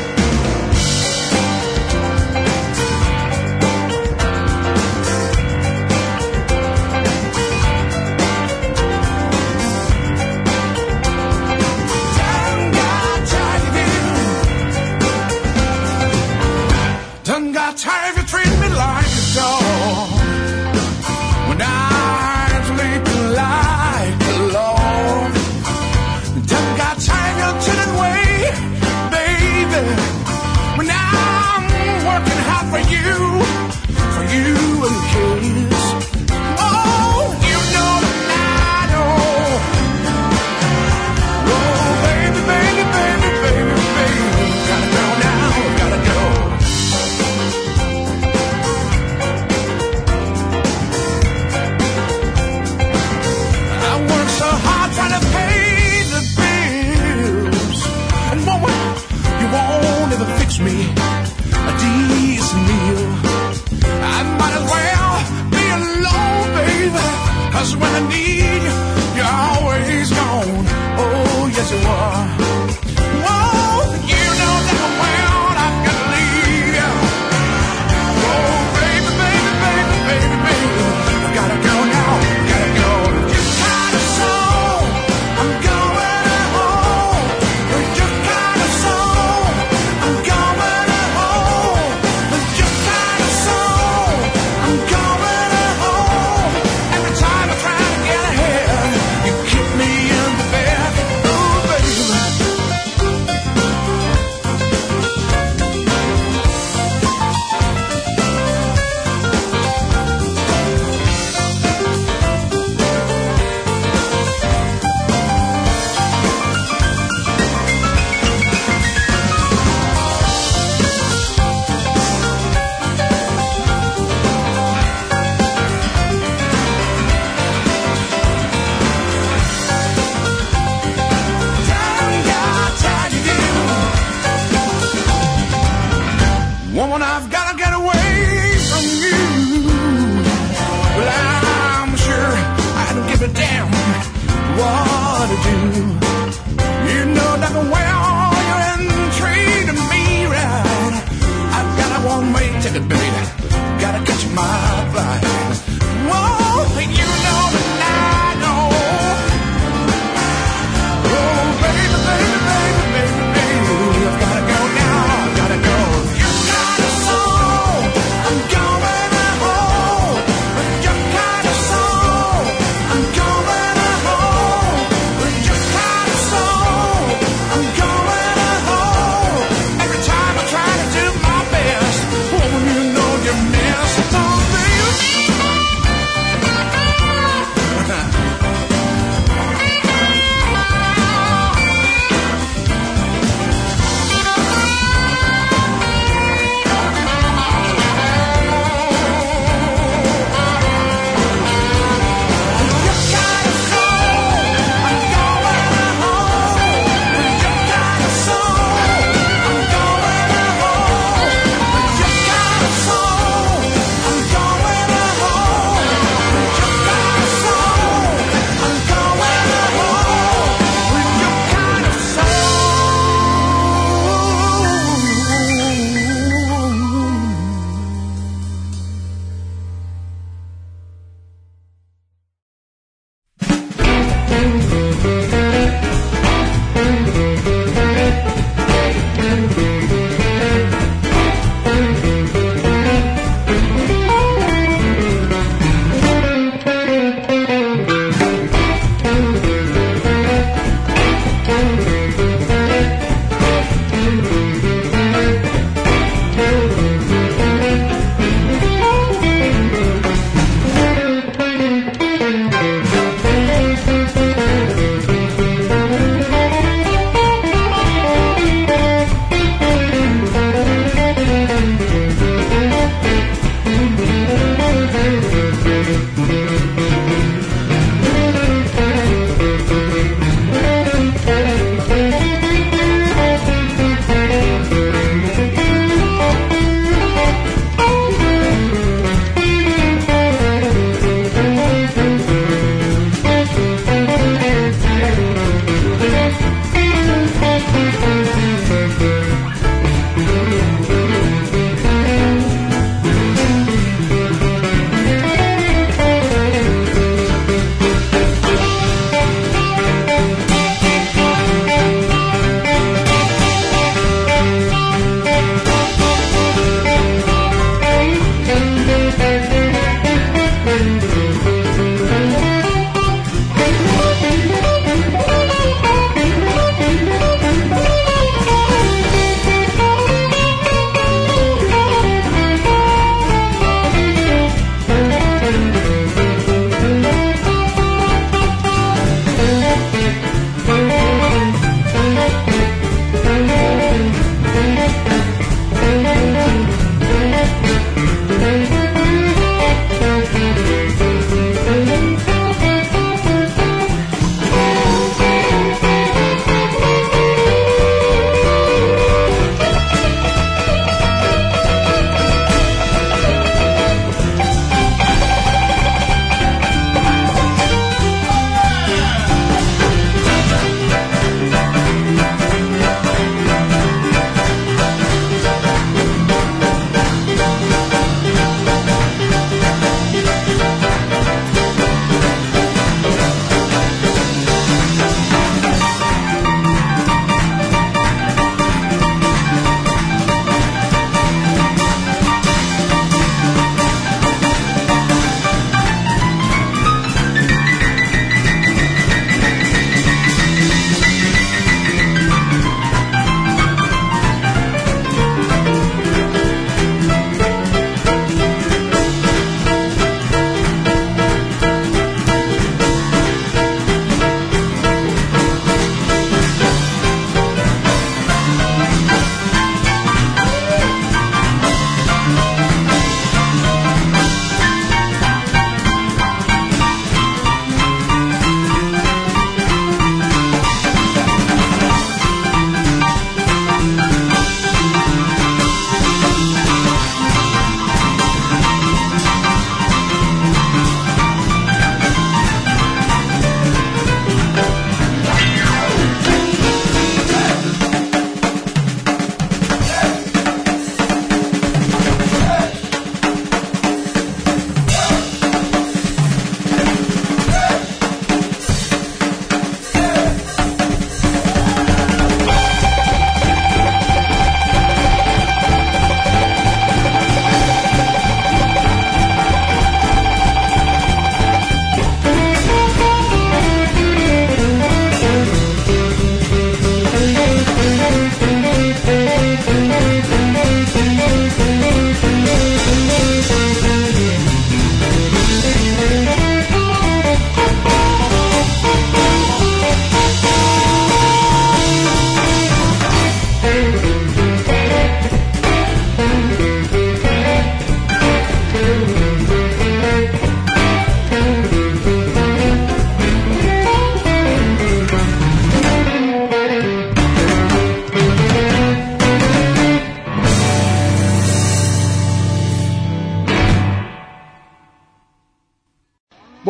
just 67.62 67.76
when 67.76 67.94
I 67.94 68.08
need 68.08 68.62
you, 68.66 68.76
you're 69.16 69.36
always 69.48 70.10
gone. 70.10 70.64
Oh, 70.98 71.50
yes, 71.54 71.70
you 71.70 71.78
are. 71.78 72.41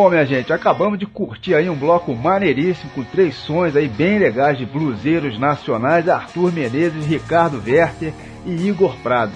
Bom, 0.03 0.11
minha 0.11 0.26
gente, 0.26 0.53
acabamos 0.53 0.98
de 0.98 1.07
curtir 1.07 1.55
aí 1.55 1.70
um 1.70 1.76
bloco 1.76 2.12
maneiríssimo 2.12 2.90
com 2.92 3.05
três 3.05 3.36
sons 3.36 3.76
aí 3.76 3.86
bem 3.86 4.18
legais 4.18 4.59
de 4.59 4.66
bluseiros 4.66 5.38
nacionais, 5.38 6.09
Arthur 6.09 6.53
Menezes, 6.53 7.07
Ricardo 7.07 7.62
Werther 7.64 8.12
e 8.44 8.66
Igor 8.66 8.96
Prado. 8.96 9.30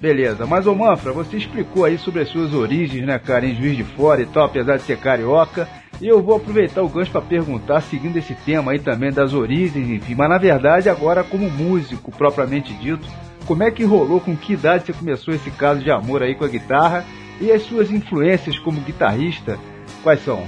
Beleza, 0.00 0.46
mas 0.46 0.66
ô 0.66 0.74
Manfra, 0.74 1.12
você 1.12 1.36
explicou 1.36 1.84
aí 1.84 1.98
sobre 1.98 2.22
as 2.22 2.30
suas 2.30 2.54
origens, 2.54 3.04
né, 3.04 3.18
cara, 3.18 3.44
em 3.44 3.54
Juiz 3.54 3.76
de 3.76 3.84
Fora 3.84 4.22
e 4.22 4.24
tal, 4.24 4.46
apesar 4.46 4.78
de 4.78 4.84
ser 4.84 4.96
carioca. 4.96 5.68
E 6.00 6.08
eu 6.08 6.22
vou 6.22 6.36
aproveitar 6.36 6.80
o 6.80 6.88
gancho 6.88 7.12
para 7.12 7.20
perguntar, 7.20 7.82
seguindo 7.82 8.16
esse 8.16 8.34
tema 8.34 8.72
aí 8.72 8.78
também 8.78 9.12
das 9.12 9.34
origens, 9.34 9.86
enfim, 9.86 10.14
mas 10.14 10.30
na 10.30 10.38
verdade 10.38 10.88
agora 10.88 11.22
como 11.22 11.50
músico 11.50 12.10
propriamente 12.10 12.72
dito, 12.72 13.06
como 13.44 13.62
é 13.62 13.70
que 13.70 13.84
rolou, 13.84 14.18
com 14.18 14.34
que 14.34 14.54
idade 14.54 14.86
você 14.86 14.94
começou 14.94 15.34
esse 15.34 15.50
caso 15.50 15.82
de 15.82 15.90
amor 15.90 16.22
aí 16.22 16.34
com 16.34 16.46
a 16.46 16.48
guitarra 16.48 17.04
e 17.38 17.52
as 17.52 17.60
suas 17.64 17.90
influências 17.90 18.58
como 18.58 18.80
guitarrista, 18.80 19.58
quais 20.06 20.24
são? 20.24 20.46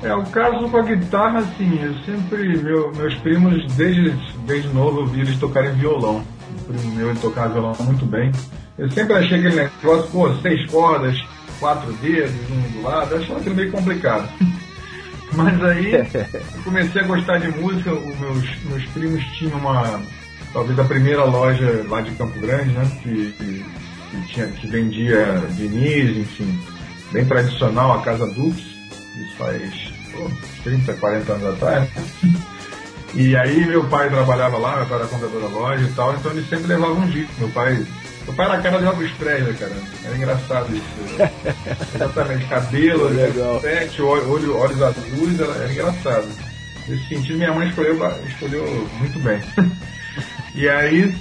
É, 0.00 0.14
o 0.14 0.22
caso 0.26 0.68
com 0.68 0.76
a 0.76 0.82
guitarra, 0.82 1.40
assim, 1.40 1.82
eu 1.82 1.92
sempre, 2.04 2.56
meu, 2.58 2.92
meus 2.94 3.14
primos, 3.16 3.66
desde, 3.74 4.10
desde 4.46 4.68
novo, 4.68 5.00
eu 5.00 5.06
vi 5.06 5.22
eles 5.22 5.36
tocarem 5.40 5.72
violão. 5.72 6.24
O 6.56 6.72
primo 6.72 6.94
meu, 6.94 7.16
tocava 7.16 7.54
violão 7.54 7.74
muito 7.80 8.06
bem. 8.06 8.30
Eu 8.78 8.88
sempre 8.92 9.14
achei 9.14 9.38
aquele 9.38 9.56
negócio, 9.56 10.08
pô, 10.12 10.32
seis 10.34 10.70
cordas, 10.70 11.20
quatro 11.58 11.92
dedos, 11.94 12.32
um 12.48 12.78
do 12.78 12.82
lado, 12.82 13.14
eu 13.14 13.22
achava 13.22 13.40
aquilo 13.40 13.56
meio 13.56 13.72
complicado. 13.72 14.28
Mas 15.34 15.64
aí, 15.64 15.94
eu 15.94 16.62
comecei 16.62 17.02
a 17.02 17.06
gostar 17.06 17.38
de 17.38 17.48
música, 17.58 17.92
os 17.92 18.20
meus, 18.20 18.64
meus 18.66 18.84
primos 18.90 19.24
tinham 19.36 19.58
uma, 19.58 20.00
talvez 20.52 20.78
a 20.78 20.84
primeira 20.84 21.24
loja 21.24 21.84
lá 21.88 22.00
de 22.02 22.12
Campo 22.12 22.38
Grande, 22.38 22.70
né, 22.70 22.88
que, 23.02 23.32
que, 23.32 23.64
que 24.10 24.32
tinha, 24.32 24.46
que 24.46 24.66
vendia 24.68 25.42
vinis, 25.56 26.18
enfim, 26.18 26.56
bem 27.14 27.24
tradicional, 27.24 27.92
a 27.94 28.02
Casa 28.02 28.26
Dux, 28.26 28.58
isso 28.58 29.36
faz 29.38 29.72
pô, 30.12 30.28
30, 30.64 30.92
40 30.94 31.32
anos 31.32 31.54
atrás. 31.54 31.88
E 33.16 33.36
aí 33.36 33.64
meu 33.64 33.84
pai 33.88 34.08
trabalhava 34.10 34.58
lá, 34.58 34.78
meu 34.78 34.86
pai 34.86 34.98
era 34.98 35.06
contador 35.06 35.40
da 35.40 35.46
loja 35.46 35.84
e 35.84 35.92
tal, 35.92 36.14
então 36.16 36.32
ele 36.32 36.44
sempre 36.48 36.66
levava 36.66 36.94
um 36.94 37.12
jeito. 37.12 37.30
Meu 37.38 37.48
pai. 37.50 37.86
Meu 38.24 38.34
pai 38.34 38.46
era 38.46 38.54
a 38.58 38.60
cara 38.60 38.78
de 38.80 38.86
Elvis 38.86 39.12
Presley, 39.12 39.54
cara. 39.54 39.72
Era 40.04 40.16
engraçado 40.16 40.74
isso. 40.74 40.84
Exatamente, 41.94 42.44
cabelo, 42.46 43.08
Legal. 43.10 43.60
pet, 43.60 44.02
olho, 44.02 44.28
olho- 44.28 44.56
olhos 44.56 44.82
azuis, 44.82 45.38
era, 45.38 45.52
era 45.52 45.72
engraçado. 45.72 46.28
Nesse 46.88 47.06
sentido, 47.08 47.38
minha 47.38 47.52
mãe 47.54 47.68
escolheu, 47.68 47.96
escolheu 48.26 48.88
muito 48.98 49.18
bem. 49.20 49.40
e 50.56 50.68
aí, 50.68 51.14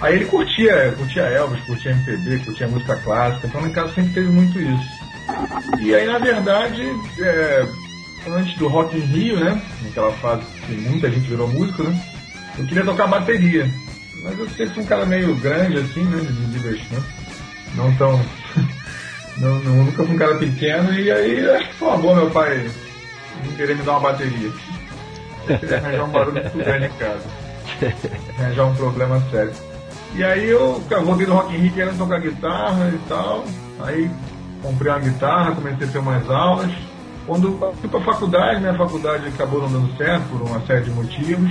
aí 0.00 0.14
ele 0.14 0.24
curtia, 0.24 0.94
curtia 0.96 1.24
Elvis, 1.24 1.60
curtia 1.66 1.90
MPB, 1.90 2.38
curtia 2.38 2.68
música 2.68 2.96
clássica, 3.04 3.48
então 3.48 3.66
em 3.66 3.70
casa 3.72 3.92
sempre 3.92 4.14
teve 4.14 4.28
muito 4.28 4.58
isso. 4.58 4.97
E 5.80 5.94
aí, 5.94 6.06
na 6.06 6.18
verdade, 6.18 6.82
é, 7.20 7.66
antes 8.28 8.56
do 8.58 8.68
Rock 8.68 8.96
in 8.96 9.00
Rio, 9.00 9.40
né? 9.40 9.60
Naquela 9.82 10.12
fase 10.14 10.42
que 10.66 10.72
muita 10.72 11.10
gente 11.10 11.28
virou 11.28 11.48
músico, 11.48 11.82
né? 11.82 12.00
Eu 12.58 12.66
queria 12.66 12.84
tocar 12.84 13.06
bateria. 13.06 13.68
Mas 14.22 14.38
eu 14.38 14.48
sempre 14.50 14.74
fui 14.74 14.82
um 14.82 14.86
cara 14.86 15.06
meio 15.06 15.34
grande, 15.36 15.78
assim, 15.78 16.02
né? 16.04 16.18
De 16.20 16.58
né? 16.94 17.02
Não 17.76 17.94
tão. 17.96 18.20
não, 19.38 19.58
não- 19.60 19.84
nunca 19.84 20.04
fui 20.04 20.14
um 20.14 20.18
cara 20.18 20.34
pequeno, 20.36 20.92
e 20.92 21.10
aí 21.10 21.48
acho 21.50 21.68
que 21.68 21.74
foi 21.74 21.88
uma 21.88 21.98
boa 21.98 22.16
meu 22.16 22.30
pai 22.30 22.68
não 23.44 23.52
querer 23.54 23.76
me 23.76 23.82
dar 23.82 23.92
uma 23.92 24.00
bateria. 24.00 24.50
Eu 25.48 25.58
queria 25.58 25.78
arranjar 25.78 26.04
um 26.04 26.10
barulho 26.10 26.42
muito 26.42 26.58
grande 26.58 26.86
em 26.86 26.90
casa. 26.98 27.24
Arranjar 28.38 28.66
um 28.66 28.74
problema 28.74 29.20
sério. 29.30 29.52
E 30.14 30.24
aí 30.24 30.48
eu 30.48 30.82
voltei 31.04 31.26
do 31.26 31.34
Rock 31.34 31.54
in 31.54 31.58
Rio 31.58 31.72
querendo 31.72 31.98
tocar 31.98 32.20
guitarra 32.20 32.90
e 32.92 32.98
tal. 33.08 33.44
Aí 33.80 34.10
comprei 34.62 34.92
uma 34.92 34.98
guitarra, 34.98 35.54
comecei 35.54 35.86
a 35.86 35.90
ter 35.90 35.98
umas 35.98 36.30
aulas. 36.30 36.70
Quando 37.26 37.58
fui 37.80 37.88
pra 37.88 38.00
faculdade, 38.00 38.60
minha 38.60 38.74
faculdade 38.74 39.28
acabou 39.28 39.60
não 39.60 39.70
dando 39.70 39.96
certo 39.96 40.28
por 40.28 40.42
uma 40.42 40.60
série 40.60 40.84
de 40.84 40.90
motivos. 40.90 41.50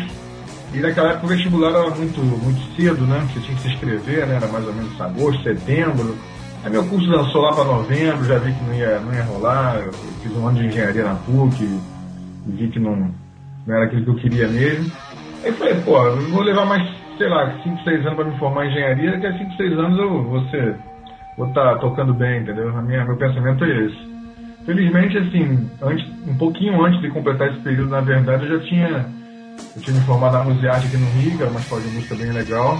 E 0.74 0.80
naquela 0.80 1.12
época 1.12 1.26
o 1.26 1.30
vestibular 1.30 1.70
era 1.70 1.90
muito, 1.92 2.20
muito 2.20 2.76
cedo, 2.76 3.06
né? 3.06 3.26
Você 3.32 3.40
tinha 3.40 3.56
que 3.56 3.62
se 3.62 3.70
inscrever, 3.70 4.26
né? 4.28 4.36
Era 4.36 4.48
mais 4.48 4.66
ou 4.66 4.74
menos 4.74 5.00
agosto, 5.00 5.44
setembro. 5.44 6.18
Aí 6.64 6.72
meu 6.72 6.84
curso 6.86 7.08
lançou 7.10 7.42
lá 7.42 7.54
para 7.54 7.64
novembro, 7.64 8.26
já 8.26 8.38
vi 8.40 8.52
que 8.52 8.64
não 8.64 8.74
ia, 8.74 9.00
não 9.00 9.14
ia 9.14 9.24
rolar. 9.24 9.76
Eu 9.78 9.94
fiz 9.94 10.36
um 10.36 10.48
ano 10.48 10.60
de 10.60 10.68
engenharia 10.68 11.04
na 11.04 11.16
PUC 11.16 11.80
vi 12.48 12.70
que 12.70 12.80
não, 12.80 13.12
não 13.66 13.76
era 13.76 13.86
aquilo 13.86 14.04
que 14.04 14.10
eu 14.10 14.16
queria 14.16 14.48
mesmo. 14.48 14.92
Aí 15.44 15.52
falei, 15.54 15.76
pô, 15.82 15.98
eu 16.04 16.22
vou 16.30 16.42
levar 16.42 16.66
mais, 16.66 16.88
sei 17.18 17.28
lá, 17.30 17.60
5, 17.64 17.84
6 17.84 18.06
anos 18.06 18.16
para 18.16 18.26
me 18.26 18.40
formar 18.40 18.66
em 18.66 18.70
engenharia, 18.70 19.12
daqui 19.12 19.28
a 19.28 19.38
5, 19.38 19.54
6 19.56 19.72
anos 19.74 20.00
eu 20.00 20.24
vou 20.24 20.42
ser, 20.50 20.76
vou 21.38 21.48
estar 21.48 21.78
tocando 21.80 22.14
bem, 22.14 22.42
entendeu? 22.42 22.76
A 22.76 22.82
minha, 22.82 23.06
meu 23.06 23.16
pensamento 23.16 23.64
é 23.64 23.86
esse. 23.86 24.18
Felizmente, 24.66 25.18
assim, 25.18 25.70
antes, 25.82 26.06
um 26.28 26.36
pouquinho 26.36 26.84
antes 26.84 27.00
de 27.00 27.10
completar 27.10 27.50
esse 27.50 27.60
período, 27.60 27.90
na 27.90 28.02
verdade, 28.02 28.46
eu 28.46 28.60
já 28.60 28.66
tinha, 28.66 29.06
eu 29.76 29.82
tinha 29.82 29.96
me 29.96 30.06
formado 30.06 30.34
na 30.34 30.44
Musearte 30.44 30.88
aqui 30.88 30.98
no 30.98 31.10
Rio, 31.12 31.38
que 31.38 31.44
era 31.44 31.52
uma 31.52 31.60
escola 31.60 31.82
de 31.82 31.88
música 31.90 32.16
bem 32.16 32.32
legal. 32.32 32.78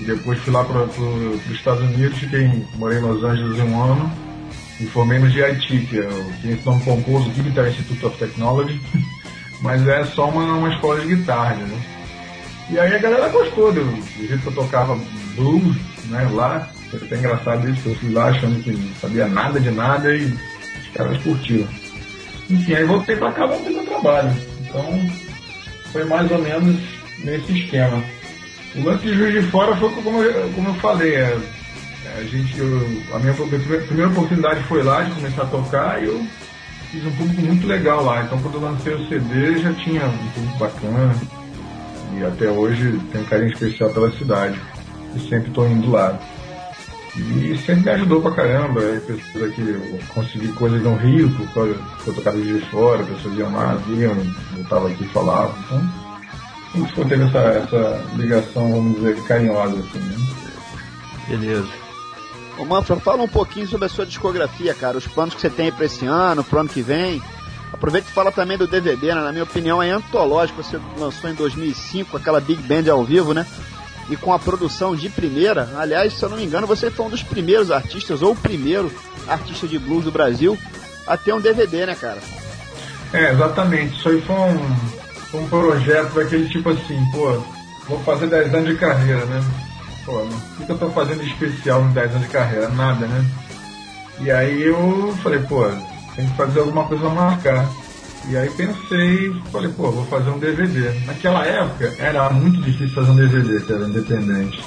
E 0.00 0.04
depois 0.04 0.38
fui 0.38 0.52
lá 0.52 0.64
para 0.64 0.84
os 0.84 1.50
Estados 1.50 1.82
Unidos, 1.82 2.18
fiquei, 2.18 2.64
morei 2.76 2.98
em 2.98 3.02
Los 3.02 3.22
Angeles 3.22 3.58
um 3.60 3.82
ano, 3.82 4.10
e 4.80 4.86
formei 4.86 5.18
no 5.18 5.28
GIT, 5.28 5.86
que 5.86 5.98
é 5.98 6.08
o 6.08 6.32
que 6.40 6.48
esse 6.52 6.64
nome 6.64 6.82
composto, 6.82 7.28
Guitar 7.30 7.68
Institute 7.68 8.06
of 8.06 8.16
Technology, 8.16 8.80
mas 9.60 9.86
é 9.86 10.04
só 10.04 10.30
uma, 10.30 10.54
uma 10.54 10.72
escola 10.72 11.00
de 11.00 11.14
guitarra, 11.14 11.56
né? 11.56 11.82
E 12.70 12.78
aí 12.78 12.94
a 12.94 12.98
galera 12.98 13.28
gostou 13.28 13.72
do, 13.72 13.84
do 13.84 14.26
jeito 14.26 14.38
que 14.38 14.46
eu 14.46 14.54
tocava 14.54 14.98
blues, 15.34 15.76
né, 16.08 16.26
lá. 16.32 16.70
Foi 16.90 17.00
até 17.02 17.16
engraçado 17.16 17.68
isso, 17.70 17.88
eu 17.88 17.94
fui 17.96 18.12
lá 18.12 18.26
achando 18.26 18.62
que 18.62 18.72
não 18.72 18.94
sabia 19.00 19.26
nada 19.28 19.60
de 19.60 19.70
nada 19.70 20.14
e 20.14 20.24
os 20.26 20.88
caras 20.94 21.16
curtiram. 21.22 21.68
Enfim, 22.48 22.74
aí 22.74 22.84
voltei 22.84 23.16
pra 23.16 23.30
cá, 23.32 23.46
voltei 23.46 23.72
pro 23.74 23.84
trabalho. 23.86 24.32
Então, 24.68 25.10
foi 25.92 26.04
mais 26.04 26.30
ou 26.30 26.38
menos 26.38 26.76
nesse 27.24 27.52
esquema. 27.52 28.02
O 28.74 28.82
lance 28.84 29.02
de 29.04 29.14
Juiz 29.14 29.34
de 29.44 29.50
Fora 29.50 29.76
foi 29.76 29.90
como 29.90 30.22
eu, 30.22 30.48
como 30.52 30.68
eu 30.68 30.74
falei, 30.74 31.14
é, 31.14 31.36
a 32.18 32.22
gente, 32.24 32.58
eu- 32.58 33.02
a 33.14 33.18
minha, 33.18 33.34
primeira 33.34 34.08
oportunidade 34.10 34.62
foi 34.64 34.82
lá 34.82 35.02
de 35.02 35.12
começar 35.12 35.42
a 35.42 35.46
tocar 35.46 36.02
e 36.02 36.06
eu 36.06 36.24
fiz 36.90 37.04
um 37.04 37.12
público 37.12 37.42
muito 37.42 37.66
legal 37.66 38.04
lá. 38.04 38.22
Então 38.24 38.40
quando 38.40 38.54
eu 38.54 38.60
lancei 38.62 38.94
o 38.94 39.08
CD 39.08 39.58
já 39.60 39.72
tinha 39.74 40.04
um 40.06 40.28
público 40.30 40.58
bacana 40.58 41.14
e 42.18 42.24
até 42.24 42.48
hoje 42.50 43.00
tenho 43.12 43.24
um 43.24 43.26
carinho 43.28 43.52
especial 43.52 43.90
pela 43.90 44.10
cidade. 44.12 44.58
E 45.16 45.20
sempre 45.28 45.48
estou 45.48 45.68
indo 45.68 45.90
lá. 45.90 46.18
E 47.16 47.58
sempre 47.58 47.84
me 47.84 47.90
ajudou 47.90 48.22
pra 48.22 48.32
caramba. 48.32 48.80
Aí 48.80 49.00
pessoas 49.00 49.50
aqui, 49.50 49.62
eu 49.62 49.98
consegui 50.08 50.48
coisas 50.52 50.82
no 50.82 50.94
Rio, 50.96 51.30
por 51.30 51.52
causa 51.52 51.74
que 52.02 52.08
eu 52.08 52.14
tocava 52.14 52.40
de 52.40 52.60
fora, 52.70 53.04
pessoas 53.04 53.36
iam 53.36 53.52
lá, 53.52 53.74
viam, 53.86 54.16
eu 54.56 54.64
tava 54.64 54.88
aqui 54.88 55.04
e 55.04 55.08
falavam. 55.08 55.54
Então, 55.64 55.82
sempre 56.72 56.92
foi 56.92 57.04
teve 57.06 57.24
essa, 57.24 57.38
essa 57.38 58.04
ligação, 58.16 58.72
vamos 58.72 58.96
dizer, 58.96 59.22
carinhosa, 59.24 59.80
assim, 59.80 59.98
né? 59.98 60.16
Beleza. 61.28 61.68
Ô 62.58 62.64
Manfra, 62.64 62.96
fala 62.96 63.22
um 63.22 63.28
pouquinho 63.28 63.66
sobre 63.66 63.86
a 63.86 63.88
sua 63.88 64.04
discografia, 64.06 64.74
cara. 64.74 64.98
Os 64.98 65.06
planos 65.06 65.34
que 65.34 65.40
você 65.40 65.50
tem 65.50 65.66
aí 65.66 65.72
pra 65.72 65.86
esse 65.86 66.06
ano, 66.06 66.44
pro 66.44 66.60
ano 66.60 66.68
que 66.68 66.82
vem. 66.82 67.22
Aproveita 67.72 68.08
e 68.10 68.12
fala 68.12 68.30
também 68.32 68.58
do 68.58 68.66
DVD, 68.66 69.14
né? 69.14 69.22
Na 69.22 69.32
minha 69.32 69.44
opinião 69.44 69.82
é 69.82 69.90
antológico. 69.90 70.62
Você 70.62 70.78
lançou 70.98 71.30
em 71.30 71.34
2005 71.34 72.16
aquela 72.16 72.40
Big 72.40 72.60
Band 72.62 72.90
ao 72.90 73.04
vivo, 73.04 73.32
né? 73.32 73.46
E 74.10 74.16
com 74.16 74.32
a 74.32 74.38
produção 74.38 74.94
de 74.94 75.08
primeira. 75.08 75.70
Aliás, 75.78 76.12
se 76.12 76.22
eu 76.22 76.28
não 76.28 76.36
me 76.36 76.44
engano, 76.44 76.66
você 76.66 76.90
foi 76.90 77.06
um 77.06 77.10
dos 77.10 77.22
primeiros 77.22 77.70
artistas, 77.70 78.22
ou 78.22 78.32
o 78.32 78.36
primeiro 78.36 78.92
artista 79.26 79.68
de 79.68 79.78
blues 79.78 80.04
do 80.04 80.10
Brasil, 80.10 80.58
a 81.06 81.16
ter 81.16 81.32
um 81.32 81.40
DVD, 81.40 81.86
né, 81.86 81.94
cara? 81.94 82.18
É, 83.12 83.32
exatamente. 83.32 83.96
Isso 83.96 84.08
aí 84.08 84.20
foi 84.22 84.36
um, 84.36 84.76
foi 85.30 85.40
um 85.40 85.48
projeto 85.48 86.14
daquele 86.14 86.48
tipo 86.48 86.70
assim, 86.70 86.98
pô, 87.12 87.40
vou 87.88 88.00
fazer 88.00 88.26
10 88.26 88.54
anos 88.54 88.68
de 88.70 88.76
carreira, 88.76 89.24
né? 89.26 89.44
Pô, 90.04 90.22
o 90.22 90.66
que, 90.66 90.70
eu 90.70 90.78
tô 90.78 90.90
fazendo 90.90 91.22
de 91.22 91.30
especial 91.30 91.84
nos 91.84 91.94
10 91.94 92.10
anos 92.10 92.22
de 92.22 92.28
carreira? 92.28 92.68
Nada, 92.68 93.06
né? 93.06 93.24
E 94.20 94.30
aí 94.30 94.62
eu 94.62 95.14
falei, 95.22 95.40
pô, 95.40 95.64
tem 96.16 96.26
que 96.26 96.36
fazer 96.36 96.60
alguma 96.60 96.84
coisa 96.84 97.04
pra 97.04 97.14
marcar. 97.14 97.68
E 98.28 98.36
aí 98.36 98.50
pensei, 98.50 99.34
falei, 99.50 99.70
pô, 99.72 99.90
vou 99.90 100.04
fazer 100.06 100.30
um 100.30 100.38
DVD. 100.38 100.90
Naquela 101.06 101.44
época 101.44 101.94
era 101.98 102.28
muito 102.30 102.60
difícil 102.62 102.94
fazer 102.94 103.10
um 103.10 103.16
DVD, 103.16 103.60
que 103.60 103.72
era 103.72 103.88
independente. 103.88 104.62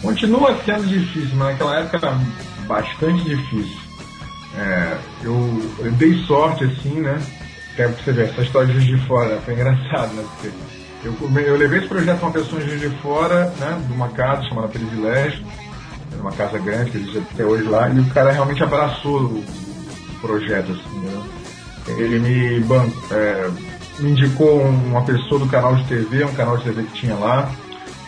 Continua 0.00 0.56
sendo 0.64 0.86
difícil, 0.86 1.36
mas 1.36 1.52
naquela 1.52 1.80
época 1.80 1.96
era 1.96 2.18
bastante 2.66 3.24
difícil. 3.24 3.78
É, 4.56 4.96
eu, 5.22 5.74
eu 5.80 5.92
dei 5.92 6.14
sorte 6.24 6.64
assim, 6.64 7.00
né? 7.00 7.20
Até 7.74 7.88
pra 7.88 8.02
você 8.02 8.12
ver, 8.12 8.28
essa 8.30 8.42
história 8.42 8.68
de 8.68 8.74
Juiz 8.74 8.86
de 8.86 9.06
Fora 9.06 9.40
foi 9.44 9.54
engraçado, 9.54 10.14
né? 10.14 10.24
Porque 10.34 10.50
eu, 11.04 11.40
eu 11.40 11.56
levei 11.56 11.80
esse 11.80 11.88
projeto 11.88 12.18
pra 12.18 12.28
uma 12.28 12.32
pessoa 12.32 12.62
em 12.62 12.68
Juiz 12.68 12.80
de 12.80 12.90
Fora, 13.00 13.52
né? 13.58 13.82
De 13.86 13.92
uma 13.92 14.08
casa 14.08 14.42
chamada 14.48 14.68
Privilégio, 14.68 15.44
uma 16.20 16.32
casa 16.32 16.58
grande 16.58 16.90
que 16.90 16.98
existe 16.98 17.18
até 17.18 17.44
hoje 17.44 17.64
lá, 17.64 17.88
e 17.88 18.00
o 18.00 18.06
cara 18.06 18.32
realmente 18.32 18.62
abraçou 18.62 19.20
o 19.22 19.44
projeto, 20.20 20.72
assim, 20.72 20.98
né? 21.00 21.37
Ele 21.96 22.18
me, 22.18 22.64
é, 23.10 23.50
me 24.00 24.10
indicou 24.10 24.60
uma 24.60 25.02
pessoa 25.02 25.40
do 25.40 25.48
canal 25.48 25.74
de 25.76 25.84
TV, 25.84 26.24
um 26.24 26.34
canal 26.34 26.56
de 26.58 26.64
TV 26.64 26.82
que 26.84 26.92
tinha 26.92 27.14
lá. 27.14 27.50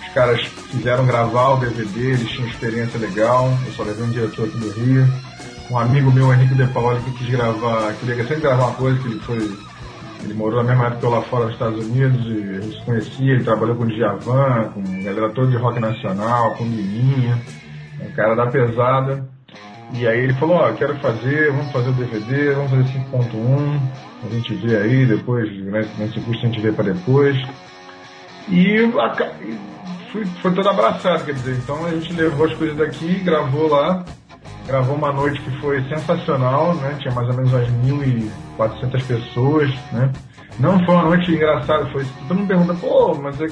Os 0.07 0.15
caras 0.15 0.41
fizeram 0.71 1.07
gravar 1.07 1.51
o 1.51 1.57
DVD, 1.59 2.11
eles 2.11 2.29
tinham 2.31 2.49
experiência 2.49 2.99
legal, 2.99 3.53
eu 3.67 3.73
só 3.73 3.83
levei 3.83 4.05
um 4.05 4.11
diretor 4.11 4.47
aqui 4.47 4.59
do 4.59 4.71
Rio. 4.73 5.07
um 5.71 5.79
amigo 5.79 6.11
meu, 6.11 6.33
Henrique 6.33 6.55
De 6.55 6.67
Paoli, 6.67 7.01
que 7.03 7.13
quis 7.13 7.31
gravar, 7.31 7.93
queria 7.95 8.17
sempre 8.25 8.41
gravar 8.41 8.67
uma 8.67 8.75
coisa, 8.75 8.99
que 8.99 9.07
ele 9.07 9.21
foi. 9.21 9.71
Ele 10.23 10.35
morou 10.35 10.63
na 10.63 10.69
mesma 10.69 10.89
época 10.89 11.09
lá 11.09 11.23
fora 11.23 11.45
nos 11.45 11.55
Estados 11.55 11.87
Unidos, 11.87 12.27
e 12.27 12.57
a 12.57 12.61
gente 12.61 12.79
se 12.79 12.85
conhecia, 12.85 13.33
ele 13.33 13.45
trabalhou 13.45 13.77
com 13.77 13.85
o 13.85 13.87
Djavan, 13.87 14.71
com 14.75 15.03
galera 15.03 15.31
toda 15.31 15.51
de 15.51 15.57
rock 15.57 15.81
nacional, 15.81 16.57
com 16.57 16.65
Liminha, 16.65 17.41
um 18.03 18.11
cara 18.13 18.35
da 18.35 18.47
pesada. 18.49 19.27
E 19.93 20.07
aí 20.07 20.21
ele 20.21 20.35
falou, 20.35 20.57
ó, 20.57 20.73
quero 20.73 20.97
fazer, 21.01 21.51
vamos 21.51 21.73
fazer 21.73 21.91
o 21.91 21.93
DVD, 21.93 22.55
vamos 22.55 22.71
fazer 22.71 22.85
5.1, 23.13 23.81
a 24.25 24.35
gente 24.35 24.55
vê 24.55 24.77
aí, 24.77 25.07
depois, 25.07 25.51
né, 25.65 25.87
nesse 25.99 26.21
custo 26.21 26.45
a 26.45 26.49
gente 26.49 26.61
vê 26.61 26.73
para 26.73 26.93
depois. 26.93 27.37
E 28.49 28.79
a, 28.99 29.15
foi, 30.13 30.25
foi 30.25 30.53
todo 30.53 30.69
abraçado, 30.69 31.25
quer 31.25 31.35
dizer, 31.35 31.57
então 31.57 31.85
a 31.87 31.91
gente 31.91 32.13
levou 32.13 32.47
as 32.47 32.55
coisas 32.55 32.77
daqui, 32.77 33.15
gravou 33.21 33.69
lá, 33.69 34.05
gravou 34.67 34.97
uma 34.97 35.13
noite 35.13 35.41
que 35.41 35.51
foi 35.61 35.83
sensacional, 35.89 36.75
né? 36.75 36.97
Tinha 37.01 37.15
mais 37.15 37.29
ou 37.29 37.35
menos 37.35 37.53
umas 37.53 37.69
1.400 38.59 39.07
pessoas, 39.07 39.71
né? 39.93 40.11
Não 40.59 40.85
foi 40.85 40.95
uma 40.95 41.05
noite 41.05 41.33
engraçada, 41.33 41.87
foi. 41.91 42.05
Todo 42.29 42.39
mundo 42.39 42.49
pergunta, 42.49 42.75
pô, 42.75 43.15
mas 43.15 43.41
é, 43.41 43.47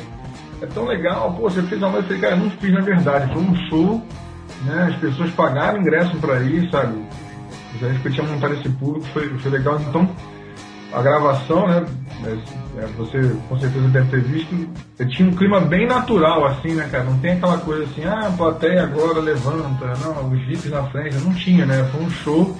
é 0.62 0.66
tão 0.66 0.84
legal, 0.84 1.32
pô, 1.34 1.48
você 1.48 1.62
fez 1.62 1.80
uma 1.80 1.90
noite, 1.90 2.10
eu 2.10 2.18
falei, 2.18 2.20
cara, 2.20 2.36
não 2.36 2.50
fiz 2.50 2.72
na 2.72 2.80
verdade, 2.80 3.32
foi 3.32 3.42
um 3.42 3.56
show, 3.68 4.06
né? 4.64 4.88
As 4.90 4.96
pessoas 4.96 5.30
pagaram 5.30 5.80
ingresso 5.80 6.16
para 6.18 6.40
ir, 6.42 6.70
sabe? 6.70 7.02
A 7.74 7.88
gente 7.88 8.00
podia 8.00 8.24
montar 8.24 8.50
esse 8.52 8.68
público, 8.70 9.06
foi, 9.12 9.28
foi 9.38 9.50
legal. 9.50 9.80
Então, 9.80 10.08
a 10.92 11.02
gravação, 11.02 11.66
né? 11.66 11.86
É, 12.76 12.86
você 12.96 13.36
com 13.48 13.58
certeza 13.58 13.88
deve 13.88 14.10
ter 14.10 14.20
visto. 14.22 14.68
Tinha 15.08 15.28
um 15.28 15.34
clima 15.34 15.60
bem 15.60 15.86
natural, 15.86 16.46
assim, 16.46 16.74
né, 16.74 16.88
cara? 16.90 17.04
Não 17.04 17.18
tem 17.18 17.32
aquela 17.32 17.58
coisa 17.58 17.84
assim, 17.84 18.04
ah, 18.04 18.26
a 18.26 18.30
plateia 18.30 18.82
agora 18.82 19.20
levanta, 19.20 19.92
não, 20.00 20.32
os 20.32 20.48
hits 20.48 20.70
na 20.70 20.82
frente. 20.84 21.16
Não 21.16 21.32
tinha, 21.34 21.64
né? 21.66 21.88
Foi 21.92 22.02
um 22.02 22.10
show 22.10 22.56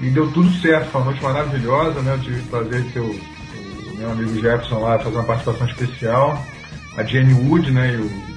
e 0.00 0.10
deu 0.10 0.30
tudo 0.32 0.50
certo. 0.60 0.90
Foi 0.90 1.00
uma 1.00 1.10
noite 1.10 1.22
maravilhosa, 1.22 2.00
né? 2.02 2.14
Eu 2.14 2.20
tive 2.20 2.40
o 2.40 2.46
prazer 2.46 2.82
de 2.82 2.90
ter 2.90 3.00
o, 3.00 3.10
o 3.10 3.96
meu 3.96 4.10
amigo 4.10 4.34
Jefferson 4.34 4.80
lá 4.80 4.98
fazer 4.98 5.16
uma 5.16 5.24
participação 5.24 5.66
especial. 5.66 6.42
A 6.96 7.02
Jenny 7.02 7.32
Wood, 7.32 7.70
né? 7.70 7.94
E 7.94 7.96
o, 7.96 8.31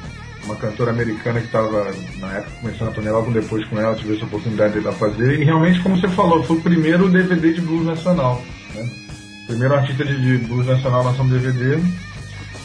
uma 0.46 0.56
cantora 0.56 0.92
americana 0.92 1.40
que 1.40 1.48
estava 1.48 1.92
na 2.20 2.34
época 2.34 2.52
começando 2.62 2.90
a 2.90 2.92
turnê 2.92 3.10
logo 3.10 3.32
depois 3.32 3.66
com 3.68 3.80
ela, 3.80 3.96
tive 3.96 4.16
essa 4.16 4.26
oportunidade 4.26 4.74
de 4.74 4.80
lá 4.80 4.92
fazer. 4.94 5.40
E 5.40 5.44
realmente, 5.44 5.82
como 5.82 6.00
você 6.00 6.08
falou, 6.08 6.44
foi 6.44 6.58
o 6.58 6.62
primeiro 6.62 7.10
DVD 7.10 7.54
de 7.54 7.62
blues 7.62 7.86
nacional. 7.86 8.42
Né? 8.74 8.90
Primeiro 9.48 9.76
artista 9.76 10.06
de, 10.06 10.22
de 10.22 10.46
blues 10.46 10.66
nacional 10.66 11.04
lançou 11.04 11.26
um 11.26 11.30
DVD. 11.30 11.78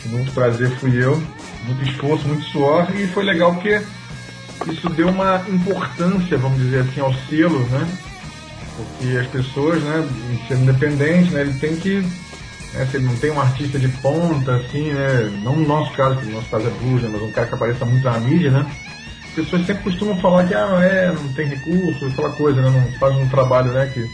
Muito 0.06 0.32
prazer 0.32 0.70
fui 0.78 1.02
eu. 1.02 1.20
Muito 1.64 1.82
esforço, 1.84 2.28
muito 2.28 2.44
suor. 2.44 2.86
E 2.94 3.06
foi 3.08 3.24
legal 3.24 3.54
porque 3.54 3.82
isso 4.70 4.88
deu 4.90 5.08
uma 5.08 5.42
importância, 5.48 6.36
vamos 6.36 6.58
dizer 6.58 6.80
assim, 6.80 7.00
ao 7.00 7.14
selo, 7.28 7.60
né? 7.68 7.88
Porque 8.76 9.16
as 9.16 9.26
pessoas, 9.26 9.82
né, 9.82 10.08
sendo 10.48 10.62
independente, 10.62 11.30
né, 11.32 11.42
ele 11.42 11.54
tem 11.54 11.76
que. 11.76 12.04
Né, 12.72 12.86
se 12.90 12.96
ele 12.96 13.06
não 13.06 13.16
tem 13.16 13.30
um 13.30 13.40
artista 13.40 13.78
de 13.78 13.88
ponta, 13.88 14.56
assim, 14.56 14.92
né? 14.92 15.30
Não 15.42 15.56
no 15.56 15.66
nosso 15.66 15.92
caso, 15.92 16.14
porque 16.14 16.30
no 16.30 16.36
nosso 16.36 16.50
caso 16.50 16.66
é 16.66 16.70
blues, 16.70 17.02
né, 17.02 17.08
mas 17.12 17.22
um 17.22 17.32
cara 17.32 17.46
que 17.46 17.54
apareça 17.54 17.84
muito 17.84 18.04
na 18.04 18.18
mídia, 18.18 18.50
né? 18.50 18.66
As 19.24 19.34
pessoas 19.34 19.66
sempre 19.66 19.84
costumam 19.84 20.16
falar 20.18 20.46
que 20.46 20.54
ah, 20.54 20.80
é, 20.82 21.12
não 21.12 21.32
tem 21.32 21.48
recurso, 21.48 22.06
aquela 22.06 22.30
coisa, 22.30 22.60
né? 22.60 22.70
Não 22.70 22.98
faz 22.98 23.14
um 23.16 23.28
trabalho, 23.28 23.72
né, 23.72 23.90
que, 23.92 24.04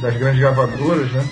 das 0.00 0.16
grandes 0.16 0.40
gravadoras, 0.40 1.10
né? 1.12 1.24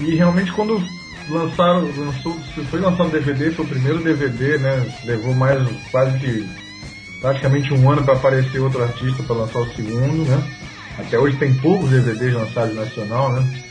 E 0.00 0.14
realmente 0.14 0.52
quando 0.52 0.82
lançaram, 1.28 1.90
lançou, 1.96 2.38
foi 2.70 2.80
lançado 2.80 3.08
o 3.08 3.12
DVD, 3.12 3.50
foi 3.50 3.64
o 3.64 3.68
primeiro 3.68 4.02
DVD, 4.02 4.58
né? 4.58 4.86
Levou 5.04 5.34
mais 5.34 5.60
quase 5.90 6.18
que 6.18 6.48
praticamente 7.20 7.72
um 7.72 7.90
ano 7.90 8.04
para 8.04 8.14
aparecer 8.14 8.60
outro 8.60 8.82
artista 8.82 9.22
para 9.22 9.36
lançar 9.36 9.60
o 9.60 9.74
segundo, 9.74 10.28
né? 10.28 10.42
Até 10.98 11.18
hoje 11.18 11.36
tem 11.36 11.54
poucos 11.54 11.90
DVDs 11.90 12.34
lançados 12.34 12.74
nacional, 12.74 13.32
né? 13.32 13.65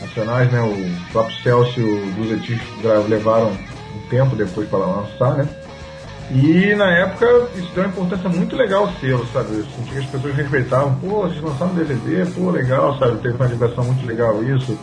Nacionais, 0.00 0.50
né? 0.50 0.60
O 0.60 1.12
próprio 1.12 1.36
Celso 1.42 1.80
e 1.80 1.82
o 1.82 2.12
Duzetis 2.12 2.60
levaram 3.08 3.50
um 3.50 4.08
tempo 4.08 4.34
depois 4.36 4.68
para 4.68 4.78
lançar, 4.78 5.34
né? 5.36 5.48
E 6.30 6.74
na 6.76 6.88
época 6.90 7.26
isso 7.56 7.70
deu 7.74 7.84
uma 7.84 7.90
importância 7.90 8.28
muito 8.28 8.54
legal 8.54 8.86
ao 8.86 8.92
selo, 8.94 9.26
sabe? 9.32 9.56
Eu 9.56 9.64
senti 9.64 9.90
que 9.90 9.98
as 9.98 10.06
pessoas 10.06 10.34
respeitavam, 10.36 10.94
pô, 10.94 11.22
vocês 11.22 11.42
lançaram 11.42 11.74
DVD, 11.74 12.24
pô, 12.26 12.50
legal, 12.50 12.96
sabe? 12.98 13.18
Teve 13.18 13.34
uma 13.34 13.48
divulgação 13.48 13.84
muito 13.84 14.06
legal 14.06 14.42
isso 14.44 14.78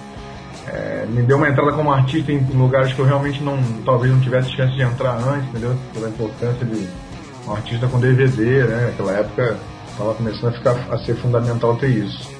é, 0.67 1.05
me 1.07 1.23
deu 1.23 1.37
uma 1.37 1.47
entrada 1.47 1.71
como 1.71 1.91
artista 1.91 2.31
em 2.31 2.39
lugares 2.53 2.93
que 2.93 2.99
eu 2.99 3.05
realmente 3.05 3.41
não, 3.41 3.57
talvez 3.85 4.11
não 4.11 4.19
tivesse 4.19 4.51
chance 4.51 4.75
de 4.75 4.81
entrar 4.81 5.15
antes, 5.15 5.47
entendeu? 5.49 5.75
Pela 5.93 6.09
importância 6.09 6.65
de 6.65 6.87
um 7.47 7.53
artista 7.53 7.87
com 7.87 7.99
DVD, 7.99 8.63
né? 8.63 8.87
Naquela 8.87 9.13
época 9.13 9.57
estava 9.89 10.13
começando 10.13 10.49
a 10.49 10.51
ficar 10.51 10.75
a 10.91 10.97
ser 10.99 11.15
fundamental 11.15 11.75
ter 11.77 11.89
isso. 11.89 12.36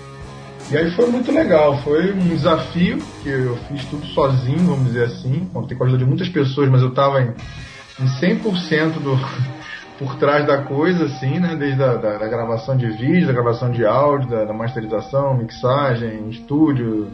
E 0.70 0.76
aí 0.76 0.92
foi 0.92 1.08
muito 1.10 1.32
legal, 1.32 1.82
foi 1.82 2.12
um 2.12 2.28
desafio 2.28 2.98
que 3.24 3.30
eu 3.30 3.56
fiz 3.70 3.86
tudo 3.86 4.06
sozinho, 4.08 4.60
vamos 4.60 4.88
dizer 4.88 5.06
assim, 5.06 5.50
contei 5.54 5.78
com 5.78 5.86
a 5.86 5.88
ajuda 5.88 6.04
de 6.04 6.06
muitas 6.06 6.28
pessoas, 6.28 6.70
mas 6.70 6.82
eu 6.82 6.90
estava 6.90 7.22
em, 7.22 7.34
em 8.02 8.06
100% 8.06 9.00
do, 9.00 9.18
por 9.98 10.16
trás 10.18 10.46
da 10.46 10.58
coisa, 10.64 11.06
assim, 11.06 11.40
né? 11.40 11.56
Desde 11.56 11.82
a 11.82 11.96
da, 11.96 12.18
da 12.18 12.28
gravação 12.28 12.76
de 12.76 12.90
vídeo, 12.90 13.28
da 13.28 13.32
gravação 13.32 13.72
de 13.72 13.86
áudio, 13.86 14.30
da, 14.30 14.44
da 14.44 14.54
masterização, 14.54 15.38
mixagem, 15.38 16.30
estúdio, 16.30 17.08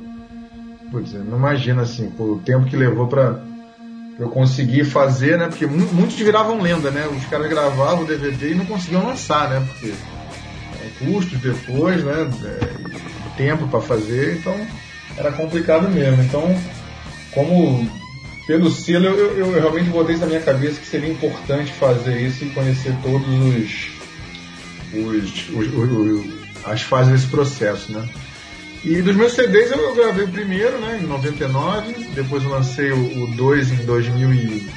putz, 0.90 1.14
não 1.14 1.38
imagina 1.38 1.84
assim, 1.84 2.12
o 2.18 2.42
tempo 2.44 2.66
que 2.66 2.76
levou 2.76 3.08
para 3.08 3.40
eu 4.18 4.30
conseguir 4.30 4.84
fazer, 4.84 5.38
né? 5.38 5.48
Porque 5.48 5.68
muitos 5.68 6.16
viravam 6.16 6.60
lenda, 6.60 6.90
né? 6.90 7.08
Os 7.08 7.26
caras 7.26 7.48
gravavam 7.48 8.04
o 8.04 8.08
DVD 8.08 8.52
e 8.52 8.56
não 8.56 8.66
conseguiam 8.66 9.06
lançar, 9.06 9.48
né? 9.48 9.64
Porque 9.68 9.94
é, 10.82 11.06
custos 11.06 11.40
depois, 11.40 12.04
né? 12.04 12.28
É, 12.44 13.13
tempo 13.36 13.68
para 13.68 13.82
fazer, 13.82 14.38
então 14.38 14.56
era 15.18 15.32
complicado 15.32 15.90
mesmo. 15.90 16.24
Então, 16.24 16.56
como 17.32 17.90
pelo 18.46 18.70
selo, 18.70 19.06
eu, 19.06 19.16
eu, 19.16 19.38
eu, 19.38 19.52
realmente 19.54 19.90
botei 19.90 20.16
isso 20.16 20.24
na 20.24 20.30
minha 20.30 20.42
cabeça 20.42 20.80
que 20.80 20.86
seria 20.86 21.10
importante 21.10 21.72
fazer 21.72 22.20
isso 22.20 22.44
e 22.44 22.50
conhecer 22.50 22.94
todos 23.02 23.28
os, 23.28 23.92
os, 24.94 25.50
os, 25.50 25.68
os 25.74 26.44
as 26.66 26.82
fases 26.82 27.12
desse 27.12 27.28
processo, 27.28 27.92
né? 27.92 28.08
E 28.84 29.02
dos 29.02 29.16
meus 29.16 29.34
CDs 29.34 29.72
eu, 29.72 29.96
gravei 29.96 30.26
o 30.26 30.30
primeiro, 30.30 30.78
né, 30.80 31.00
em 31.02 31.08
99, 31.08 31.94
depois 32.14 32.44
eu 32.44 32.50
lancei 32.50 32.92
o 32.92 33.28
2 33.28 33.72
em, 33.72 33.86
2000 33.86 34.34
e, 34.34 34.68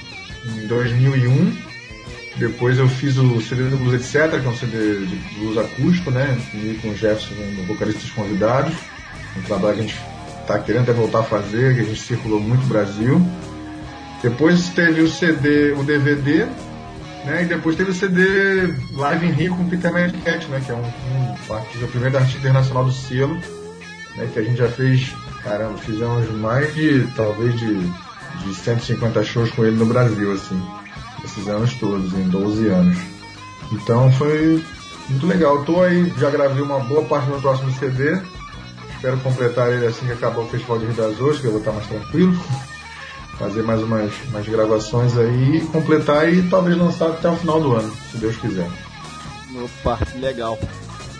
em 0.44 0.66
2001, 0.68 1.56
depois 2.38 2.78
eu 2.78 2.88
fiz 2.88 3.16
o 3.16 3.40
CD 3.40 3.64
do 3.64 3.78
Blues 3.78 3.94
Etc., 3.94 4.30
que 4.40 4.46
é 4.46 4.48
um 4.48 4.56
CD 4.56 5.06
de 5.06 5.16
blues 5.38 5.56
acústico, 5.56 6.10
né, 6.10 6.38
com 6.82 6.88
o 6.88 6.94
Jefferson, 6.94 7.34
um 7.34 7.64
vocalistas 7.66 8.10
convidados, 8.10 8.74
um 9.36 9.42
trabalho 9.42 9.74
que 9.74 9.80
a 9.80 9.86
gente 9.86 10.00
está 10.42 10.58
querendo 10.58 10.82
até 10.82 10.92
voltar 10.92 11.20
a 11.20 11.24
fazer, 11.24 11.74
que 11.74 11.80
a 11.80 11.84
gente 11.84 12.00
circulou 12.00 12.38
muito 12.38 12.62
no 12.62 12.68
Brasil. 12.68 13.20
Depois 14.22 14.68
teve 14.68 15.00
o 15.00 15.08
CD, 15.08 15.72
o 15.72 15.82
DVD, 15.82 16.46
né, 17.24 17.42
e 17.42 17.46
depois 17.46 17.74
teve 17.74 17.90
o 17.90 17.94
CD 17.94 18.74
Live 18.92 19.26
em 19.26 19.32
Rio 19.32 19.56
com 19.56 19.68
Peter 19.68 19.92
Cat, 20.22 20.46
né, 20.48 20.62
que 20.64 20.70
é 20.70 20.74
um, 20.74 20.78
um, 20.78 21.84
o 21.84 21.88
primeiro 21.88 22.18
artista 22.18 22.38
internacional 22.38 22.84
do 22.84 22.92
selo, 22.92 23.34
né, 24.14 24.28
que 24.32 24.38
a 24.38 24.42
gente 24.42 24.58
já 24.58 24.68
fez, 24.68 25.14
caramba, 25.42 25.78
fizemos 25.78 26.30
mais 26.32 26.74
de, 26.74 27.06
talvez 27.16 27.58
de, 27.58 27.76
de 28.44 28.54
150 28.54 29.24
shows 29.24 29.50
com 29.52 29.64
ele 29.64 29.76
no 29.76 29.86
Brasil, 29.86 30.32
assim, 30.32 30.60
esses 31.26 31.46
anos 31.48 31.74
todos, 31.74 32.12
em 32.14 32.28
12 32.28 32.68
anos. 32.68 32.96
Então 33.72 34.10
foi 34.12 34.62
muito 35.08 35.26
legal. 35.26 35.60
Estou 35.60 35.82
aí, 35.82 36.12
já 36.18 36.30
gravei 36.30 36.62
uma 36.62 36.80
boa 36.80 37.04
parte 37.04 37.26
do 37.26 37.32
meu 37.32 37.40
próximo 37.40 37.72
CD. 37.72 38.18
Espero 38.94 39.18
completar 39.18 39.72
ele 39.72 39.86
assim 39.86 40.06
que 40.06 40.12
acabar 40.12 40.40
o 40.40 40.48
Festival 40.48 40.78
de 40.78 40.86
Rio 40.86 40.94
das 40.94 41.20
Ostras, 41.20 41.40
que 41.40 41.46
eu 41.46 41.50
vou 41.50 41.60
estar 41.60 41.72
mais 41.72 41.86
tranquilo. 41.86 42.38
Fazer 43.38 43.62
mais 43.62 43.82
umas, 43.82 44.10
umas 44.28 44.48
gravações 44.48 45.14
aí, 45.18 45.60
completar 45.70 46.32
e 46.32 46.48
talvez 46.48 46.74
lançar 46.74 47.10
até 47.10 47.28
o 47.28 47.36
final 47.36 47.60
do 47.60 47.74
ano, 47.74 47.92
se 48.10 48.16
Deus 48.16 48.34
quiser. 48.36 48.66
Opa, 49.54 49.98
legal. 50.14 50.58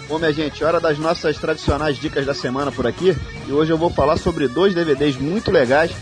Bom, 0.09 0.19
minha 0.19 0.33
gente, 0.33 0.65
hora 0.65 0.81
das 0.81 0.99
nossas 0.99 1.37
tradicionais 1.37 1.99
dicas 1.99 2.25
da 2.25 2.33
semana 2.33 2.73
por 2.73 2.87
aqui. 2.87 3.15
E 3.47 3.53
hoje 3.53 3.71
eu 3.71 3.77
vou 3.77 3.91
falar 3.91 4.17
sobre 4.17 4.49
dois 4.49 4.75
DVDs 4.75 5.17
muito 5.17 5.51
legais 5.51 5.95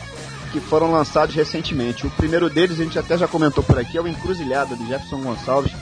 que 0.55 0.61
foram 0.61 0.93
lançados 0.93 1.35
recentemente. 1.35 2.07
O 2.07 2.11
primeiro 2.11 2.49
deles, 2.49 2.79
a 2.79 2.85
gente 2.85 2.97
até 2.97 3.19
já 3.19 3.27
comentou 3.27 3.65
por 3.65 3.77
aqui, 3.77 3.99
é 3.99 4.01
o 4.01 4.07
Encruzilhada, 4.07 4.77
de 4.77 4.87
Jefferson 4.87 5.21
Gonçalves, 5.21 5.73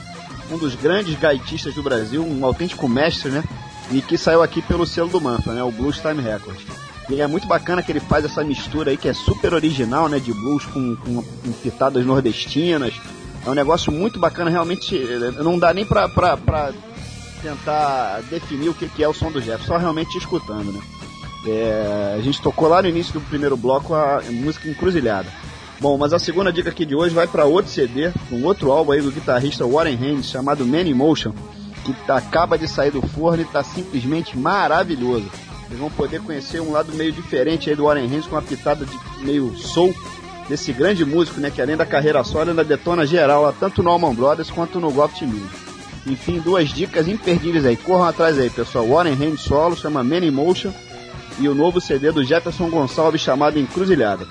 um 0.49 0.57
dos 0.57 0.73
grandes 0.73 1.15
gaitistas 1.19 1.75
do 1.75 1.83
Brasil, 1.83 2.25
um 2.25 2.43
autêntico 2.43 2.89
mestre, 2.89 3.29
né? 3.29 3.43
E 3.91 4.01
que 4.01 4.17
saiu 4.17 4.41
aqui 4.41 4.63
pelo 4.63 4.87
selo 4.87 5.09
do 5.09 5.21
Manfra, 5.21 5.53
né? 5.53 5.63
O 5.63 5.71
Blues 5.71 5.99
Time 5.99 6.19
Records. 6.19 6.65
E 7.07 7.21
é 7.21 7.27
muito 7.27 7.45
bacana 7.45 7.83
que 7.83 7.91
ele 7.91 7.99
faz 7.99 8.25
essa 8.25 8.43
mistura 8.43 8.89
aí, 8.89 8.97
que 8.97 9.07
é 9.07 9.13
super 9.13 9.53
original, 9.53 10.09
né? 10.09 10.17
De 10.17 10.33
blues 10.33 10.65
com, 10.65 10.95
com, 10.95 11.21
com 11.21 11.51
pitadas 11.61 12.03
nordestinas. 12.03 12.95
É 13.45 13.49
um 13.51 13.53
negócio 13.53 13.91
muito 13.91 14.19
bacana, 14.19 14.49
realmente. 14.49 14.97
Não 15.37 15.59
dá 15.59 15.71
nem 15.71 15.85
pra, 15.85 16.09
pra, 16.09 16.35
pra 16.35 16.73
tentar 17.43 18.21
definir 18.27 18.69
o 18.69 18.73
que, 18.73 18.89
que 18.89 19.03
é 19.03 19.07
o 19.07 19.13
som 19.13 19.31
do 19.31 19.39
Jeff, 19.39 19.63
só 19.65 19.77
realmente 19.77 20.17
escutando, 20.17 20.71
né? 20.71 20.81
É, 21.45 22.15
a 22.17 22.21
gente 22.21 22.41
tocou 22.41 22.67
lá 22.69 22.81
no 22.81 22.87
início 22.87 23.13
do 23.13 23.21
primeiro 23.21 23.57
bloco 23.57 23.93
a 23.93 24.21
música 24.29 24.69
Encruzilhada. 24.69 25.29
Bom, 25.79 25.97
mas 25.97 26.13
a 26.13 26.19
segunda 26.19 26.53
dica 26.53 26.69
aqui 26.69 26.85
de 26.85 26.95
hoje 26.95 27.13
vai 27.13 27.27
para 27.27 27.45
outro 27.45 27.69
CD, 27.69 28.11
um 28.31 28.45
outro 28.45 28.71
álbum 28.71 28.93
aí 28.93 29.01
do 29.01 29.11
guitarrista 29.11 29.67
Warren 29.67 29.97
Haynes, 30.01 30.27
chamado 30.27 30.65
Man 30.65 30.87
Emotion, 30.87 31.33
que 31.83 31.93
tá, 32.05 32.17
acaba 32.17 32.57
de 32.57 32.67
sair 32.67 32.91
do 32.91 33.01
forno 33.01 33.41
e 33.41 33.45
tá 33.45 33.61
simplesmente 33.63 34.37
maravilhoso. 34.37 35.29
Vocês 35.67 35.79
vão 35.79 35.89
poder 35.89 36.21
conhecer 36.21 36.61
um 36.61 36.71
lado 36.71 36.93
meio 36.93 37.11
diferente 37.11 37.69
aí 37.69 37.75
do 37.75 37.83
Warren 37.83 38.05
Haynes 38.05 38.27
com 38.27 38.35
uma 38.35 38.41
pitada 38.41 38.85
de 38.85 39.25
meio 39.25 39.53
soul 39.57 39.93
desse 40.47 40.71
grande 40.71 41.03
músico, 41.03 41.41
né, 41.41 41.49
que 41.49 41.61
além 41.61 41.75
da 41.75 41.85
carreira 41.85 42.23
solo 42.23 42.51
ainda 42.51 42.63
detona 42.63 43.05
geral, 43.05 43.53
tanto 43.59 43.83
no 43.83 43.89
Allman 43.89 44.13
Brothers 44.13 44.51
quanto 44.51 44.79
no 44.79 44.91
Goft 44.91 45.21
Music. 45.23 45.63
Enfim, 46.05 46.39
duas 46.39 46.69
dicas 46.69 47.07
imperdíveis 47.07 47.65
aí. 47.65 47.75
Corram 47.77 48.05
atrás 48.05 48.37
aí, 48.37 48.49
pessoal. 48.49 48.87
Warren 48.87 49.13
Haynes 49.13 49.41
solo, 49.41 49.75
chama 49.75 50.03
Man 50.03 50.19
in 50.19 50.31
Motion 50.31 50.71
e 51.39 51.47
o 51.47 51.55
novo 51.55 51.81
CD 51.81 52.11
do 52.11 52.23
Jefferson 52.23 52.69
Gonçalves 52.69 53.21
chamado 53.21 53.59
Encruzilhada. 53.59 54.25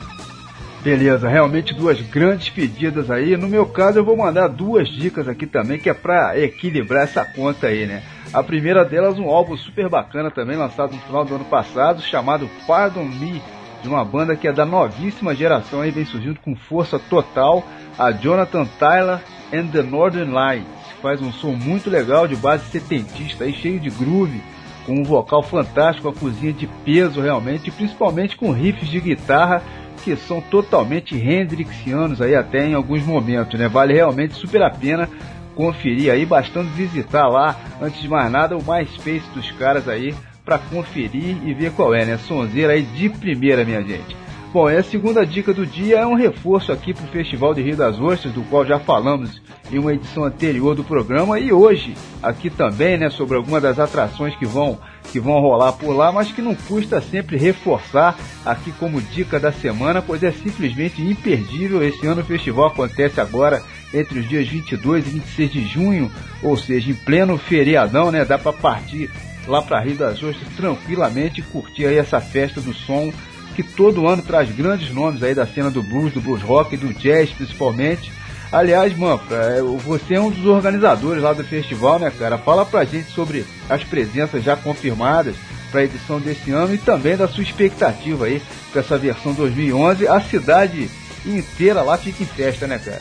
Beleza, 0.82 1.28
realmente 1.28 1.72
duas 1.72 2.00
grandes 2.00 2.48
pedidas 2.48 3.08
aí. 3.08 3.36
No 3.36 3.46
meu 3.46 3.66
caso, 3.66 3.98
eu 3.98 4.04
vou 4.04 4.16
mandar 4.16 4.48
duas 4.48 4.88
dicas 4.88 5.28
aqui 5.28 5.46
também, 5.46 5.78
que 5.78 5.88
é 5.88 5.94
pra 5.94 6.36
equilibrar 6.36 7.04
essa 7.04 7.24
conta 7.24 7.68
aí, 7.68 7.86
né? 7.86 8.02
A 8.32 8.42
primeira 8.42 8.84
delas, 8.84 9.16
um 9.18 9.28
álbum 9.28 9.56
super 9.56 9.88
bacana 9.88 10.30
também, 10.30 10.56
lançado 10.56 10.92
no 10.92 11.00
final 11.02 11.24
do 11.24 11.36
ano 11.36 11.44
passado, 11.44 12.02
chamado 12.02 12.50
Pardon 12.66 13.04
Me, 13.04 13.40
de 13.80 13.88
uma 13.88 14.04
banda 14.04 14.34
que 14.34 14.48
é 14.48 14.52
da 14.52 14.64
novíssima 14.64 15.34
geração 15.34 15.82
aí, 15.82 15.90
vem 15.90 16.04
surgindo 16.04 16.40
com 16.40 16.56
força 16.56 16.98
total, 16.98 17.64
a 17.98 18.10
Jonathan 18.10 18.64
Tyler 18.78 19.20
and 19.52 19.68
the 19.68 19.82
Northern 19.82 20.32
Lights. 20.32 20.66
Faz 21.00 21.20
um 21.20 21.32
som 21.32 21.52
muito 21.52 21.90
legal, 21.90 22.26
de 22.26 22.34
base 22.34 22.64
setentista 22.70 23.44
aí, 23.44 23.52
cheio 23.52 23.78
de 23.78 23.90
groove, 23.90 24.40
com 24.86 24.94
um 24.94 25.04
vocal 25.04 25.42
fantástico, 25.42 26.08
a 26.08 26.12
cozinha 26.12 26.52
de 26.52 26.66
peso 26.84 27.20
realmente, 27.20 27.70
principalmente 27.70 28.36
com 28.36 28.50
riffs 28.50 28.88
de 28.88 29.00
guitarra 29.00 29.62
que 30.02 30.16
são 30.16 30.40
totalmente 30.40 31.16
Hendrixianos 31.16 32.20
aí 32.20 32.34
até 32.34 32.66
em 32.66 32.74
alguns 32.74 33.04
momentos, 33.04 33.58
né? 33.58 33.68
Vale 33.68 33.94
realmente 33.94 34.34
super 34.34 34.62
a 34.62 34.70
pena 34.70 35.08
conferir 35.54 36.10
aí, 36.10 36.26
bastando 36.26 36.70
visitar 36.70 37.28
lá, 37.28 37.56
antes 37.80 38.00
de 38.00 38.08
mais 38.08 38.30
nada, 38.30 38.56
o 38.56 38.62
MySpace 38.62 39.28
dos 39.34 39.50
caras 39.52 39.86
aí, 39.88 40.14
para 40.44 40.58
conferir 40.58 41.36
e 41.44 41.54
ver 41.54 41.72
qual 41.72 41.94
é, 41.94 42.04
né? 42.04 42.18
Sonzeira 42.18 42.72
aí 42.72 42.82
de 42.82 43.08
primeira, 43.08 43.64
minha 43.64 43.82
gente. 43.82 44.16
Bom, 44.52 44.68
e 44.68 44.76
a 44.76 44.82
segunda 44.82 45.24
dica 45.24 45.54
do 45.54 45.64
dia 45.64 46.00
é 46.00 46.06
um 46.06 46.14
reforço 46.14 46.72
aqui 46.72 46.92
para 46.92 47.06
o 47.06 47.08
Festival 47.08 47.54
de 47.54 47.62
Rio 47.62 47.74
das 47.74 47.98
Ostras, 47.98 48.34
do 48.34 48.42
qual 48.42 48.66
já 48.66 48.78
falamos 48.78 49.40
em 49.72 49.78
uma 49.78 49.94
edição 49.94 50.24
anterior 50.24 50.74
do 50.74 50.84
programa, 50.84 51.40
e 51.40 51.50
hoje 51.50 51.94
aqui 52.22 52.50
também, 52.50 52.98
né, 52.98 53.08
sobre 53.08 53.38
algumas 53.38 53.62
das 53.62 53.78
atrações 53.78 54.36
que 54.36 54.44
vão 54.44 54.78
que 55.10 55.18
vão 55.18 55.40
rolar 55.40 55.72
por 55.72 55.96
lá, 55.96 56.12
mas 56.12 56.30
que 56.30 56.42
não 56.42 56.54
custa 56.54 57.00
sempre 57.00 57.38
reforçar 57.38 58.14
aqui 58.44 58.70
como 58.72 59.00
dica 59.00 59.40
da 59.40 59.50
semana, 59.50 60.02
pois 60.02 60.22
é 60.22 60.30
simplesmente 60.30 61.00
imperdível. 61.00 61.82
Esse 61.82 62.06
ano 62.06 62.20
o 62.20 62.24
festival 62.24 62.66
acontece 62.66 63.22
agora 63.22 63.62
entre 63.94 64.18
os 64.18 64.28
dias 64.28 64.46
22 64.46 65.06
e 65.06 65.10
26 65.12 65.50
de 65.50 65.64
junho, 65.66 66.12
ou 66.42 66.58
seja, 66.58 66.90
em 66.90 66.94
pleno 66.94 67.38
feriadão, 67.38 68.10
né? 68.10 68.22
Dá 68.22 68.38
para 68.38 68.52
partir 68.52 69.10
lá 69.46 69.62
para 69.62 69.80
Rio 69.80 69.96
das 69.96 70.22
Ostras 70.22 70.48
tranquilamente 70.56 71.40
e 71.40 71.42
curtir 71.42 71.86
aí 71.86 71.96
essa 71.96 72.20
festa 72.20 72.60
do 72.60 72.74
som 72.74 73.10
que 73.52 73.62
todo 73.62 74.06
ano 74.06 74.22
traz 74.22 74.50
grandes 74.50 74.92
nomes 74.92 75.22
aí 75.22 75.34
da 75.34 75.46
cena 75.46 75.70
do 75.70 75.82
blues, 75.82 76.12
do 76.12 76.20
blues 76.20 76.42
rock, 76.42 76.76
do 76.76 76.92
jazz 76.94 77.30
principalmente 77.30 78.10
Aliás, 78.52 78.94
Manfra, 78.94 79.36
é, 79.36 79.62
você 79.62 80.14
é 80.14 80.20
um 80.20 80.30
dos 80.30 80.44
organizadores 80.44 81.22
lá 81.22 81.32
do 81.32 81.42
festival, 81.42 81.98
né, 81.98 82.12
cara? 82.16 82.36
Fala 82.36 82.66
pra 82.66 82.84
gente 82.84 83.10
sobre 83.10 83.46
as 83.66 83.82
presenças 83.82 84.44
já 84.44 84.54
confirmadas 84.54 85.34
para 85.70 85.80
a 85.80 85.84
edição 85.84 86.20
desse 86.20 86.50
ano 86.50 86.74
e 86.74 86.78
também 86.78 87.16
da 87.16 87.26
sua 87.26 87.42
expectativa 87.42 88.26
aí 88.26 88.42
com 88.70 88.78
essa 88.78 88.98
versão 88.98 89.32
2011. 89.32 90.06
A 90.06 90.20
cidade 90.20 90.90
inteira 91.24 91.80
lá 91.80 91.96
fica 91.96 92.22
em 92.22 92.26
festa, 92.26 92.66
né, 92.66 92.78
cara? 92.78 93.00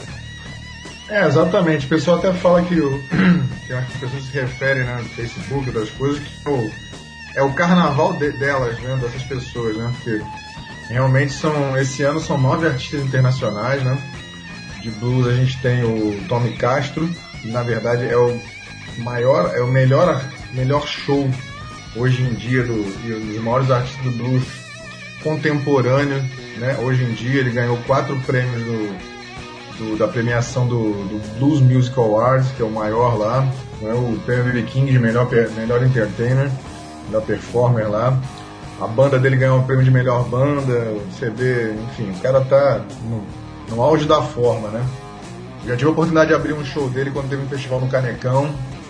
É, 1.10 1.28
exatamente. 1.28 1.86
O 1.86 1.90
pessoal 1.90 2.20
até 2.20 2.32
fala 2.32 2.62
que, 2.62 2.80
o, 2.80 3.04
que 3.68 3.74
as 3.74 3.86
pessoas 4.00 4.24
se 4.24 4.32
referem 4.32 4.86
né, 4.86 5.00
no 5.04 5.10
Facebook, 5.10 5.70
das 5.70 5.90
coisas, 5.90 6.24
que 6.24 6.50
o, 6.50 6.72
é 7.36 7.42
o 7.42 7.54
carnaval 7.54 8.14
de, 8.14 8.32
delas, 8.32 8.80
né, 8.80 8.98
dessas 9.02 9.24
pessoas, 9.24 9.78
né? 9.78 9.92
Porque 9.96 10.22
realmente 10.90 11.34
são, 11.34 11.78
esse 11.78 12.04
ano 12.04 12.20
são 12.20 12.38
nove 12.38 12.68
artistas 12.68 13.02
internacionais, 13.02 13.84
né? 13.84 13.98
de 14.82 14.90
blues 14.90 15.28
a 15.28 15.34
gente 15.34 15.58
tem 15.62 15.84
o 15.84 16.28
Tommy 16.28 16.58
Castro, 16.58 17.08
que 17.42 17.48
na 17.48 17.62
verdade 17.62 18.06
é 18.06 18.18
o 18.18 18.38
maior, 18.98 19.52
é 19.56 19.62
o 19.62 19.68
melhor, 19.68 20.22
melhor 20.54 20.86
show 20.86 21.30
hoje 21.96 22.24
em 22.24 22.34
dia 22.34 22.64
do, 22.64 22.84
dos 22.84 23.42
maiores 23.42 23.70
artistas 23.70 24.04
do 24.04 24.12
blues 24.12 24.44
contemporâneo, 25.24 26.24
né? 26.58 26.78
Hoje 26.80 27.04
em 27.04 27.14
dia 27.14 27.40
ele 27.42 27.52
ganhou 27.52 27.78
quatro 27.86 28.20
prêmios 28.22 28.64
do, 28.64 28.98
do, 29.78 29.98
da 29.98 30.08
premiação 30.08 30.68
do, 30.68 30.94
do, 31.08 31.38
Blues 31.38 31.62
Music 31.62 31.98
Awards, 31.98 32.52
que 32.56 32.62
é 32.64 32.66
o 32.66 32.72
maior 32.72 33.18
lá, 33.18 33.42
né? 33.82 33.94
o 33.94 34.20
prêmio 34.26 34.46
BB 34.46 34.64
King 34.64 34.92
de 34.92 34.98
melhor, 34.98 35.30
melhor 35.56 35.84
entertainer, 35.84 36.50
melhor 37.12 37.22
performer 37.24 37.90
lá. 37.90 38.18
A 38.80 38.88
banda 38.88 39.20
dele 39.20 39.36
ganhou 39.36 39.60
o 39.60 39.64
prêmio 39.64 39.84
de 39.84 39.92
melhor 39.92 40.24
banda, 40.28 40.74
o 40.74 41.12
CD, 41.20 41.74
enfim, 41.74 42.10
o 42.12 42.20
cara 42.22 42.42
tá 42.42 42.82
no, 43.04 43.24
no 43.70 43.82
auge 43.82 44.06
da 44.06 44.22
forma, 44.22 44.70
né? 44.70 44.84
Já 45.68 45.76
tive 45.76 45.90
a 45.90 45.92
oportunidade 45.92 46.30
de 46.30 46.34
abrir 46.36 46.54
um 46.54 46.66
show 46.66 46.90
dele 46.90 47.12
quando 47.12 47.30
teve 47.30 47.44
um 47.44 47.48
festival 47.48 47.80
no 47.80 47.88
Canecão. 47.88 48.50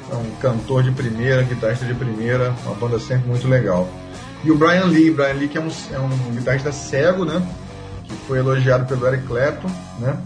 É 0.09 0.15
um 0.15 0.29
cantor 0.41 0.83
de 0.83 0.91
primeira, 0.91 1.41
guitarrista 1.43 1.85
de 1.85 1.93
primeira, 1.93 2.53
uma 2.65 2.75
banda 2.75 2.99
sempre 2.99 3.27
muito 3.27 3.47
legal. 3.47 3.87
E 4.43 4.51
o 4.51 4.55
Brian 4.55 4.85
Lee, 4.85 5.11
Brian 5.11 5.33
Lee 5.33 5.47
que 5.47 5.57
é 5.57 5.61
um, 5.61 5.69
é 5.91 5.99
um 5.99 6.35
guitarrista 6.35 6.71
cego, 6.71 7.25
né? 7.25 7.45
Que 8.05 8.13
foi 8.27 8.39
elogiado 8.39 8.85
pelo 8.85 9.05
Eric 9.07 9.25
Clapton, 9.27 9.69
né? 9.99 10.17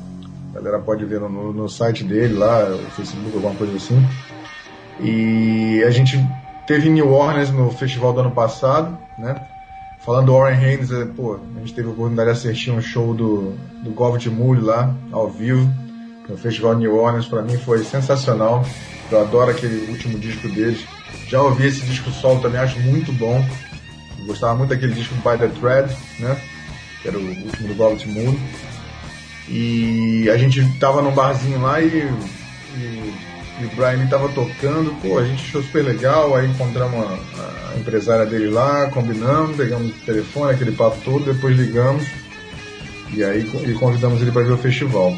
A 0.54 0.60
galera 0.60 0.80
pode 0.80 1.04
ver 1.06 1.20
no, 1.20 1.52
no, 1.52 1.68
site 1.68 2.04
dele 2.04 2.36
lá, 2.36 2.70
no 2.70 2.90
Facebook, 2.92 3.32
alguma 3.34 3.56
coisa 3.56 3.76
assim. 3.76 4.04
E 5.02 5.84
a 5.86 5.90
gente 5.90 6.18
teve 6.66 6.90
New 6.90 7.12
Orleans 7.12 7.52
no 7.52 7.72
festival 7.72 8.14
do 8.14 8.22
ano 8.22 8.32
passado, 8.32 8.98
né? 9.18 9.36
Falando 10.06 10.28
do 10.28 10.34
Warren 10.34 10.64
Haynes, 10.64 10.92
é, 10.92 11.06
pô, 11.06 11.40
a 11.56 11.60
gente 11.60 11.74
teve 11.74 11.88
a 11.88 11.92
oportunidade 11.92 12.32
de 12.32 12.38
assistir 12.38 12.70
um 12.70 12.82
show 12.82 13.14
do, 13.14 13.56
do 13.84 13.90
Govt 13.90 14.30
Mule 14.30 14.62
lá, 14.62 14.94
ao 15.12 15.30
vivo, 15.30 15.68
no 16.30 16.38
Festival 16.38 16.76
New 16.76 16.96
Orleans. 16.96 17.26
Para 17.26 17.42
mim 17.42 17.58
foi 17.58 17.84
sensacional. 17.84 18.64
Eu 19.12 19.22
adoro 19.22 19.50
aquele 19.50 19.92
último 19.92 20.20
disco 20.20 20.48
deles. 20.50 20.86
Já 21.28 21.42
ouvi 21.42 21.66
esse 21.68 21.82
disco 21.86 22.12
solo 22.12 22.40
também, 22.40 22.60
acho 22.60 22.80
muito 22.82 23.12
bom. 23.14 23.44
Eu 24.20 24.26
gostava 24.28 24.54
muito 24.54 24.70
daquele 24.70 24.94
disco 24.94 25.16
By 25.16 25.40
the 25.40 25.48
Thread, 25.60 25.96
né? 26.20 26.40
Que 27.02 27.08
era 27.08 27.18
o 27.18 27.22
último 27.22 27.68
do 27.68 27.74
Govt 27.74 28.08
Mule. 28.08 28.40
E 29.48 30.30
a 30.30 30.38
gente 30.38 30.64
tava 30.80 31.02
num 31.02 31.12
barzinho 31.12 31.62
lá 31.62 31.82
e, 31.82 32.08
e 32.78 33.14
e 33.60 33.66
o 33.66 33.70
Brian 33.70 34.04
estava 34.04 34.28
tocando, 34.30 34.94
pô, 35.02 35.18
a 35.18 35.24
gente 35.24 35.44
achou 35.44 35.64
super 35.64 35.84
legal, 35.84 36.36
aí 36.36 36.48
encontramos 36.48 37.06
a, 37.06 37.74
a, 37.74 37.80
empresária 37.80 38.26
dele 38.26 38.50
lá, 38.50 38.88
combinamos, 38.88 39.56
pegamos 39.56 39.92
o 39.92 40.06
telefone, 40.06 40.54
aquele 40.54 40.72
papo 40.72 40.98
todo, 41.04 41.34
depois 41.34 41.56
ligamos 41.56 42.06
e 43.14 43.24
aí 43.24 43.50
e 43.66 43.74
convidamos 43.74 44.22
ele 44.22 44.32
para 44.32 44.44
ver 44.44 44.54
o 44.54 44.58
festival. 44.58 45.16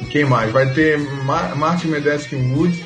E 0.00 0.04
quem 0.06 0.24
mais? 0.24 0.50
Vai 0.50 0.72
ter 0.72 0.98
Mar 1.24 1.54
Martin 1.54 1.88
Medeski 1.88 2.34
Wood, 2.34 2.84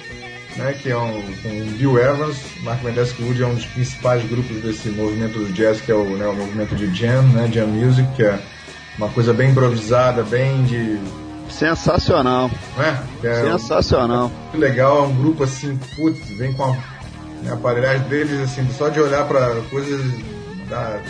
né, 0.56 0.74
que 0.80 0.90
é 0.90 0.96
um, 0.96 1.18
um 1.18 1.72
Bill 1.78 1.98
Evans. 1.98 2.36
Martin 2.62 2.84
Medeski 2.86 3.22
Wood 3.22 3.42
é 3.42 3.46
um 3.46 3.54
dos 3.54 3.66
principais 3.66 4.28
grupos 4.28 4.60
desse 4.60 4.88
movimento 4.90 5.38
do 5.38 5.52
jazz, 5.52 5.80
que 5.80 5.90
é 5.90 5.94
o, 5.94 6.04
né, 6.16 6.26
o 6.26 6.34
movimento 6.34 6.74
de 6.74 6.94
jam, 6.94 7.22
né, 7.28 7.48
jam 7.50 7.68
music, 7.68 8.06
que 8.14 8.24
é 8.24 8.38
uma 8.98 9.08
coisa 9.08 9.32
bem 9.32 9.50
improvisada, 9.50 10.22
bem 10.22 10.64
de 10.64 10.98
Sensacional. 11.50 12.50
É? 12.78 13.26
é 13.26 13.42
Sensacional. 13.42 14.30
Um, 14.52 14.58
legal, 14.58 14.98
é 14.98 15.02
um 15.02 15.14
grupo 15.14 15.44
assim, 15.44 15.78
putz, 15.96 16.28
vem 16.30 16.52
com 16.52 16.64
a, 16.64 16.70
né, 17.42 17.52
aparelhagem 17.52 18.08
deles, 18.08 18.40
assim, 18.40 18.68
só 18.76 18.88
de 18.88 19.00
olhar 19.00 19.26
para 19.26 19.60
coisas 19.70 20.00
da, 20.68 21.00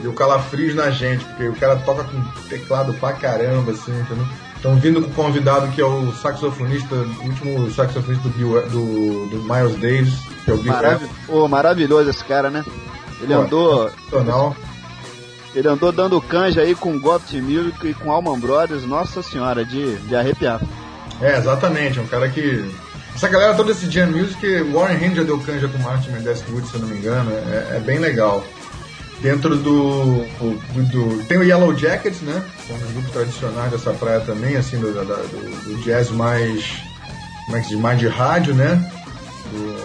deu 0.00 0.12
calafrios 0.12 0.74
na 0.74 0.90
gente, 0.90 1.24
porque 1.24 1.48
o 1.48 1.54
cara 1.54 1.76
toca 1.76 2.04
com 2.04 2.20
teclado 2.48 2.92
pra 2.94 3.12
caramba, 3.12 3.72
assim, 3.72 3.92
entendeu? 3.98 4.26
Estão 4.56 4.76
vindo 4.76 5.02
com 5.02 5.08
o 5.08 5.14
convidado 5.14 5.68
que 5.72 5.80
é 5.80 5.84
o 5.84 6.10
saxofonista, 6.12 6.94
o 6.94 7.24
último 7.24 7.70
saxofonista 7.70 8.28
do, 8.28 8.34
Bill, 8.34 8.62
do, 8.68 9.26
do 9.26 9.42
Miles 9.42 9.76
Davis, 9.78 10.14
que 10.44 10.50
é 10.50 10.54
o 10.54 10.58
Bill 10.58 10.72
oh, 11.28 11.48
Maravilhoso 11.48 12.08
esse 12.08 12.24
cara, 12.24 12.48
né? 12.48 12.64
Ele 13.20 13.34
Pô, 13.34 13.40
andou. 13.40 13.90
Sensacional. 13.90 14.56
Ele 15.54 15.68
andou 15.68 15.92
dando 15.92 16.20
canja 16.20 16.62
aí 16.62 16.74
com 16.74 16.98
Gopt 16.98 17.40
Music 17.40 17.86
e 17.86 17.94
com 17.94 18.10
Alman 18.10 18.38
Brothers, 18.38 18.84
nossa 18.84 19.22
senhora, 19.22 19.64
de, 19.64 19.96
de 19.98 20.16
arrepiar. 20.16 20.60
É, 21.20 21.38
exatamente, 21.38 21.98
é 21.98 22.02
um 22.02 22.06
cara 22.06 22.28
que. 22.28 22.70
Essa 23.14 23.28
galera 23.28 23.54
toda 23.54 23.70
esse 23.70 23.88
Jam 23.88 24.10
Music, 24.10 24.44
Warren 24.72 24.96
Hand 24.96 25.14
já 25.14 25.22
deu 25.22 25.38
canja 25.38 25.68
com 25.68 25.78
Martin 25.78 26.10
Mendes 26.10 26.42
Wood, 26.48 26.66
se 26.66 26.74
eu 26.74 26.80
não 26.80 26.88
me 26.88 26.98
engano, 26.98 27.30
é, 27.30 27.76
é 27.76 27.80
bem 27.80 27.98
legal. 27.98 28.44
Dentro 29.20 29.56
do, 29.56 30.24
do, 30.24 30.82
do, 30.90 31.24
Tem 31.24 31.38
o 31.38 31.44
Yellow 31.44 31.72
Jackets, 31.74 32.20
né? 32.20 32.42
Um 32.68 32.92
grupo 32.92 33.10
tradicional 33.12 33.68
dessa 33.68 33.92
praia 33.92 34.20
também, 34.20 34.56
assim, 34.56 34.78
do, 34.78 34.92
do, 34.92 35.64
do 35.64 35.82
jazz 35.82 36.10
mais. 36.10 36.82
Como 37.46 37.56
é 37.56 37.60
que 37.60 37.66
se 37.66 37.74
diz? 37.74 37.80
Mais 37.80 37.98
de 37.98 38.08
rádio, 38.08 38.54
né? 38.54 38.90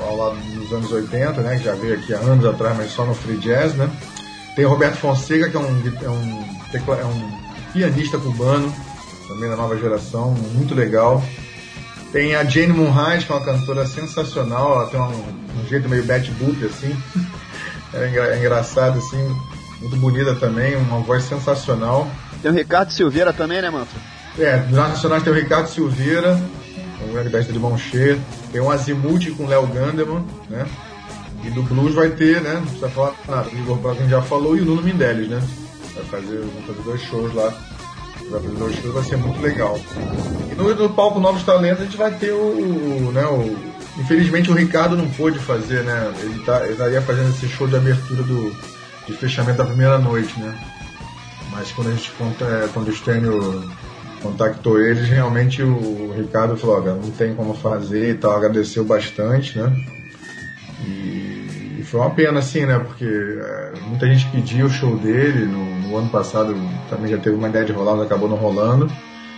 Ao 0.02 0.18
lado 0.18 0.36
dos 0.56 0.74
anos 0.74 0.92
80, 0.92 1.42
né? 1.42 1.58
Que 1.58 1.66
já 1.66 1.76
veio 1.76 1.94
aqui 1.94 2.14
há 2.14 2.18
anos 2.18 2.44
atrás, 2.44 2.76
mas 2.76 2.92
só 2.92 3.06
no 3.06 3.14
free 3.14 3.38
jazz, 3.38 3.76
né? 3.76 3.90
Tem 4.60 4.66
o 4.66 4.70
Roberto 4.72 4.98
Fonseca, 4.98 5.50
que 5.50 5.56
é 5.56 5.60
um, 5.62 5.82
é 6.04 6.10
um, 6.10 6.94
é 6.94 7.06
um 7.06 7.32
pianista 7.72 8.18
cubano, 8.18 8.76
também 9.26 9.50
da 9.50 9.56
nova 9.56 9.78
geração, 9.78 10.32
muito 10.54 10.76
legal. 10.76 11.24
Tem 12.12 12.36
a 12.36 12.44
Jane 12.44 12.74
Monrais, 12.74 13.24
que 13.24 13.32
é 13.32 13.36
uma 13.36 13.46
cantora 13.46 13.88
sensacional, 13.88 14.74
ela 14.74 14.88
tem 14.88 15.00
um, 15.00 15.62
um 15.62 15.66
jeito 15.70 15.88
meio 15.88 16.04
Betty 16.04 16.32
Boop, 16.32 16.66
assim. 16.66 16.94
É, 17.92 18.08
engra, 18.08 18.36
é 18.36 18.38
engraçado, 18.38 19.00
assim, 19.00 19.36
muito 19.80 19.96
bonita 19.96 20.36
também, 20.36 20.76
uma 20.76 21.00
voz 21.00 21.24
sensacional. 21.24 22.08
Tem 22.40 22.52
o 22.52 22.54
Ricardo 22.54 22.92
Silveira 22.92 23.34
também, 23.34 23.62
né, 23.62 23.70
Manfred? 23.72 24.00
É, 24.38 24.58
dos 24.58 24.78
nacionais 24.78 25.24
tem 25.24 25.34
o 25.34 25.36
Ricardo 25.36 25.68
Silveira, 25.70 26.40
o 27.02 27.14
grande 27.14 27.52
de 27.52 27.58
mão 27.58 27.76
cheia. 27.78 28.20
Tem 28.52 28.62
o 28.62 28.70
Azimuth 28.70 29.32
com 29.36 29.46
o 29.46 29.48
Léo 29.48 29.66
Gandeman, 29.66 30.24
né? 30.50 30.68
E 31.44 31.50
do 31.50 31.64
blues 31.64 31.94
vai 31.94 32.10
ter, 32.10 32.42
né? 32.42 32.56
Não 32.56 32.64
precisa 32.64 32.90
falar 32.90 33.16
nada. 33.28 33.50
O 33.50 33.58
Igor 33.58 33.78
Brock 33.78 33.98
já 34.08 34.22
falou 34.22 34.58
e 34.58 34.62
o 34.62 34.66
Nuno 34.66 34.82
Mindeles, 34.82 35.30
né? 35.30 35.42
Vai 35.96 36.04
fazer, 36.06 36.40
vão 36.40 36.62
fazer 36.68 36.82
dois 36.84 37.02
shows 37.02 37.34
lá. 37.34 37.54
Vai 38.30 38.42
fazer 38.42 38.56
dois 38.56 38.76
shows, 38.76 38.94
vai 38.94 39.04
ser 39.04 39.18
muito 39.18 39.42
legal. 39.42 39.80
E 40.52 40.56
no, 40.56 40.76
no 40.76 40.90
palco 40.90 41.20
Novos 41.20 41.44
Talentos 41.44 41.82
a 41.82 41.86
gente 41.86 41.98
vai 41.98 42.12
ter 42.12 42.32
o, 42.32 43.08
o, 43.08 43.12
né, 43.12 43.26
o. 43.26 43.70
Infelizmente 44.00 44.50
o 44.50 44.54
Ricardo 44.54 44.96
não 44.96 45.10
pôde 45.10 45.40
fazer, 45.40 45.84
né? 45.84 46.14
Ele, 46.20 46.44
tá, 46.44 46.64
ele 46.64 46.74
estaria 46.74 47.02
fazendo 47.02 47.30
esse 47.30 47.48
show 47.48 47.68
de 47.68 47.76
abertura 47.76 48.24
do, 48.24 48.56
de 49.08 49.14
fechamento 49.14 49.58
da 49.58 49.66
primeira 49.66 49.98
noite, 49.98 50.40
né? 50.40 50.58
Mas 51.52 51.72
quando 51.72 51.90
a 51.90 51.92
gente 51.92 52.12
é, 52.42 52.70
quando 52.74 52.88
o 52.88 52.96
Stênio 52.96 53.70
contactou 54.22 54.82
eles, 54.82 55.08
realmente 55.10 55.64
o 55.64 56.14
Ricardo 56.16 56.56
falou, 56.56 56.82
olha, 56.82 56.94
não 56.94 57.12
tem 57.12 57.34
como 57.34 57.54
fazer 57.54 58.12
e 58.12 58.14
tal, 58.16 58.32
agradeceu 58.36 58.86
bastante, 58.86 59.58
né? 59.58 59.74
E, 60.86 61.78
e 61.80 61.84
foi 61.84 62.00
uma 62.00 62.12
pena, 62.12 62.40
assim, 62.40 62.66
né? 62.66 62.80
Porque 62.80 63.06
é, 63.06 63.74
muita 63.88 64.08
gente 64.08 64.28
pediu 64.28 64.68
o 64.68 64.70
show 64.70 64.98
dele, 64.98 65.46
no, 65.46 65.80
no, 65.88 65.98
ano 65.98 66.10
passado 66.10 66.56
também 66.90 67.12
já 67.12 67.18
teve 67.18 67.36
uma 67.36 67.50
ideia 67.50 67.66
de 67.66 67.72
rolar, 67.72 67.96
mas 67.96 68.06
acabou 68.06 68.30
não 68.30 68.38
rolando. 68.38 68.92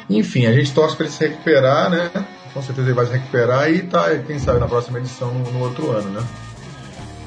Enfim, 0.09 0.45
a 0.45 0.53
gente 0.53 0.73
torce 0.73 0.95
para 0.95 1.05
ele 1.05 1.13
se 1.13 1.27
recuperar, 1.27 1.89
né? 1.89 2.11
Com 2.53 2.61
certeza 2.61 2.87
ele 2.87 2.95
vai 2.95 3.05
se 3.05 3.13
recuperar 3.13 3.71
e 3.71 3.83
tá, 3.83 4.09
quem 4.27 4.37
sabe, 4.37 4.59
na 4.59 4.67
próxima 4.67 4.99
edição 4.99 5.33
no, 5.33 5.51
no 5.51 5.59
outro 5.59 5.91
ano, 5.91 6.09
né? 6.09 6.21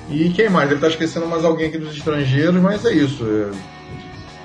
E 0.09 0.29
quem 0.31 0.51
mais? 0.51 0.71
Ele 0.71 0.81
tá 0.81 0.89
esquecendo 0.89 1.27
mais 1.27 1.45
alguém 1.45 1.69
aqui 1.69 1.79
dos 1.79 1.97
estrangeiros, 1.97 2.61
mas 2.61 2.85
é 2.85 2.93
isso. 2.93 3.25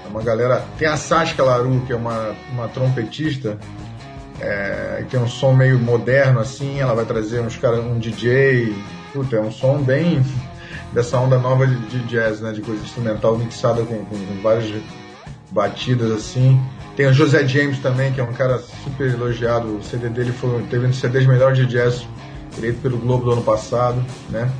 É 0.06 0.08
uma 0.10 0.24
galera. 0.24 0.64
Tem 0.78 0.88
a 0.88 0.98
Sasha 0.98 1.44
Laru, 1.44 1.84
que 1.86 1.94
é 1.94 1.96
uma, 1.96 2.36
uma 2.52 2.68
trompetista, 2.70 3.58
é, 4.40 5.04
que 5.04 5.12
tem 5.12 5.20
um 5.20 5.28
som 5.28 5.54
meio 5.54 5.78
moderno 5.78 6.40
assim. 6.40 6.80
Ela 6.80 6.94
vai 6.94 7.06
trazer 7.06 7.42
uns 7.42 7.58
caras, 7.58 7.80
um 7.80 8.00
DJ. 8.00 8.74
Puta, 9.14 9.38
é 9.38 9.42
um 9.42 9.52
som 9.52 9.82
bem 9.82 10.24
dessa 10.94 11.18
onda 11.18 11.38
nova 11.38 11.66
de, 11.68 11.76
de 11.88 12.00
jazz, 12.08 12.42
né? 12.42 12.52
De 12.52 12.62
coisa 12.62 12.82
instrumental 12.82 13.38
mixada 13.38 13.84
com, 13.84 14.06
com, 14.06 14.18
com, 14.18 14.42
várias 14.42 14.72
batidas 15.52 16.12
assim. 16.12 16.60
Tem 16.96 17.08
o 17.08 17.14
José 17.14 17.48
James 17.48 17.80
também, 17.80 18.12
que 18.12 18.20
é 18.20 18.24
um 18.24 18.34
cara 18.34 18.60
super 18.60 19.08
elogiado. 19.08 19.78
O 19.78 19.84
CD 19.84 20.10
dele 20.10 20.32
foi, 20.32 20.62
teve 20.64 20.86
um 20.86 20.90
dos 20.90 21.00
CDs 21.00 21.26
melhores 21.26 21.58
de 21.58 21.66
jazz 21.66 22.06
eleito 22.58 22.82
pelo 22.82 22.98
Globo 22.98 23.26
do 23.26 23.32
ano 23.32 23.42
passado, 23.42 24.04
né? 24.30 24.52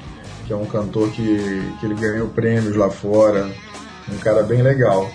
Que 0.48 0.54
é 0.54 0.56
um 0.56 0.66
cantor 0.66 1.10
que, 1.12 1.74
que 1.80 1.86
ele 1.86 1.96
ganhou 1.96 2.28
prêmios 2.30 2.76
lá 2.76 2.90
fora. 2.90 3.50
Um 4.12 4.18
cara 4.18 4.42
bem 4.42 4.62
legal. 4.62 5.10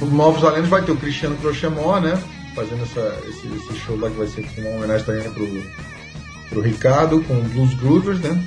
No 0.00 0.06
Novos 0.06 0.40
Talentos 0.40 0.70
vai 0.70 0.82
ter 0.82 0.92
o 0.92 0.96
Cristiano 0.96 1.36
Crochemó, 1.36 2.00
né? 2.00 2.18
Fazendo 2.54 2.84
essa, 2.84 3.18
esse, 3.28 3.46
esse, 3.48 3.74
show 3.80 3.98
lá 3.98 4.08
que 4.08 4.16
vai 4.16 4.26
ser 4.28 4.48
uma 4.58 4.76
homenagem 4.76 5.04
também 5.04 5.30
pro, 5.30 5.62
pro 6.48 6.60
Ricardo, 6.60 7.20
com 7.22 7.34
Blues 7.40 7.74
Groovers, 7.74 8.20
né? 8.20 8.42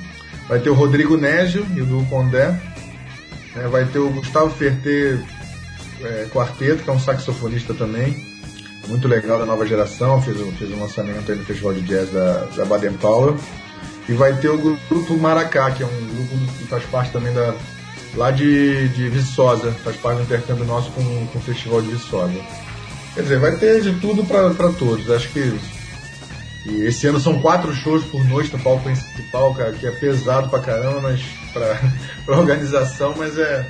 Vai 0.48 0.58
ter 0.60 0.70
o 0.70 0.74
Rodrigo 0.74 1.16
Nésio 1.16 1.66
e 1.74 1.82
o 1.82 1.86
Du 1.86 2.04
Condé. 2.06 2.48
Né? 3.54 3.68
Vai 3.70 3.84
ter 3.84 3.98
o 3.98 4.10
Gustavo 4.10 4.50
Ferter 4.50 5.20
é, 6.02 6.26
Quarteto, 6.32 6.82
que 6.82 6.90
é 6.90 6.92
um 6.92 7.00
saxofonista 7.00 7.74
também. 7.74 8.26
Muito 8.86 9.06
legal 9.06 9.38
da 9.38 9.44
nova 9.44 9.66
geração, 9.66 10.22
fez, 10.22 10.38
fez 10.58 10.72
um 10.72 10.80
lançamento 10.80 11.30
aí 11.30 11.36
no 11.36 11.44
Festival 11.44 11.74
de 11.74 11.82
Jazz 11.82 12.10
da, 12.10 12.44
da 12.56 12.64
Baden 12.64 12.94
Powell. 12.94 13.36
E 14.08 14.12
vai 14.14 14.32
ter 14.34 14.48
o 14.48 14.56
grupo 14.56 15.16
Maracá, 15.18 15.70
que 15.70 15.82
é 15.82 15.86
um 15.86 16.06
grupo 16.14 16.52
que 16.58 16.64
faz 16.64 16.82
parte 16.84 17.12
também 17.12 17.32
da, 17.34 17.54
lá 18.14 18.30
de, 18.30 18.88
de 18.88 19.08
Viçosa, 19.10 19.72
faz 19.84 19.96
parte 19.96 20.18
do 20.18 20.22
intercâmbio 20.22 20.64
nosso 20.64 20.90
com, 20.92 21.26
com 21.26 21.38
o 21.38 21.42
Festival 21.42 21.82
de 21.82 21.88
Viçosa. 21.88 22.40
Quer 23.14 23.22
dizer, 23.22 23.38
vai 23.38 23.56
ter 23.56 23.82
de 23.82 23.92
tudo 24.00 24.24
para 24.24 24.72
todos. 24.72 25.10
Acho 25.10 25.28
que 25.28 25.58
e 26.68 26.86
esse 26.86 27.06
ano 27.06 27.18
são 27.18 27.40
quatro 27.40 27.74
shows 27.74 28.04
por 28.04 28.24
noite 28.24 28.52
no 28.52 28.62
palco 28.62 28.84
principal, 28.84 29.54
cara, 29.54 29.72
que 29.72 29.86
é 29.86 29.90
pesado 29.90 30.48
pra 30.48 30.60
caramba, 30.60 31.00
mas 31.00 31.22
pra, 31.52 31.80
pra 32.24 32.38
organização, 32.38 33.14
mas 33.16 33.38
é, 33.38 33.66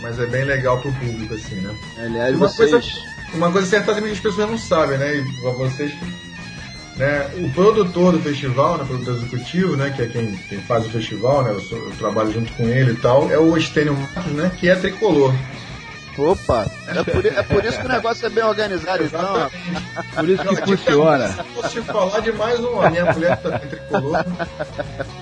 mas 0.00 0.18
é 0.18 0.26
bem 0.26 0.44
legal 0.44 0.80
pro 0.80 0.92
público, 0.92 1.34
assim, 1.34 1.56
né? 1.56 1.74
Aliás, 1.98 2.36
uma 2.36 2.48
vocês... 2.48 2.70
coisa, 2.70 2.88
uma 3.34 3.52
coisa 3.52 3.68
certamente 3.68 4.20
que 4.20 4.28
as 4.28 4.34
pessoas 4.34 4.50
não 4.50 4.58
sabem, 4.58 4.98
né? 4.98 5.16
E 5.16 5.40
pra 5.40 5.50
vocês 5.50 5.94
né, 6.96 7.28
o 7.38 7.50
produtor 7.50 8.12
do 8.12 8.20
festival, 8.20 8.78
né, 8.78 8.84
produtor 8.84 9.16
executivo, 9.16 9.76
né, 9.76 9.92
que 9.94 10.02
é 10.02 10.06
quem, 10.06 10.36
quem 10.48 10.60
faz 10.60 10.86
o 10.86 10.90
festival, 10.90 11.42
né, 11.42 11.50
eu, 11.50 11.60
sou, 11.60 11.78
eu, 11.78 11.90
trabalho 11.92 12.32
junto 12.32 12.52
com 12.52 12.68
ele 12.68 12.92
e 12.92 12.96
tal, 12.96 13.30
é 13.30 13.38
o 13.38 13.56
Estênio 13.56 13.96
Matos, 13.96 14.32
né, 14.32 14.50
que 14.58 14.68
é 14.68 14.76
tricolor. 14.76 15.34
Opa, 16.18 16.66
é 16.86 17.02
por, 17.02 17.26
é 17.26 17.42
por 17.42 17.64
isso 17.64 17.80
que 17.80 17.86
o 17.86 17.88
negócio 17.88 18.26
é 18.26 18.30
bem 18.30 18.44
organizado, 18.44 19.04
então. 19.04 19.50
Por 20.14 20.28
isso 20.28 20.44
que 20.44 20.56
funciona. 20.56 21.28
Se 21.28 21.42
fosse 21.42 21.82
falar 21.82 22.20
de 22.20 22.32
mais 22.32 22.60
um, 22.60 22.80
a 22.80 22.90
minha 22.90 23.12
mulher 23.12 23.36
também 23.38 23.60
é 23.62 23.66
tricolor. 23.66 24.24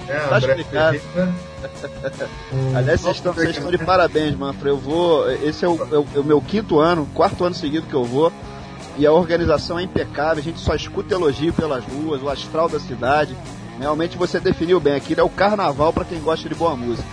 É, 0.08 0.18
tá 0.18 0.38
explicado. 0.38 1.00
Aliás, 2.76 3.00
vocês 3.00 3.16
estão, 3.16 3.32
vocês 3.32 3.56
estão 3.56 3.70
de 3.70 3.78
parabéns, 3.78 4.36
Manfred. 4.36 4.68
Eu 4.68 4.78
vou. 4.78 5.30
Esse 5.30 5.64
é 5.64 5.68
o, 5.68 5.88
é 5.90 5.98
o, 5.98 6.06
é 6.16 6.18
o 6.18 6.24
meu 6.24 6.40
quinto 6.40 6.78
ano, 6.78 7.08
quarto 7.14 7.44
ano 7.44 7.54
seguido 7.54 7.86
que 7.86 7.94
eu 7.94 8.04
vou 8.04 8.32
e 8.96 9.06
a 9.06 9.12
organização 9.12 9.78
é 9.78 9.82
impecável, 9.82 10.38
a 10.38 10.44
gente 10.44 10.60
só 10.60 10.74
escuta 10.74 11.14
elogio 11.14 11.52
pelas 11.52 11.84
ruas, 11.84 12.22
o 12.22 12.28
astral 12.28 12.68
da 12.68 12.78
cidade. 12.78 13.36
Realmente 13.78 14.18
você 14.18 14.38
definiu 14.38 14.78
bem, 14.78 14.94
aquilo 14.94 15.20
é 15.20 15.24
o 15.24 15.30
carnaval 15.30 15.92
para 15.92 16.04
quem 16.04 16.20
gosta 16.20 16.48
de 16.48 16.54
boa 16.54 16.76
música. 16.76 17.08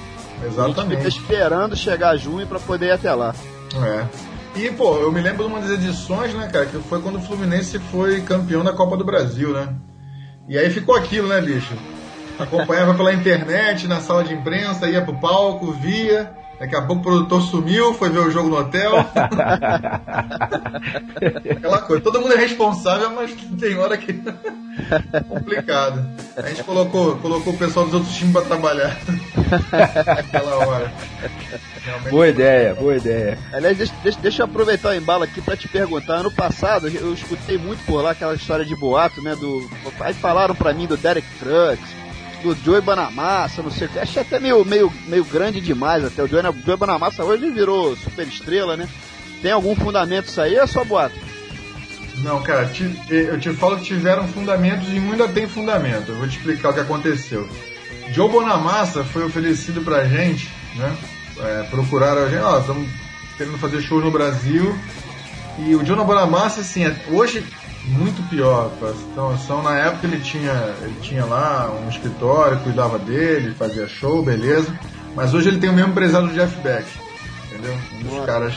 Exatamente. 0.45 0.80
A 0.80 0.84
gente 0.84 0.97
fica 0.97 1.07
esperando 1.07 1.76
chegar 1.76 2.15
junho 2.18 2.45
para 2.45 2.60
poder 2.60 2.88
ir 2.88 2.91
até 2.91 3.14
lá. 3.14 3.34
É. 3.76 4.60
E, 4.60 4.72
pô, 4.72 4.98
eu 4.98 5.12
me 5.12 5.22
lembro 5.22 5.46
de 5.46 5.52
uma 5.52 5.60
das 5.62 5.72
edições, 5.72 6.34
né, 6.34 6.50
cara, 6.52 6.66
que 6.66 6.78
foi 6.80 7.02
quando 7.02 7.18
o 7.18 7.22
Fluminense 7.22 7.78
foi 7.91 8.22
campeão 8.22 8.64
da 8.64 8.74
Copa 8.74 8.98
do 8.98 9.06
Brasil, 9.06 9.54
né? 9.54 9.76
E 10.48 10.58
aí 10.58 10.70
ficou 10.70 10.96
aquilo, 10.96 11.28
né, 11.28 11.40
bicho? 11.40 11.74
Acompanhava 12.40 12.96
pela 12.96 13.14
internet, 13.14 13.88
na 13.88 14.02
sala 14.02 14.24
de 14.24 14.34
imprensa, 14.34 14.90
ia 14.90 15.02
pro 15.02 15.20
palco, 15.20 15.72
via. 15.74 16.32
Daqui 16.60 16.76
a 16.76 16.81
pouco 16.81 17.02
o 17.02 17.03
produtor 17.03 17.41
sumiu, 17.41 17.94
foi 17.94 18.10
ver 18.10 18.19
o 18.19 18.30
jogo 18.30 18.49
no 18.49 18.57
hotel. 18.57 18.91
Aquela 21.49 21.81
coisa. 21.84 22.03
Todo 22.03 22.19
mundo 22.19 22.34
é 22.34 22.38
responsável, 22.38 23.11
mas 23.11 23.31
tem 23.57 23.77
hora 23.77 23.98
que 23.98 24.11
é 24.11 25.22
complicado. 25.22 26.06
A 26.36 26.41
gente 26.41 26.64
colocou, 26.64 27.15
colocou 27.18 27.53
o 27.53 27.57
pessoal 27.57 27.86
dos 27.86 27.94
outros 27.94 28.14
times 28.14 28.34
para 28.34 28.45
trabalhar. 28.45 28.98
Naquela 30.06 30.68
hora. 30.68 30.91
Realmente 31.86 32.10
boa 32.10 32.27
ideia, 32.27 32.76
boa 32.76 32.98
ideia. 32.98 33.38
Aliás, 33.53 33.77
deixa, 33.77 33.94
deixa, 34.03 34.19
deixa 34.19 34.41
eu 34.41 34.45
aproveitar 34.45 34.90
o 34.90 34.95
embalo 34.95 35.23
aqui 35.23 35.41
para 35.41 35.56
te 35.56 35.69
perguntar. 35.69 36.15
Ano 36.15 36.31
passado 36.31 36.90
eu 36.90 37.14
escutei 37.14 37.57
muito 37.57 37.86
por 37.86 38.02
lá 38.02 38.11
aquela 38.11 38.34
história 38.34 38.65
de 38.65 38.76
boato, 38.76 39.22
né? 39.22 39.34
Do, 39.36 39.69
aí 40.02 40.14
falaram 40.14 40.53
para 40.53 40.73
mim 40.73 40.88
do 40.88 40.98
Derek 40.98 41.27
Trucks 41.40 41.99
do 42.41 42.56
Joey 42.56 42.82
Banamassa, 42.82 43.61
não 43.61 43.72
sei 43.72 43.88
o 43.88 43.90
que. 43.90 43.99
Achei 43.99 44.22
até 44.22 44.40
meio, 44.40 44.64
meio, 44.66 44.91
meio 45.07 45.24
grande 45.26 45.61
demais 45.61 46.03
até. 46.03 46.24
O 46.24 46.28
Joey, 46.28 46.44
Joey 46.66 46.78
Banamassa 46.78 47.24
hoje 47.24 47.49
virou 47.49 47.95
super 47.95 48.28
estrela, 48.28 48.76
né? 48.76 48.88
Tem 49.41 49.52
algum 49.52 49.76
fundamento 49.76 50.28
isso 50.28 50.41
aí 50.41 50.56
ou 50.56 50.64
é 50.64 50.68
só 50.68 50.84
boato? 50.84 51.16
Não, 52.18 52.41
cara, 52.41 52.66
te, 52.66 52.84
eu 53.10 53.40
te 53.40 53.52
falo 53.53 53.78
que 53.78 53.86
tiveram 53.86 54.28
fundamentos 54.28 54.90
e 54.90 54.98
ainda 54.98 55.28
tem 55.28 55.48
fundamento. 55.48 56.11
Eu 56.11 56.18
vou 56.18 56.28
te 56.28 56.38
explicar 56.38 56.70
o 56.70 56.74
que 56.74 56.80
aconteceu. 56.82 57.48
Joe 58.11 58.30
Bonamassa 58.30 59.03
foi 59.03 59.24
oferecido 59.26 59.82
pra 59.82 60.06
gente, 60.06 60.49
né? 60.76 60.98
É, 61.40 61.64
procuraram 61.70 62.24
a 62.24 62.30
gente, 62.30 62.41
ó, 62.41 62.60
estamos 62.60 62.90
querendo 63.38 63.57
fazer 63.57 63.82
shows 63.82 64.03
no 64.03 64.11
Brasil. 64.11 64.78
E 65.60 65.76
o 65.76 65.86
Joe 65.86 66.03
Bonamassa, 66.03 66.61
assim, 66.61 66.86
é, 66.86 66.95
hoje 67.10 67.45
muito 67.90 68.22
pior. 68.30 68.72
Então, 69.11 69.64
na 69.64 69.78
época 69.78 70.07
ele 70.07 70.20
tinha, 70.22 70.76
ele 70.82 70.95
tinha 71.02 71.26
lá 71.26 71.72
um 71.72 71.90
escritório, 71.90 72.60
cuidava 72.60 72.98
dele, 72.99 73.56
fazia 73.56 73.88
show, 73.88 74.24
beleza. 74.24 74.74
Mas 75.16 75.34
hoje 75.34 75.49
ele 75.49 75.60
tem 75.60 75.70
o 75.70 75.74
mesmo 75.74 75.91
empresário 75.91 76.28
do 76.28 76.34
Jeff 76.34 76.56
Beck, 76.61 76.86
entendeu? 77.48 77.76
Um 77.99 78.03
dos 78.03 78.26
caras 78.26 78.53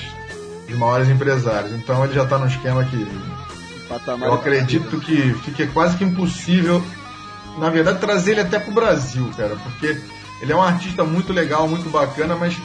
de 0.66 0.74
maiores 0.74 1.08
empresários. 1.08 1.72
Então 1.72 2.04
ele 2.04 2.14
já 2.14 2.24
está 2.24 2.38
no 2.38 2.46
esquema 2.46 2.84
que 2.84 3.06
eu 4.22 4.32
acredito 4.32 4.98
que 5.00 5.34
fica 5.44 5.66
quase 5.68 5.96
que 5.96 6.04
impossível, 6.04 6.82
na 7.58 7.68
verdade, 7.68 7.98
trazer 7.98 8.32
ele 8.32 8.40
até 8.40 8.58
pro 8.58 8.72
Brasil, 8.72 9.30
cara, 9.36 9.56
porque 9.56 10.00
ele 10.40 10.52
é 10.52 10.56
um 10.56 10.62
artista 10.62 11.04
muito 11.04 11.32
legal, 11.32 11.68
muito 11.68 11.90
bacana, 11.90 12.34
mas 12.34 12.56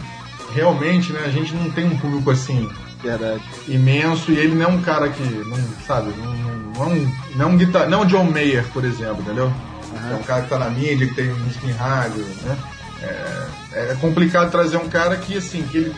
realmente, 0.54 1.12
né, 1.12 1.24
a 1.26 1.30
gente 1.30 1.54
não 1.54 1.70
tem 1.70 1.86
um 1.86 1.98
público 1.98 2.32
assim 2.32 2.70
Verdade. 3.02 3.42
imenso 3.68 4.32
e 4.32 4.38
ele 4.38 4.56
não 4.56 4.66
é 4.66 4.68
um 4.68 4.82
cara 4.82 5.10
que, 5.10 5.22
não, 5.22 5.58
sabe, 5.86 6.12
não, 6.18 6.34
não, 6.34 6.84
é 6.84 6.88
um, 6.88 7.12
não 7.36 7.46
é 7.46 7.50
um 7.50 7.58
guitar, 7.58 7.90
não 7.90 8.02
é 8.02 8.06
um 8.06 8.08
John 8.08 8.24
Mayer, 8.26 8.66
por 8.74 8.84
exemplo, 8.84 9.22
entendeu? 9.22 9.46
Uhum. 9.46 10.12
É 10.12 10.16
um 10.16 10.24
cara 10.24 10.42
que 10.42 10.50
tá 10.50 10.58
na 10.58 10.70
mídia, 10.70 11.08
que 11.08 11.16
tem 11.16 11.28
música 11.28 11.68
em 11.68 11.72
rádio, 11.72 12.26
né? 12.44 12.58
É, 13.02 13.92
é 13.92 13.98
complicado 14.02 14.50
trazer 14.50 14.78
um 14.78 14.90
cara 14.90 15.16
que, 15.18 15.38
assim, 15.38 15.64
que 15.64 15.78
ele 15.78 15.96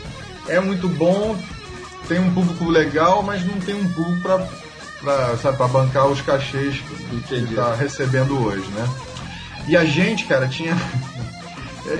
é 0.47 0.59
muito 0.59 0.87
bom, 0.87 1.37
tem 2.07 2.19
um 2.19 2.33
público 2.33 2.65
legal, 2.69 3.23
mas 3.23 3.45
não 3.45 3.59
tem 3.59 3.75
um 3.75 3.87
público 3.93 4.21
para 4.21 4.47
pra, 5.01 5.37
sabe, 5.37 5.57
pra 5.57 5.67
bancar 5.67 6.07
os 6.07 6.21
cachês 6.21 6.81
que 7.27 7.33
ele 7.33 7.55
tá 7.55 7.73
recebendo 7.75 8.39
hoje, 8.41 8.67
né? 8.71 8.87
E 9.67 9.75
a 9.75 9.85
gente, 9.85 10.25
cara, 10.25 10.47
tinha. 10.47 10.75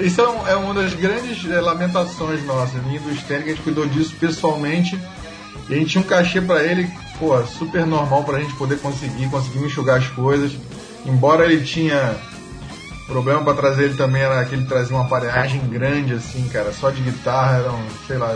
Isso 0.02 0.22
é, 0.22 0.30
um- 0.30 0.48
é 0.48 0.56
uma 0.56 0.74
das 0.74 0.94
grandes 0.94 1.49
eh, 1.49 1.60
lamentações 1.61 2.44
nossas, 2.45 2.84
minha 2.86 2.99
do 2.99 3.11
Stanley, 3.11 3.44
que 3.44 3.49
a 3.49 3.53
gente 3.53 3.64
cuidou 3.64 3.86
disso 3.88 4.14
pessoalmente. 4.20 4.99
E 5.68 5.74
a 5.74 5.78
gente 5.78 5.91
tinha 5.91 6.03
um 6.03 6.07
cachê 6.07 6.41
pra 6.41 6.64
ele, 6.64 6.90
pô, 7.20 7.41
super 7.45 7.86
normal 7.86 8.24
pra 8.24 8.40
gente 8.40 8.53
poder 8.56 8.80
conseguir, 8.80 9.28
conseguir 9.30 9.60
enxugar 9.60 9.98
as 9.98 10.07
coisas. 10.07 10.52
Embora 11.06 11.45
ele 11.45 11.64
tinha 11.64 12.16
problema 13.07 13.44
pra 13.44 13.53
trazer 13.53 13.86
ele 13.86 13.95
também 13.95 14.22
era 14.22 14.44
que 14.45 14.53
ele 14.56 14.66
trazia 14.66 14.95
uma 14.95 15.06
aparelhagem 15.06 15.61
grande, 15.68 16.14
assim, 16.14 16.48
cara, 16.49 16.72
só 16.72 16.90
de 16.91 17.02
guitarra 17.02 17.57
eram, 17.60 17.80
sei 18.07 18.18
lá, 18.18 18.36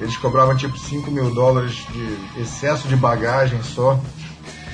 eles 0.00 0.16
cobravam 0.16 0.56
tipo 0.56 0.78
5 0.78 1.10
mil 1.10 1.30
dólares 1.34 1.84
de 1.92 2.40
excesso 2.42 2.86
de 2.86 2.94
bagagem 2.96 3.60
só, 3.62 3.98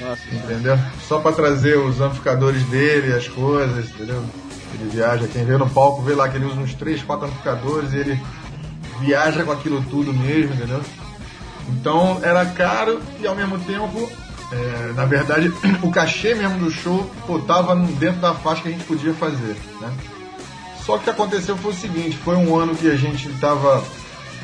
Nossa, 0.00 0.22
entendeu? 0.32 0.78
Só 1.06 1.20
pra 1.20 1.32
trazer 1.32 1.78
os 1.78 2.00
amplificadores 2.00 2.62
dele, 2.64 3.14
as 3.14 3.28
coisas, 3.28 3.88
entendeu? 3.90 4.22
Ele 4.74 4.88
viaja, 4.90 5.26
quem 5.28 5.44
vê 5.44 5.56
no 5.56 5.68
palco 5.68 6.02
vê 6.02 6.14
lá 6.14 6.28
que 6.28 6.36
ele 6.36 6.46
usa 6.46 6.60
uns 6.60 6.74
3, 6.74 7.02
4 7.02 7.26
amplificadores 7.26 7.92
e 7.92 7.96
ele 7.98 8.20
viaja 9.00 9.44
com 9.44 9.52
aquilo 9.52 9.82
tudo 9.90 10.12
mesmo, 10.14 10.54
entendeu? 10.54 10.80
Então 11.68 12.18
era 12.22 12.44
caro 12.46 13.00
e 13.20 13.26
ao 13.26 13.34
mesmo 13.34 13.58
tempo, 13.60 14.08
é, 14.50 14.92
na 14.94 15.04
verdade, 15.04 15.52
o 15.82 15.90
cachê 15.90 16.34
mesmo 16.34 16.58
do 16.58 16.70
show 16.70 17.10
pô, 17.26 17.38
tava 17.40 17.74
dentro 17.76 18.20
da 18.20 18.34
faixa 18.34 18.62
que 18.62 18.68
a 18.68 18.72
gente 18.72 18.84
podia 18.84 19.12
fazer, 19.14 19.56
né? 19.80 19.92
Só 20.84 20.94
que 20.94 21.00
o 21.00 21.04
que 21.04 21.10
aconteceu 21.10 21.56
foi 21.56 21.70
o 21.72 21.74
seguinte, 21.74 22.16
foi 22.16 22.34
um 22.36 22.56
ano 22.56 22.74
que 22.74 22.90
a 22.90 22.96
gente 22.96 23.28
tava, 23.40 23.84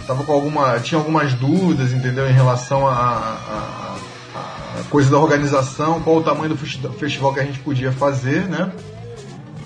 tava 0.06 0.22
com 0.24 0.32
alguma. 0.32 0.78
tinha 0.78 0.98
algumas 0.98 1.34
dúvidas, 1.34 1.92
entendeu, 1.92 2.28
em 2.30 2.32
relação 2.32 2.86
a, 2.86 2.92
a- 2.92 3.96
a- 4.36 4.82
coisa 4.90 5.10
da 5.10 5.18
organização, 5.18 6.00
qual 6.00 6.16
o 6.18 6.22
tamanho 6.22 6.50
do 6.50 6.56
festi- 6.56 6.88
festival 6.98 7.34
que 7.34 7.40
a 7.40 7.44
gente 7.44 7.58
podia 7.58 7.90
fazer, 7.90 8.42
né? 8.46 8.70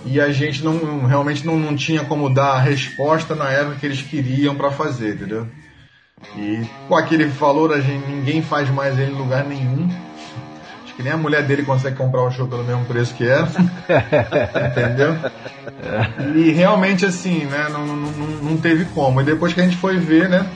E 0.05 0.21
a 0.21 0.33
gente 0.33 0.65
não 0.65 1.07
realmente 1.07 1.47
não, 1.47 1.59
não 1.59 1.77
tinha 1.77 2.05
como 2.05 2.29
dar 2.29 2.55
a 2.55 2.61
resposta 2.61 3.35
na 3.35 3.49
época 3.51 3.77
que 3.77 3.87
eles 3.87 4.03
queriam 4.03 4.55
para 4.55 4.71
fazer, 4.71 5.15
entendeu? 5.15 5.47
E 6.37 6.65
com 6.89 6.97
aquele 6.97 7.25
valor 7.27 7.73
a 7.73 7.81
gente, 7.81 8.07
ninguém 8.07 8.43
faz 8.43 8.69
mais 8.71 8.99
ele 8.99 9.13
em 9.13 9.17
lugar 9.17 9.45
nenhum. 9.45 9.89
Acho 10.85 10.95
que 10.95 11.03
nem 11.03 11.13
a 11.13 11.17
mulher 11.17 11.43
dele 11.45 11.63
consegue 11.63 11.97
comprar 11.97 12.23
um 12.23 12.31
show 12.31 12.47
pelo 12.47 12.65
mesmo 12.65 12.85
preço 12.85 13.15
que 13.15 13.27
era. 13.27 13.49
Entendeu? 14.69 15.17
E 16.37 16.51
realmente 16.51 17.07
assim, 17.07 17.47
né? 17.47 17.67
Não, 17.71 17.87
não, 17.87 17.97
não, 17.97 18.57
teve 18.59 18.85
como. 18.87 19.21
E 19.21 19.25
depois 19.25 19.55
que 19.55 19.61
a 19.61 19.65
gente 19.65 19.77
foi 19.77 19.97
ver, 19.97 20.29
né? 20.29 20.47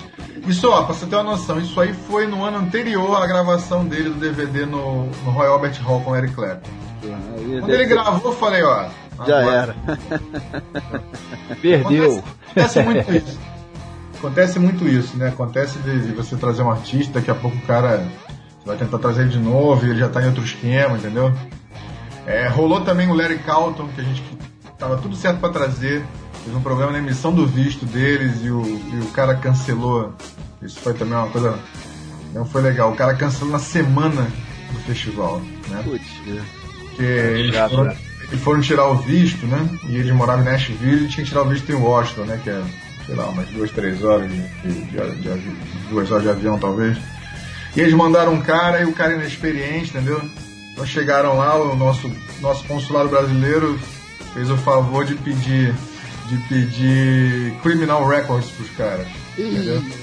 Isso, 0.46 0.68
ó, 0.70 0.82
pra 0.82 0.94
você 0.94 1.06
ter 1.06 1.16
uma 1.16 1.24
noção, 1.24 1.58
isso 1.58 1.80
aí 1.80 1.92
foi 1.92 2.26
no 2.26 2.44
ano 2.44 2.58
anterior 2.58 3.20
à 3.20 3.26
gravação 3.26 3.86
dele 3.86 4.10
do 4.10 4.16
DVD 4.16 4.66
no, 4.66 5.06
no 5.06 5.30
Royal 5.30 5.54
Albert 5.54 5.80
Hall 5.82 6.02
com 6.02 6.10
o 6.10 6.16
Eric 6.16 6.34
Clapton. 6.34 6.70
Quando 7.00 7.70
ele 7.70 7.86
gravou, 7.86 8.32
eu 8.32 8.36
falei, 8.36 8.62
ó. 8.62 8.88
Já 9.26 9.40
agora- 9.40 9.54
era. 9.54 9.76
Perdeu. 11.60 12.22
Acontece, 12.50 12.78
acontece 12.80 12.82
muito 12.82 13.12
isso. 13.16 13.38
Acontece 14.18 14.58
muito 14.58 14.88
isso, 14.88 15.16
né? 15.16 15.28
Acontece 15.28 15.78
de, 15.80 16.12
você 16.12 16.36
trazer 16.36 16.62
um 16.62 16.70
artista, 16.70 17.14
daqui 17.20 17.30
a 17.30 17.34
pouco 17.34 17.56
o 17.56 17.62
cara 17.62 18.06
vai 18.64 18.76
tentar 18.76 18.98
trazer 18.98 19.22
ele 19.22 19.30
de 19.30 19.38
novo 19.38 19.86
e 19.86 19.90
ele 19.90 20.00
já 20.00 20.08
tá 20.08 20.22
em 20.22 20.26
outro 20.26 20.42
esquema, 20.42 20.96
entendeu? 20.96 21.32
É, 22.26 22.48
rolou 22.48 22.80
também 22.80 23.08
o 23.08 23.14
Larry 23.14 23.38
Calton, 23.38 23.86
que 23.94 24.00
a 24.00 24.04
gente 24.04 24.22
tava 24.78 24.96
tudo 24.96 25.14
certo 25.14 25.38
para 25.38 25.50
trazer. 25.52 26.04
Teve 26.44 26.56
um 26.56 26.62
problema 26.62 26.92
na 26.92 26.98
emissão 26.98 27.32
do 27.32 27.46
visto 27.46 27.84
deles 27.84 28.42
e 28.42 28.50
o, 28.50 28.62
e 28.64 29.00
o 29.00 29.10
cara 29.12 29.34
cancelou. 29.36 30.12
Isso 30.62 30.80
foi 30.80 30.94
também 30.94 31.16
uma 31.16 31.28
coisa. 31.28 31.58
Não 32.32 32.44
foi 32.44 32.62
legal. 32.62 32.90
O 32.92 32.96
cara 32.96 33.14
cancelou 33.14 33.52
na 33.52 33.58
semana 33.58 34.26
do 34.72 34.78
festival, 34.80 35.40
né? 35.68 35.82
Putz, 35.84 36.04
eles 36.98 37.54
chato, 37.54 37.74
foram, 37.76 37.94
eles 38.30 38.42
foram 38.42 38.60
tirar 38.60 38.86
o 38.88 38.96
visto, 38.98 39.46
né? 39.46 39.68
E 39.88 39.96
ele 39.96 40.12
morava 40.12 40.42
em 40.42 40.44
Nashville 40.44 41.04
e 41.04 41.08
tinha 41.08 41.22
que 41.24 41.30
tirar 41.30 41.42
o 41.42 41.48
visto 41.48 41.70
em 41.70 41.74
Washington, 41.74 42.22
né? 42.24 42.40
Que 42.42 42.50
é, 42.50 42.62
sei 43.06 43.14
lá, 43.14 43.26
umas 43.28 43.46
duas, 43.48 43.70
três 43.70 44.02
horas 44.02 44.28
de, 44.30 44.38
de, 44.62 44.72
de- 44.84 45.38
de 45.38 45.56
duas 45.90 46.10
horas 46.10 46.24
de 46.24 46.30
avião, 46.30 46.58
talvez. 46.58 46.96
E 47.76 47.80
eles 47.80 47.94
mandaram 47.94 48.32
um 48.34 48.40
cara 48.40 48.80
e 48.80 48.84
o 48.86 48.92
cara 48.92 49.14
inexperiente, 49.14 49.90
entendeu? 49.90 50.20
Então 50.72 50.84
chegaram 50.86 51.36
lá, 51.36 51.56
o 51.56 51.76
nosso, 51.76 52.10
nosso 52.40 52.64
consulado 52.64 53.08
brasileiro 53.08 53.78
fez 54.34 54.50
o 54.50 54.56
favor 54.56 55.04
de 55.04 55.14
pedir 55.14 55.74
de 56.28 56.36
pedir 56.48 57.54
criminal 57.62 58.04
records 58.06 58.50
pros 58.50 58.68
caras. 58.70 59.06
Ih, 59.38 59.42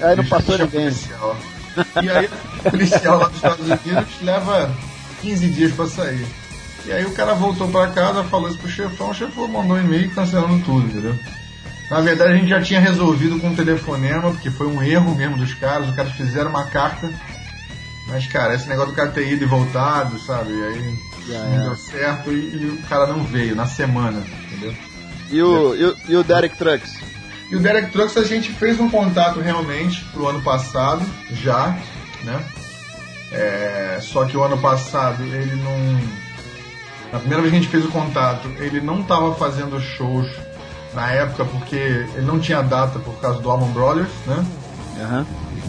não 0.00 0.10
Eles 0.12 0.28
passou 0.28 0.56
ninguém. 0.56 0.80
policial. 0.84 1.36
E 2.02 2.08
aí 2.10 2.30
o 2.64 2.70
policial 2.70 3.18
lá 3.18 3.26
dos 3.26 3.36
Estados 3.36 3.66
Unidos 3.66 4.06
leva 4.22 4.70
15 5.20 5.48
dias 5.50 5.72
pra 5.72 5.86
sair. 5.86 6.26
E 6.86 6.92
aí 6.92 7.04
o 7.04 7.12
cara 7.12 7.34
voltou 7.34 7.68
pra 7.68 7.88
casa, 7.88 8.24
falou 8.24 8.48
isso 8.48 8.58
pro 8.58 8.68
chefão, 8.68 9.10
o 9.10 9.14
chefão 9.14 9.48
mandou 9.48 9.76
um 9.76 9.80
e-mail 9.80 10.10
cancelando 10.10 10.62
tudo, 10.64 10.86
entendeu? 10.86 11.18
Na 11.90 12.00
verdade 12.00 12.32
a 12.32 12.36
gente 12.36 12.48
já 12.48 12.60
tinha 12.62 12.80
resolvido 12.80 13.38
com 13.40 13.48
um 13.48 13.54
telefonema, 13.54 14.30
porque 14.30 14.50
foi 14.50 14.66
um 14.66 14.82
erro 14.82 15.14
mesmo 15.14 15.36
dos 15.36 15.54
caras, 15.54 15.88
os 15.88 15.94
caras 15.94 16.12
fizeram 16.12 16.50
uma 16.50 16.64
carta. 16.64 17.10
Mas, 18.06 18.26
cara, 18.26 18.54
esse 18.54 18.68
negócio 18.68 18.92
do 18.92 18.96
cara 18.96 19.10
ter 19.10 19.32
ido 19.32 19.44
e 19.44 19.46
voltado, 19.46 20.18
sabe? 20.18 20.52
E 20.52 20.62
aí 20.64 20.98
Já 21.26 21.38
não 21.38 21.54
era. 21.54 21.62
deu 21.64 21.76
certo 21.76 22.30
e, 22.32 22.34
e 22.54 22.66
o 22.66 22.82
cara 22.88 23.06
não 23.06 23.24
veio 23.24 23.56
na 23.56 23.66
semana, 23.66 24.22
entendeu? 24.46 24.74
E 25.30 25.42
o, 25.42 25.74
e, 25.74 25.84
o, 25.84 25.96
e 26.08 26.16
o 26.16 26.22
Derek 26.22 26.56
Trucks? 26.58 26.98
E 27.50 27.56
o 27.56 27.60
Derek 27.60 27.90
Trucks 27.92 28.16
a 28.18 28.24
gente 28.24 28.50
fez 28.52 28.78
um 28.78 28.90
contato 28.90 29.40
realmente 29.40 30.04
pro 30.12 30.26
ano 30.28 30.42
passado, 30.42 31.02
já, 31.32 31.78
né? 32.24 32.44
É, 33.32 33.98
só 34.02 34.24
que 34.26 34.36
o 34.36 34.42
ano 34.44 34.58
passado 34.58 35.22
ele 35.22 35.56
não. 35.56 36.23
Na 37.14 37.20
primeira 37.20 37.42
vez 37.42 37.52
que 37.52 37.58
a 37.58 37.62
gente 37.62 37.70
fez 37.70 37.84
o 37.84 37.92
contato, 37.92 38.48
ele 38.58 38.80
não 38.80 39.00
estava 39.00 39.32
fazendo 39.36 39.80
shows 39.80 40.28
na 40.92 41.12
época 41.12 41.44
porque 41.44 41.76
ele 41.76 42.26
não 42.26 42.40
tinha 42.40 42.60
data 42.60 42.98
por 42.98 43.14
causa 43.20 43.40
do 43.40 43.48
Allman 43.48 43.70
Brothers, 43.70 44.10
né? 44.26 44.44
Aham. 45.00 45.26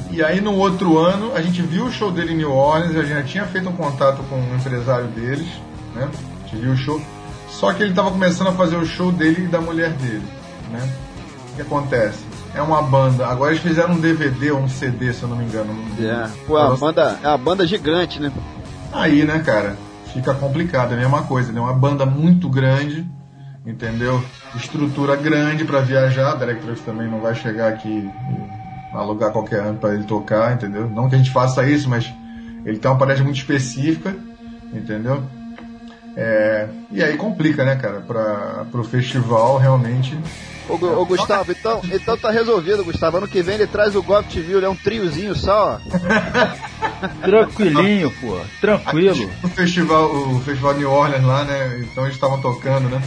E 0.10 0.24
aí 0.24 0.42
no 0.42 0.56
outro 0.56 0.98
ano 0.98 1.34
a 1.36 1.44
gente 1.44 1.62
viu 1.62 1.86
o 1.86 1.92
show 1.92 2.12
dele 2.12 2.34
em 2.34 2.38
New 2.38 2.52
Orleans, 2.52 2.96
a 2.96 3.04
gente 3.04 3.14
já 3.14 3.24
tinha 3.24 3.46
feito 3.46 3.70
um 3.70 3.74
contato 3.74 4.24
com 4.28 4.38
um 4.38 4.56
empresário 4.56 5.06
deles, 5.10 5.48
né? 5.94 6.10
A 6.10 6.48
gente 6.48 6.64
viu 6.64 6.72
o 6.72 6.78
show. 6.78 7.00
Só 7.48 7.72
que 7.74 7.84
ele 7.84 7.92
estava 7.92 8.10
começando 8.10 8.48
a 8.48 8.54
fazer 8.54 8.78
o 8.78 8.86
show 8.86 9.12
dele 9.12 9.44
e 9.44 9.48
da 9.48 9.62
mulher 9.62 9.92
dele, 9.92 10.26
né? 10.72 10.90
O 11.52 11.56
que 11.58 11.62
acontece? 11.62 12.26
É 12.56 12.62
uma 12.64 12.82
banda. 12.82 13.28
Agora 13.28 13.52
eles 13.52 13.62
fizeram 13.62 13.94
um 13.94 14.00
DVD 14.00 14.50
ou 14.50 14.62
um 14.62 14.68
CD, 14.68 15.14
se 15.14 15.22
eu 15.22 15.30
não 15.30 15.38
me 15.38 15.46
engano. 15.46 15.76
É. 16.00 16.28
Pô, 16.48 16.58
a 16.58 16.76
banda, 16.76 17.20
é 17.22 17.28
uma 17.28 17.38
banda 17.38 17.68
gigante, 17.68 18.20
né? 18.20 18.32
Aí, 18.92 19.24
né, 19.26 19.44
cara, 19.46 19.76
fica 20.16 20.34
complicado, 20.34 20.94
é 20.94 20.96
a 20.96 21.00
mesma 21.00 21.24
coisa, 21.24 21.52
né? 21.52 21.60
Uma 21.60 21.74
banda 21.74 22.06
muito 22.06 22.50
grande, 22.50 23.06
entendeu? 23.66 24.24
Estrutura 24.56 25.14
grande 25.18 25.66
pra 25.66 25.82
viajar, 25.82 26.32
a 26.32 26.36
Derek 26.36 26.62
Trucks 26.62 26.86
também 26.86 27.10
não 27.10 27.20
vai 27.20 27.36
chegar 27.36 27.68
aqui 27.68 27.90
e 27.90 28.96
alugar 28.96 29.34
qualquer 29.34 29.60
ano 29.60 29.78
pra 29.78 29.94
ele 29.94 30.06
tocar, 30.06 30.54
entendeu? 30.54 30.90
Não 30.90 31.10
que 31.10 31.16
a 31.16 31.18
gente 31.18 31.32
faça 31.32 31.68
isso, 31.68 31.90
mas 31.90 32.12
ele 32.66 32.80
tem 32.80 32.90
uma 32.90 32.98
parede 32.98 33.24
muito 33.24 33.36
específica, 33.36 34.16
entendeu? 34.74 35.22
É, 36.16 36.70
e 36.92 37.04
aí 37.04 37.18
complica, 37.18 37.66
né, 37.66 37.76
cara, 37.76 38.00
pra, 38.00 38.66
pro 38.72 38.86
festival 38.86 39.58
realmente. 39.58 40.18
Ô, 40.70 40.74
ô, 40.74 41.06
Gustavo, 41.06 41.52
então, 41.52 41.82
então 41.92 42.18
tá 42.18 42.32
resolvido, 42.32 42.86
Gustavo. 42.86 43.18
Ano 43.18 43.28
que 43.28 43.42
vem 43.42 43.56
ele 43.56 43.68
traz 43.68 43.96
o 43.98 44.02
Golf 44.02 44.26
TV, 44.28 44.54
ele 44.54 44.66
é 44.66 44.70
um 44.70 44.76
triozinho 44.76 45.36
só, 45.36 45.78
ó. 45.78 45.80
Tranquilinho, 47.08 48.12
pô. 48.22 48.40
Tranquilo. 48.62 49.30
O 49.44 49.48
festival, 49.48 50.12
o 50.14 50.40
festival 50.42 50.74
New 50.76 50.92
Orleans 50.92 51.24
lá, 51.24 51.44
né? 51.44 51.80
Então 51.84 52.04
eles 52.04 52.16
estavam 52.16 52.40
tocando, 52.42 52.90
né? 52.90 53.02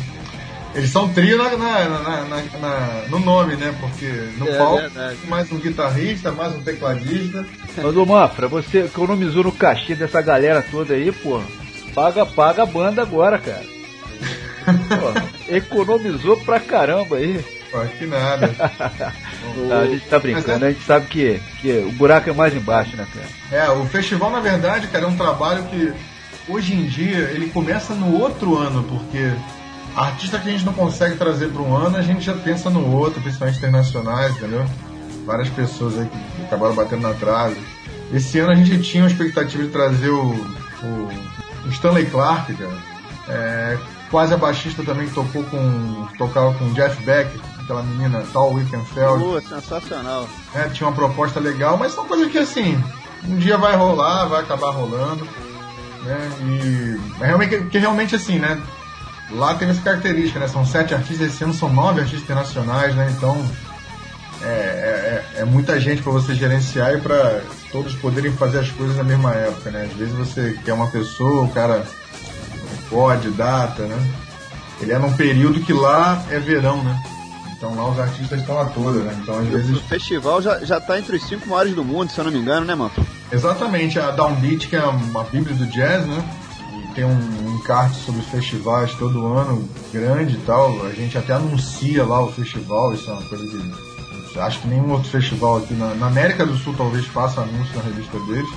Eles 0.75 0.91
são 0.91 1.09
trio 1.09 1.39
na, 1.39 1.45
na- 1.57 1.89
na- 1.89 2.59
na- 2.61 3.03
no 3.09 3.19
nome, 3.19 3.57
né? 3.57 3.75
Porque 3.81 4.07
no 4.37 4.49
É 4.49 4.57
palco 4.59 4.77
verdade. 4.83 5.19
mais 5.27 5.51
um 5.51 5.59
guitarrista, 5.59 6.31
mais 6.31 6.55
um 6.55 6.61
tecladista. 6.61 7.47
Mas, 7.77 7.97
ô 7.97 8.05
Manfra, 8.07 8.47
você 8.49 8.81
economizou 8.85 9.43
no 9.45 9.51
cachê 9.53 9.95
dessa 9.95 10.21
galera 10.21 10.63
toda 10.63 10.95
aí, 10.95 11.11
pô. 11.11 11.41
Paga, 11.95 12.25
paga 12.27 12.63
a 12.63 12.67
banda 12.67 13.03
agora, 13.03 13.39
cara. 13.39 13.65
Pô, 14.69 15.53
economizou 15.55 16.37
pra 16.39 16.61
caramba 16.61 17.17
aí. 17.17 17.43
Pô, 17.71 17.81
que 17.99 18.07
nada. 18.07 18.49
Tá, 19.69 19.79
a 19.81 19.87
gente 19.87 20.07
tá 20.07 20.19
brincando, 20.19 20.65
a 20.65 20.71
gente 20.71 20.85
sabe 20.85 21.07
que, 21.07 21.41
que 21.61 21.79
o 21.79 21.93
buraco 21.93 22.29
é 22.29 22.33
mais 22.33 22.55
embaixo, 22.55 22.97
né, 22.97 23.07
cara? 23.13 23.65
É, 23.65 23.71
o 23.71 23.87
festival, 23.87 24.31
na 24.31 24.41
verdade, 24.41 24.89
cara, 24.89 25.05
é 25.05 25.09
um 25.09 25.17
trabalho 25.17 25.65
que 25.65 25.93
hoje 26.49 26.75
em 26.75 26.87
dia 26.87 27.31
ele 27.31 27.49
começa 27.51 27.95
no 27.95 28.19
outro 28.19 28.57
ano, 28.57 28.83
porque 28.85 29.33
artista 29.97 30.39
que 30.39 30.49
a 30.49 30.53
gente 30.53 30.65
não 30.65 30.73
consegue 30.73 31.17
trazer 31.17 31.49
para 31.49 31.63
um 31.63 31.75
ano, 31.75 31.97
a 31.97 32.03
gente 32.03 32.25
já 32.25 32.35
pensa 32.35 32.71
no 32.71 32.95
outro, 32.95 33.21
principalmente 33.21 33.59
internacionais, 33.59 34.37
entendeu? 34.37 34.65
Várias 35.25 35.49
pessoas 35.49 35.99
aí 35.99 36.07
que 36.07 36.43
acabaram 36.45 36.75
batendo 36.75 37.03
na 37.03 37.15
trave. 37.15 37.57
Esse 38.13 38.39
ano 38.39 38.53
a 38.53 38.55
gente 38.55 38.81
tinha 38.81 39.05
uma 39.05 39.11
expectativa 39.11 39.63
de 39.63 39.71
trazer 39.71 40.11
o, 40.11 40.31
o, 40.83 41.09
o 41.67 41.69
Stanley 41.69 42.07
Clark, 42.07 42.53
cara. 42.55 42.77
É, 43.29 43.79
quase 44.11 44.33
a 44.33 44.37
baixista 44.37 44.83
também 44.83 45.07
que 45.07 45.15
tocou 45.15 45.45
com. 45.45 46.07
tocava 46.17 46.55
com 46.55 46.73
Jeff 46.73 47.03
Beck, 47.03 47.39
aquela 47.69 47.83
menina 47.83 48.25
Tal 48.33 48.55
Wickenfeld 48.55 49.23
Pô, 49.23 49.41
sensacional. 49.43 50.27
né, 50.55 50.71
tinha 50.73 50.89
uma 50.89 50.97
proposta 50.97 51.39
legal, 51.39 51.77
mas 51.77 51.93
são 51.93 52.07
coisas 52.07 52.33
que 52.33 52.39
assim, 52.39 52.83
um 53.29 53.37
dia 53.37 53.59
vai 53.59 53.77
rolar, 53.77 54.25
vai 54.25 54.41
acabar 54.41 54.71
rolando. 54.71 55.29
né? 56.03 56.31
E 56.43 57.23
é 57.23 57.27
realmente, 57.27 57.61
que 57.67 57.79
realmente 57.79 58.17
assim, 58.17 58.39
né? 58.39 58.59
Lá 59.31 59.55
tem 59.55 59.69
essa 59.69 59.83
característica, 59.83 60.41
né? 60.41 60.49
São 60.49 60.65
sete 60.65 60.95
artistas, 60.95 61.29
esse 61.35 61.45
ano 61.45 61.53
são 61.53 61.71
nove 61.71 62.01
artistas 62.01 62.23
internacionais, 62.23 62.95
né? 62.95 63.13
Então 63.15 63.37
é, 64.43 64.47
é, 64.47 65.25
é, 65.37 65.41
é 65.43 65.45
muita 65.45 65.79
gente 65.79 66.01
para 66.03 66.13
você 66.13 66.35
gerenciar 66.35 66.95
e 66.95 67.01
para 67.01 67.43
todos 67.71 67.95
poderem 67.97 68.33
fazer 68.33 68.61
as 68.61 68.71
coisas 68.71 68.97
na 68.97 69.05
mesma 69.05 69.35
época, 69.35 69.71
né? 69.71 69.89
Às 69.91 69.99
vezes 69.99 70.15
você 70.15 70.59
quer 70.65 70.73
uma 70.73 70.87
pessoa, 70.87 71.43
o 71.45 71.53
cara 71.53 71.85
pode, 72.89 73.29
data, 73.31 73.83
né? 73.83 74.15
Ele 74.81 74.93
é 74.93 74.99
num 74.99 75.13
período 75.13 75.61
que 75.61 75.73
lá 75.75 76.25
é 76.31 76.39
verão, 76.39 76.83
né? 76.83 76.99
Então 77.59 77.75
lá 77.75 77.91
os 77.91 77.99
artistas 77.99 78.41
estão 78.41 78.59
a 78.61 78.67
toda, 78.67 79.01
né? 79.01 79.19
Então 79.21 79.37
às 79.37 79.49
vezes. 79.49 79.77
O 79.77 79.81
festival 79.81 80.41
já, 80.41 80.65
já 80.65 80.81
tá 80.81 80.97
entre 80.97 81.17
os 81.17 81.25
cinco 81.25 81.49
maiores 81.49 81.75
do 81.75 81.85
mundo, 81.85 82.11
se 82.11 82.19
eu 82.19 82.25
não 82.25 82.31
me 82.31 82.39
engano, 82.39 82.65
né, 82.65 82.75
mano? 82.75 82.93
Exatamente, 83.33 83.99
a 83.99 84.13
Downbeat, 84.13 84.69
que 84.69 84.77
é 84.77 84.85
uma 84.85 85.25
bíblia 85.25 85.57
do 85.57 85.67
jazz, 85.67 86.07
né? 86.07 86.25
E 86.73 86.95
tem 86.95 87.05
um, 87.05 87.49
um 87.49 87.59
kart 87.63 87.93
sobre 87.93 88.21
os 88.21 88.29
festivais 88.29 88.95
todo 88.95 89.27
ano, 89.27 89.69
grande 89.93 90.37
e 90.37 90.41
tal. 90.47 90.87
A 90.87 90.93
gente 90.93 91.19
até 91.19 91.33
anuncia 91.33 92.05
lá 92.05 92.23
o 92.23 92.31
festival, 92.31 92.95
isso 92.95 93.11
é 93.11 93.13
uma 93.13 93.23
coisa 93.23 93.45
que. 93.45 93.89
Acho 94.39 94.61
que 94.61 94.69
nenhum 94.69 94.93
outro 94.93 95.11
festival 95.11 95.57
aqui 95.57 95.75
na, 95.75 95.95
na 95.97 96.07
América 96.07 96.47
do 96.47 96.57
Sul 96.57 96.73
talvez 96.77 97.05
faça 97.07 97.41
anúncio 97.41 97.75
na 97.75 97.83
revista 97.83 98.21
deles. 98.21 98.49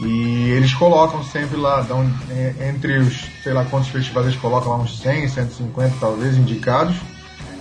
E 0.00 0.50
eles 0.50 0.72
colocam 0.74 1.24
sempre 1.24 1.56
lá, 1.56 1.80
dão, 1.80 2.08
é, 2.30 2.68
entre 2.68 2.98
os, 2.98 3.24
sei 3.42 3.52
lá 3.52 3.64
quantos 3.64 3.88
festivais 3.88 4.26
eles 4.26 4.38
colocam 4.38 4.70
lá, 4.70 4.76
uns 4.76 5.00
100, 5.00 5.28
150 5.28 5.96
talvez, 5.98 6.36
indicados. 6.36 6.94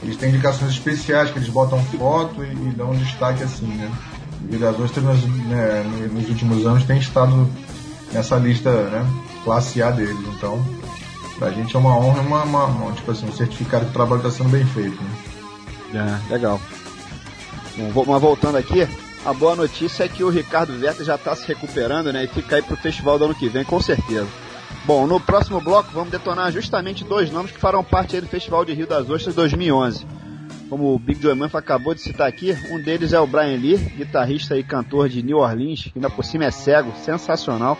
Eles 0.05 0.17
têm 0.17 0.29
indicações 0.29 0.71
especiais 0.71 1.31
que 1.31 1.39
eles 1.39 1.49
botam 1.49 1.83
foto 1.85 2.43
e, 2.43 2.51
e 2.51 2.73
dão 2.77 2.91
um 2.91 2.95
destaque 2.95 3.41
assim, 3.41 3.65
né? 3.65 3.91
E 4.51 4.55
das 4.55 4.79
Ostras 4.79 5.03
nos, 5.03 5.23
né, 5.47 5.83
nos 6.13 6.29
últimos 6.29 6.63
anos 6.63 6.83
tem 6.83 6.99
estado 6.99 7.49
nessa 8.13 8.35
lista, 8.35 8.71
né? 8.71 9.03
Classe 9.43 9.81
A 9.81 9.89
deles. 9.89 10.15
Então, 10.37 10.63
pra 11.39 11.49
gente 11.49 11.75
é 11.75 11.79
uma 11.79 11.97
honra 11.97 12.21
e 12.21 12.27
uma, 12.27 12.43
uma, 12.43 12.65
uma, 12.65 12.91
tipo 12.91 13.11
assim, 13.11 13.27
um 13.27 13.33
certificado 13.33 13.85
que 13.85 13.89
o 13.89 13.93
trabalho 13.93 14.19
está 14.19 14.29
sendo 14.29 14.49
bem 14.49 14.63
feito. 14.67 14.95
Né? 15.91 16.21
É, 16.29 16.33
legal. 16.33 16.61
Bom, 17.91 18.05
mas 18.05 18.21
voltando 18.21 18.57
aqui, 18.57 18.87
a 19.25 19.33
boa 19.33 19.55
notícia 19.55 20.03
é 20.03 20.07
que 20.07 20.23
o 20.23 20.29
Ricardo 20.29 20.77
Verta 20.77 21.03
já 21.03 21.15
está 21.15 21.35
se 21.35 21.47
recuperando, 21.47 22.13
né? 22.13 22.25
E 22.25 22.27
fica 22.27 22.57
aí 22.57 22.61
pro 22.61 22.77
festival 22.77 23.17
do 23.17 23.25
ano 23.25 23.35
que 23.35 23.49
vem, 23.49 23.63
com 23.63 23.81
certeza. 23.81 24.27
Bom, 24.85 25.07
no 25.07 25.19
próximo 25.19 25.59
bloco 25.59 25.89
vamos 25.91 26.11
detonar 26.11 26.51
justamente 26.51 27.03
dois 27.03 27.31
nomes 27.31 27.51
que 27.51 27.59
farão 27.59 27.83
parte 27.83 28.21
do 28.21 28.27
Festival 28.27 28.63
de 28.63 28.71
Rio 28.71 28.85
das 28.85 29.09
Ostras 29.09 29.33
2011. 29.33 30.05
Como 30.69 30.93
o 30.93 30.99
Big 30.99 31.19
Joe 31.19 31.33
Manfa 31.33 31.57
acabou 31.57 31.95
de 31.95 32.01
citar 32.01 32.27
aqui, 32.27 32.55
um 32.69 32.79
deles 32.79 33.11
é 33.11 33.19
o 33.19 33.25
Brian 33.25 33.57
Lee, 33.57 33.77
guitarrista 33.77 34.55
e 34.55 34.63
cantor 34.63 35.09
de 35.09 35.23
New 35.23 35.39
Orleans, 35.39 35.85
que 35.85 35.93
ainda 35.95 36.07
por 36.07 36.23
cima 36.23 36.45
é 36.45 36.51
cego, 36.51 36.93
sensacional. 37.03 37.79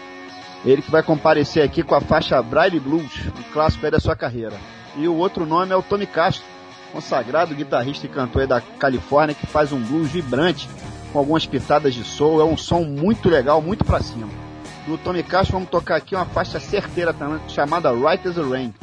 Ele 0.65 0.81
que 0.81 0.89
vai 0.89 1.03
comparecer 1.03 1.61
aqui 1.61 1.83
com 1.83 1.93
a 1.93 2.01
faixa 2.01 2.41
Braille 2.41 2.79
Blues, 2.79 3.11
um 3.37 3.53
clássico 3.53 3.85
aí 3.85 3.91
da 3.91 3.99
sua 3.99 4.15
carreira. 4.15 4.57
E 4.97 5.07
o 5.07 5.15
outro 5.15 5.45
nome 5.45 5.73
é 5.73 5.75
o 5.75 5.83
Tommy 5.83 6.07
Castro, 6.07 6.43
consagrado 6.91 7.53
guitarrista 7.53 8.07
e 8.07 8.09
cantor 8.09 8.47
da 8.47 8.59
Califórnia, 8.61 9.35
que 9.35 9.45
faz 9.45 9.71
um 9.71 9.79
blues 9.79 10.09
vibrante 10.09 10.67
com 11.13 11.19
algumas 11.19 11.45
pitadas 11.45 11.93
de 11.93 12.03
soul. 12.03 12.41
É 12.41 12.43
um 12.43 12.57
som 12.57 12.81
muito 12.81 13.29
legal, 13.29 13.61
muito 13.61 13.85
pra 13.85 13.99
cima. 13.99 14.44
Do 14.85 14.97
Tony 14.97 15.23
Castro 15.23 15.53
vamos 15.53 15.69
tocar 15.69 15.95
aqui 15.95 16.15
uma 16.15 16.25
faixa 16.25 16.59
certeira 16.59 17.13
também, 17.13 17.39
chamada 17.47 17.91
Right 17.91 18.27
as 18.27 18.37
Rain. 18.37 18.73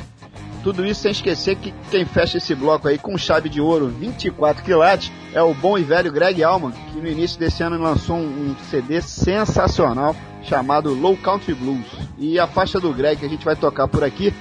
Tudo 0.63 0.87
isso 0.87 1.03
sem 1.03 1.11
esquecer 1.11 1.57
que 1.57 1.75
quem 1.91 2.05
fecha 2.05 2.39
esse 2.39 2.55
bloco 2.55 2.87
aí 2.87 2.97
com 2.97 3.19
chave 3.19 3.49
de 3.49 3.61
ouro 3.61 3.89
24 3.89 4.63
quilates 4.63 5.11
é 5.33 5.43
o 5.43 5.53
bom 5.53 5.77
e 5.77 5.83
velho 5.83 6.13
Greg 6.13 6.43
Allman, 6.43 6.71
que 6.71 7.01
no 7.01 7.09
início 7.09 7.39
desse 7.39 7.65
ano 7.65 7.83
lançou 7.83 8.17
um, 8.17 8.55
CD 8.71 9.01
sensacional 9.01 10.15
chamado 10.45 10.95
Low 10.95 11.17
Country 11.17 11.55
Blues. 11.55 11.87
E 12.17 12.39
a 12.39 12.47
faixa 12.47 12.79
do 12.79 12.93
Greg 12.95 13.19
que 13.19 13.27
a 13.27 13.29
gente 13.29 13.45
vai 13.45 13.57
tocar 13.57 13.89
por 13.89 14.05
aqui 14.05 14.33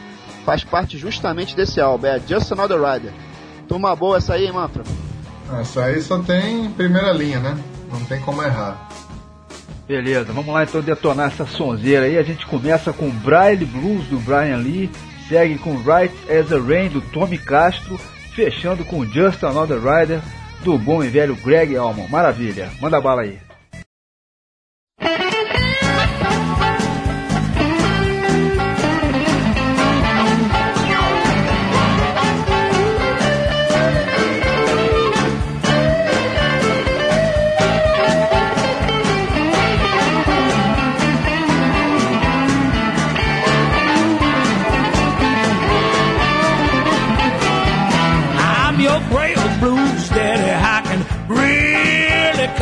faz 0.46 0.64
parte 0.64 0.98
justamente 0.98 1.56
desse 1.56 1.80
álbum, 1.82 2.08
é 2.08 2.20
Just 2.20 2.52
Another 2.52 2.78
Rider. 2.78 3.14
Turma 3.68 3.96
boa 3.96 4.18
essa 4.18 4.34
aí, 4.34 4.46
hein, 4.46 4.52
Manfra? 4.52 4.84
Essa 5.60 5.86
aí 5.86 6.02
só 6.02 6.20
tem 6.20 6.70
primeira 6.72 7.12
linha, 7.12 7.40
né? 7.40 7.58
Não 7.92 8.04
tem 8.06 8.20
como 8.22 8.44
errar. 8.44 8.90
Beleza, 9.92 10.32
vamos 10.32 10.54
lá 10.54 10.64
então 10.64 10.80
detonar 10.80 11.28
essa 11.28 11.46
sonzeira 11.46 12.06
aí. 12.06 12.18
A 12.18 12.24
gente 12.24 12.46
começa 12.46 12.94
com 12.94 13.10
Braille 13.10 13.66
Blues 13.66 14.06
do 14.06 14.20
Brian 14.20 14.56
Lee, 14.56 14.90
segue 15.28 15.58
com 15.58 15.76
Right 15.76 16.16
as 16.32 16.50
a 16.50 16.58
Rain 16.58 16.88
do 16.88 17.02
Tommy 17.02 17.38
Castro, 17.38 18.00
fechando 18.34 18.86
com 18.86 19.06
Just 19.06 19.44
Another 19.44 19.80
Rider 19.80 20.22
do 20.64 20.78
bom 20.78 21.04
e 21.04 21.10
velho 21.10 21.36
Greg 21.36 21.76
Allman. 21.76 22.08
Maravilha, 22.08 22.70
manda 22.80 23.02
bala 23.02 23.24
aí. 23.24 23.51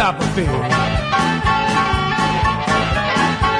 Copperfield. 0.09 0.65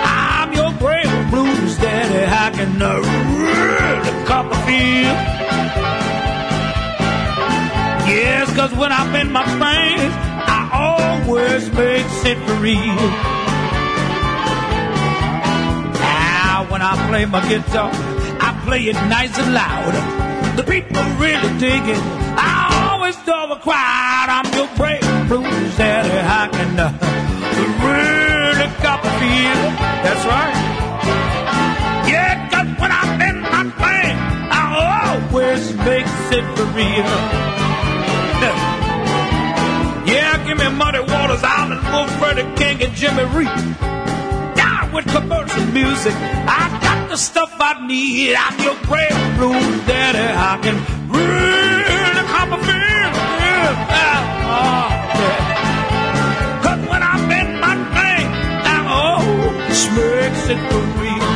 I'm 0.10 0.52
your 0.52 0.72
brave 0.80 1.30
blues 1.30 1.78
daddy, 1.78 2.26
I 2.26 2.50
can 2.50 2.82
uh, 2.82 2.96
really 3.38 4.26
Copperfield. 4.26 5.18
Yes, 8.10 8.56
cause 8.56 8.74
when 8.74 8.92
I'm 8.92 9.14
in 9.14 9.32
my 9.32 9.46
things, 9.46 10.14
I 10.58 10.62
always 10.74 11.72
make 11.72 12.08
it 12.26 12.38
for 12.48 12.56
real. 12.56 12.96
Now, 16.02 16.66
when 16.72 16.82
I 16.82 16.96
play 17.10 17.26
my 17.26 17.48
guitar, 17.48 17.92
I 18.42 18.60
play 18.66 18.86
it 18.86 18.96
nice 19.08 19.38
and 19.38 19.54
loud. 19.54 19.94
The 20.58 20.64
people 20.64 21.04
really 21.20 21.60
dig 21.60 21.84
it. 21.88 22.02
I 22.42 22.79
always 23.00 23.16
the 23.24 23.60
crowd. 23.64 24.28
I'm 24.28 24.54
your 24.54 24.68
brave 24.76 25.00
blues 25.30 25.78
daddy, 25.78 26.12
I 26.20 26.50
can 26.52 26.76
really 27.80 28.68
Copperfield. 28.84 29.72
That's 30.04 30.26
right. 30.28 30.56
Yeah, 32.12 32.50
cause 32.52 32.68
when 32.80 32.92
I'm 32.92 33.22
in 33.22 33.42
my 33.42 33.64
thing, 33.80 34.16
I 34.52 34.64
always 35.32 35.74
make 35.88 36.08
it 36.36 36.46
for 36.58 36.68
real. 36.76 37.08
Yeah, 40.10 40.44
give 40.48 40.58
me 40.58 40.68
Muddy 40.76 41.02
Waters, 41.02 41.44
Island, 41.44 41.84
Wolf, 41.94 42.10
Freddie 42.18 42.42
King, 42.56 42.82
and 42.82 42.96
Jimmy 42.96 43.26
Reed. 43.26 43.48
Down 44.58 44.92
with 44.92 45.06
commercial 45.06 45.66
music, 45.68 46.16
I 46.16 46.80
got 46.82 47.10
the 47.10 47.16
stuff 47.16 47.56
I 47.60 47.86
need. 47.86 48.34
I'm 48.36 48.60
your 48.60 48.76
brave 48.88 49.38
blues 49.38 49.86
daddy, 49.86 50.18
I 50.18 50.58
can 50.64 51.00
I'm 52.42 52.54
a 52.54 52.58
man. 52.58 53.10
Yeah. 53.44 53.74
Yeah. 54.00 55.40
Cause 56.64 56.82
when 56.90 57.02
I'm 57.04 57.32
in 57.40 57.60
my 57.60 57.76
thing, 57.96 58.28
I 58.64 58.78
oh, 59.00 59.24
smacks 59.74 60.48
it 60.48 60.62
the 60.70 60.80
wheel. 61.00 61.29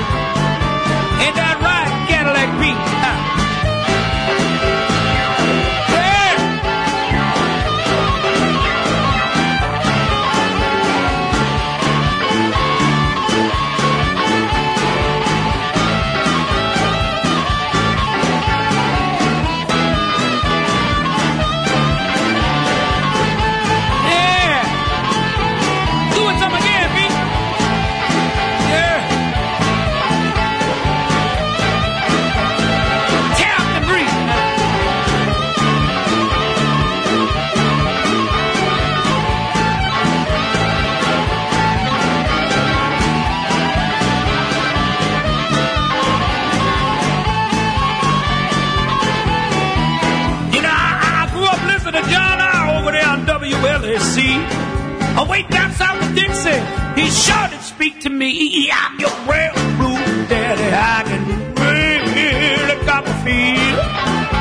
Dixie. 56.15 56.61
He 56.99 57.09
shouted, 57.09 57.61
Speak 57.61 57.99
to 58.01 58.09
me. 58.09 58.69
I'm 58.71 58.99
your 58.99 59.15
railroad 59.27 60.29
daddy. 60.29 60.69
I 60.71 61.03
can 61.09 61.23
feel 61.57 62.67
the 62.71 62.85
Copperfield. 62.85 63.77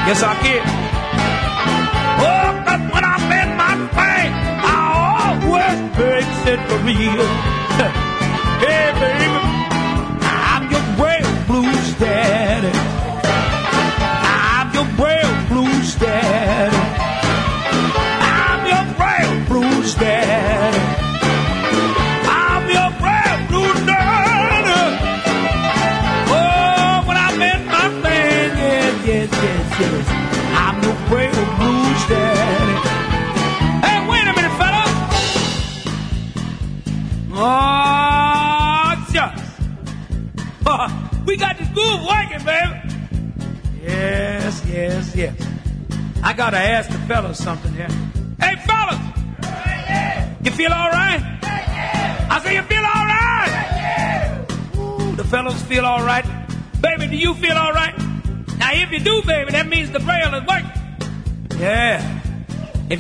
Yes, 0.06 0.22
I 0.22 0.34
can. 0.42 0.62
Oh, 2.24 2.48
cause 2.66 2.84
when 2.92 3.04
I'm 3.04 3.32
in 3.40 3.56
my 3.56 3.74
pain, 3.98 4.30
I 4.64 4.76
always 5.32 5.78
fix 5.96 6.26
it 6.52 6.60
for 6.68 6.78
real. 6.84 7.51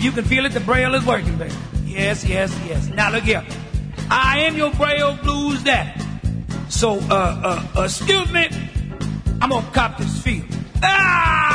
You 0.02 0.10
can 0.10 0.24
feel 0.24 0.44
it, 0.46 0.48
the 0.48 0.58
braille 0.58 0.96
is 0.96 1.06
working, 1.06 1.38
baby. 1.38 1.54
Yes, 1.84 2.24
yes, 2.24 2.52
yes. 2.66 2.88
Now 2.88 3.12
look 3.12 3.22
here. 3.22 3.46
I 4.10 4.40
am 4.40 4.56
your 4.56 4.72
braille 4.72 5.16
blues 5.22 5.62
that. 5.62 6.04
So, 6.68 6.98
uh, 6.98 7.04
uh, 7.08 7.66
uh 7.78 7.82
excuse 7.84 8.28
me. 8.32 8.48
I'm 9.40 9.50
gonna 9.50 9.70
cop 9.70 9.98
this 9.98 10.20
field. 10.20 10.46
Ah! 10.82 11.51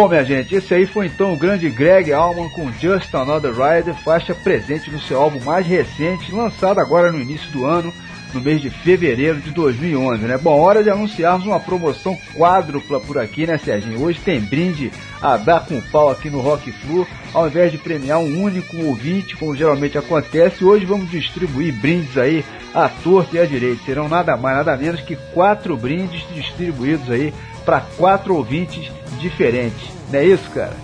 Bom, 0.00 0.08
minha 0.08 0.24
gente, 0.24 0.54
esse 0.54 0.72
aí 0.72 0.86
foi 0.86 1.08
então 1.08 1.34
o 1.34 1.36
grande 1.36 1.68
Greg 1.68 2.10
Allman 2.10 2.48
com 2.48 2.72
Just 2.72 3.14
Another 3.14 3.52
Rider, 3.52 3.94
faixa 4.02 4.34
presente 4.34 4.90
no 4.90 4.98
seu 4.98 5.20
álbum 5.20 5.38
mais 5.40 5.66
recente, 5.66 6.32
lançado 6.32 6.80
agora 6.80 7.12
no 7.12 7.20
início 7.20 7.50
do 7.50 7.66
ano, 7.66 7.92
no 8.32 8.40
mês 8.40 8.62
de 8.62 8.70
fevereiro 8.70 9.42
de 9.42 9.50
2011, 9.50 10.22
né? 10.24 10.38
Bom, 10.38 10.58
hora 10.58 10.82
de 10.82 10.88
anunciarmos 10.88 11.46
uma 11.46 11.60
promoção 11.60 12.16
quádrupla 12.34 12.98
por 12.98 13.18
aqui, 13.18 13.46
né, 13.46 13.58
Serginho? 13.58 14.02
Hoje 14.02 14.18
tem 14.20 14.40
brinde 14.40 14.90
a 15.20 15.36
dar 15.36 15.66
com 15.66 15.78
pau 15.82 16.08
aqui 16.08 16.30
no 16.30 16.40
Rock 16.40 16.72
Flu, 16.72 17.06
ao 17.32 17.46
invés 17.46 17.70
de 17.70 17.78
premiar 17.78 18.18
um 18.18 18.42
único 18.42 18.76
ouvinte, 18.78 19.36
como 19.36 19.54
geralmente 19.54 19.96
acontece, 19.96 20.64
hoje 20.64 20.84
vamos 20.84 21.10
distribuir 21.10 21.72
brindes 21.80 22.16
aí 22.16 22.44
à 22.74 22.88
torta 22.88 23.36
e 23.36 23.40
à 23.40 23.46
direita. 23.46 23.82
Serão 23.84 24.08
nada 24.08 24.36
mais, 24.36 24.56
nada 24.56 24.76
menos 24.76 25.00
que 25.00 25.16
quatro 25.32 25.76
brindes 25.76 26.22
distribuídos 26.34 27.10
aí 27.10 27.32
para 27.64 27.80
quatro 27.80 28.34
ouvintes 28.34 28.90
diferentes. 29.18 29.88
Não 30.10 30.18
é 30.18 30.24
isso, 30.24 30.50
cara? 30.50 30.76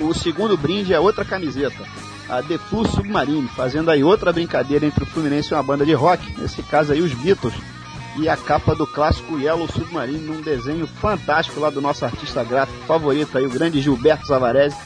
O 0.00 0.14
segundo 0.14 0.56
brinde 0.56 0.94
é 0.94 1.00
outra 1.00 1.24
camiseta, 1.24 1.84
a 2.28 2.40
The 2.42 2.56
Flu 2.56 2.86
Submarine, 2.86 3.48
fazendo 3.48 3.90
aí 3.90 4.04
outra 4.04 4.32
brincadeira 4.32 4.86
entre 4.86 5.02
o 5.02 5.06
Fluminense 5.06 5.52
e 5.52 5.54
uma 5.54 5.62
banda 5.62 5.84
de 5.84 5.92
rock, 5.92 6.40
nesse 6.40 6.62
caso 6.62 6.92
aí 6.92 7.00
os 7.00 7.12
Beatles, 7.14 7.54
e 8.16 8.28
a 8.28 8.36
capa 8.36 8.74
do 8.74 8.86
clássico 8.86 9.38
Yellow 9.38 9.66
Submarine, 9.66 10.18
num 10.18 10.40
desenho 10.40 10.86
fantástico 10.86 11.58
lá 11.58 11.70
do 11.70 11.80
nosso 11.80 12.04
artista 12.04 12.44
gráfico 12.44 12.78
favorito 12.86 13.36
aí, 13.36 13.46
o 13.46 13.50
grande 13.50 13.80
Gilberto 13.80 14.26
Zavarese. 14.26 14.76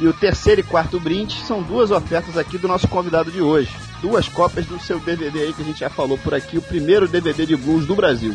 E 0.00 0.06
o 0.06 0.12
terceiro 0.12 0.60
e 0.60 0.64
quarto 0.64 0.98
brinde 0.98 1.42
são 1.44 1.62
duas 1.62 1.90
ofertas 1.90 2.36
aqui 2.36 2.58
do 2.58 2.66
nosso 2.66 2.88
convidado 2.88 3.30
de 3.30 3.40
hoje. 3.40 3.70
Duas 4.00 4.28
cópias 4.28 4.66
do 4.66 4.80
seu 4.80 4.98
DVD 4.98 5.40
aí 5.40 5.52
que 5.52 5.62
a 5.62 5.64
gente 5.64 5.80
já 5.80 5.90
falou 5.90 6.18
por 6.18 6.34
aqui, 6.34 6.58
o 6.58 6.62
primeiro 6.62 7.06
DVD 7.06 7.46
de 7.46 7.56
blues 7.56 7.86
do 7.86 7.94
Brasil. 7.94 8.34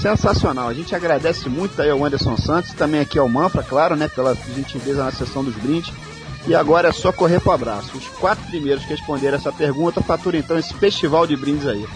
Sensacional, 0.00 0.68
a 0.68 0.72
gente 0.72 0.94
agradece 0.94 1.46
muito 1.50 1.80
aí 1.80 1.90
ao 1.90 2.02
Anderson 2.02 2.34
Santos, 2.34 2.72
também 2.72 3.00
aqui 3.00 3.18
ao 3.18 3.28
Manfra, 3.28 3.62
claro, 3.62 3.94
né, 3.94 4.08
pela 4.08 4.34
gentileza 4.34 5.04
na 5.04 5.12
sessão 5.12 5.44
dos 5.44 5.54
brindes. 5.54 5.92
E 6.46 6.54
agora 6.54 6.88
é 6.88 6.92
só 6.92 7.12
correr 7.12 7.38
pro 7.38 7.52
abraço. 7.52 7.98
Os 7.98 8.08
quatro 8.08 8.46
primeiros 8.46 8.82
que 8.82 8.90
responderam 8.90 9.36
essa 9.36 9.52
pergunta 9.52 10.00
faturam 10.00 10.38
então 10.38 10.58
esse 10.58 10.72
festival 10.72 11.26
de 11.26 11.36
brindes 11.36 11.66
aí. 11.66 11.86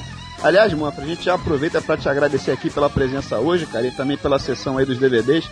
Aliás, 0.43 0.75
Manfra, 0.75 1.03
a 1.03 1.07
gente 1.07 1.25
já 1.25 1.35
aproveita 1.35 1.81
para 1.81 1.97
te 1.97 2.07
agradecer 2.07 2.51
aqui 2.51 2.69
pela 2.69 2.91
presença 2.91 3.39
hoje, 3.39 3.65
cara, 3.65 3.87
e 3.87 3.91
também 3.91 4.19
pela 4.19 4.39
sessão 4.39 4.77
aí 4.77 4.85
dos 4.85 4.99
DVDs, 4.99 5.49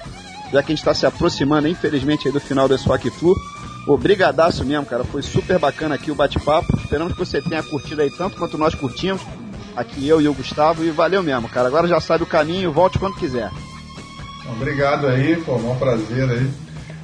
já 0.52 0.62
que 0.62 0.72
a 0.72 0.74
gente 0.74 0.80
está 0.80 0.92
se 0.92 1.06
aproximando, 1.06 1.66
infelizmente, 1.68 2.28
aí 2.28 2.34
do 2.34 2.40
final 2.40 2.68
desse 2.68 2.86
Rock 2.86 3.08
Flu. 3.08 3.34
Obrigadaço 3.86 4.62
mesmo, 4.62 4.84
cara. 4.84 5.04
Foi 5.04 5.22
super 5.22 5.58
bacana 5.58 5.94
aqui 5.94 6.10
o 6.10 6.14
bate-papo. 6.14 6.76
Esperamos 6.76 7.14
que 7.14 7.18
você 7.18 7.40
tenha 7.40 7.62
curtido 7.62 8.02
aí 8.02 8.10
tanto 8.10 8.36
quanto 8.36 8.58
nós 8.58 8.74
curtimos. 8.74 9.22
Aqui 9.76 10.06
eu 10.06 10.20
e 10.20 10.28
o 10.28 10.34
Gustavo. 10.34 10.84
E 10.84 10.90
valeu 10.90 11.22
mesmo, 11.22 11.48
cara. 11.48 11.68
Agora 11.68 11.88
já 11.88 12.00
sabe 12.00 12.24
o 12.24 12.26
caminho. 12.26 12.72
Volte 12.72 12.98
quando 12.98 13.16
quiser. 13.16 13.50
Obrigado 14.50 15.06
aí, 15.06 15.36
pô, 15.36 15.54
um 15.56 15.76
prazer 15.76 16.28
aí. 16.28 16.50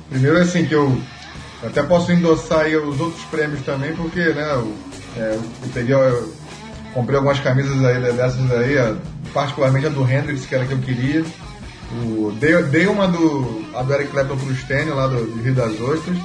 Primeiro 0.08 0.38
assim 0.38 0.64
que 0.64 0.74
eu 0.74 1.00
até 1.62 1.82
posso 1.82 2.12
endossar 2.12 2.60
aí 2.60 2.76
os 2.76 3.00
outros 3.00 3.22
prêmios 3.24 3.62
também, 3.62 3.94
porque 3.94 4.20
né, 4.20 4.52
eu, 4.52 4.74
é, 5.16 5.34
eu 5.34 5.68
peguei, 5.72 5.94
eu 5.94 6.32
comprei 6.94 7.16
algumas 7.16 7.40
camisas 7.40 7.84
aí 7.84 8.00
dessas 8.12 8.50
aí, 8.52 8.96
particularmente 9.32 9.86
a 9.86 9.90
do 9.90 10.08
Hendrix, 10.08 10.46
que 10.46 10.54
era 10.54 10.64
a 10.64 10.66
que 10.66 10.72
eu 10.72 10.78
queria. 10.78 11.24
O, 11.90 12.32
dei, 12.38 12.62
dei 12.64 12.86
uma 12.86 13.08
do, 13.08 13.64
a 13.74 13.82
do 13.82 13.94
Eric 13.94 14.10
Clapton 14.10 14.36
pro 14.36 14.54
Stênio, 14.54 14.94
lá 14.94 15.06
do, 15.06 15.24
de 15.24 15.40
Rio 15.40 15.54
das 15.54 15.80
Ostras, 15.80 16.18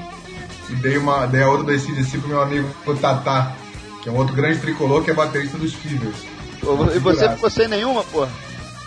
e 0.70 0.76
dei, 0.76 0.98
uma, 0.98 1.26
dei 1.26 1.42
a 1.42 1.50
outra 1.50 1.66
do 1.66 1.72
ACDC 1.72 2.18
pro 2.18 2.28
meu 2.28 2.42
amigo 2.42 2.68
o 2.86 2.96
Tatá, 2.96 3.56
que 4.02 4.10
é 4.10 4.12
um 4.12 4.18
outro 4.18 4.36
grande 4.36 4.60
tricolor 4.60 5.04
que 5.04 5.12
é 5.12 5.14
baterista 5.14 5.58
dos 5.58 5.74
Fevers. 5.74 6.33
E 6.96 7.00
você 7.00 7.30
ficou 7.30 7.50
sem 7.50 7.68
nenhuma, 7.68 8.04
porra? 8.04 8.30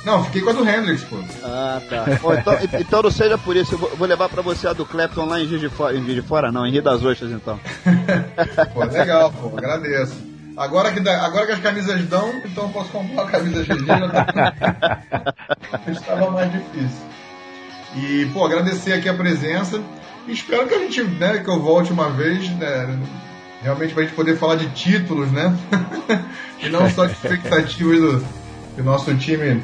Não, 0.04 0.24
fiquei 0.24 0.40
com 0.40 0.50
a 0.50 0.52
do 0.52 0.68
Hendrix, 0.68 1.02
pô. 1.04 1.16
Ah, 1.42 1.80
tá. 1.90 2.04
Bom, 2.22 2.32
então, 2.34 2.58
então 2.78 3.02
não 3.02 3.10
seja 3.10 3.36
por 3.36 3.56
isso. 3.56 3.74
Eu 3.74 3.78
vou, 3.78 3.90
vou 3.96 4.06
levar 4.06 4.28
pra 4.28 4.40
você 4.40 4.68
a 4.68 4.72
do 4.72 4.86
Clapton 4.86 5.26
lá 5.26 5.40
em 5.40 5.48
Juiz 5.48 5.60
de 5.60 5.68
Fora. 5.68 5.96
Em 5.96 6.02
Juiz 6.04 6.14
de 6.14 6.22
Fora 6.22 6.52
não, 6.52 6.64
em 6.64 6.70
Rio 6.70 6.82
das 6.82 7.02
Ostras 7.04 7.32
então. 7.32 7.58
Pô, 8.72 8.84
legal, 8.84 9.32
pô, 9.32 9.48
agradeço. 9.58 10.14
Agora 10.56 10.92
que, 10.92 11.00
dá- 11.00 11.26
agora 11.26 11.44
que 11.46 11.52
as 11.52 11.58
camisas 11.58 12.00
dão, 12.04 12.32
então 12.44 12.64
eu 12.64 12.70
posso 12.70 12.88
comprar 12.90 13.22
uma 13.24 13.30
camisa 13.30 13.62
GG. 13.64 13.84
Estava 15.90 16.30
mais 16.30 16.52
difícil. 16.52 17.06
E, 17.96 18.26
pô, 18.32 18.46
agradecer 18.46 18.92
aqui 18.92 19.08
a 19.08 19.14
presença. 19.14 19.80
Espero 20.28 20.66
que 20.66 20.74
a 20.74 20.78
gente, 20.78 21.02
né, 21.02 21.38
que 21.38 21.48
eu 21.50 21.60
volte 21.60 21.92
uma 21.92 22.10
vez, 22.10 22.48
né, 22.56 22.98
realmente 23.62 23.94
pra 23.94 24.02
gente 24.04 24.14
poder 24.14 24.36
falar 24.36 24.56
de 24.56 24.68
títulos, 24.70 25.30
né? 25.32 25.56
e 26.62 26.68
não 26.68 26.88
só 26.90 27.06
de 27.06 27.12
expectativas 27.12 27.98
do, 28.00 28.24
do 28.76 28.84
nosso 28.84 29.14
time. 29.16 29.62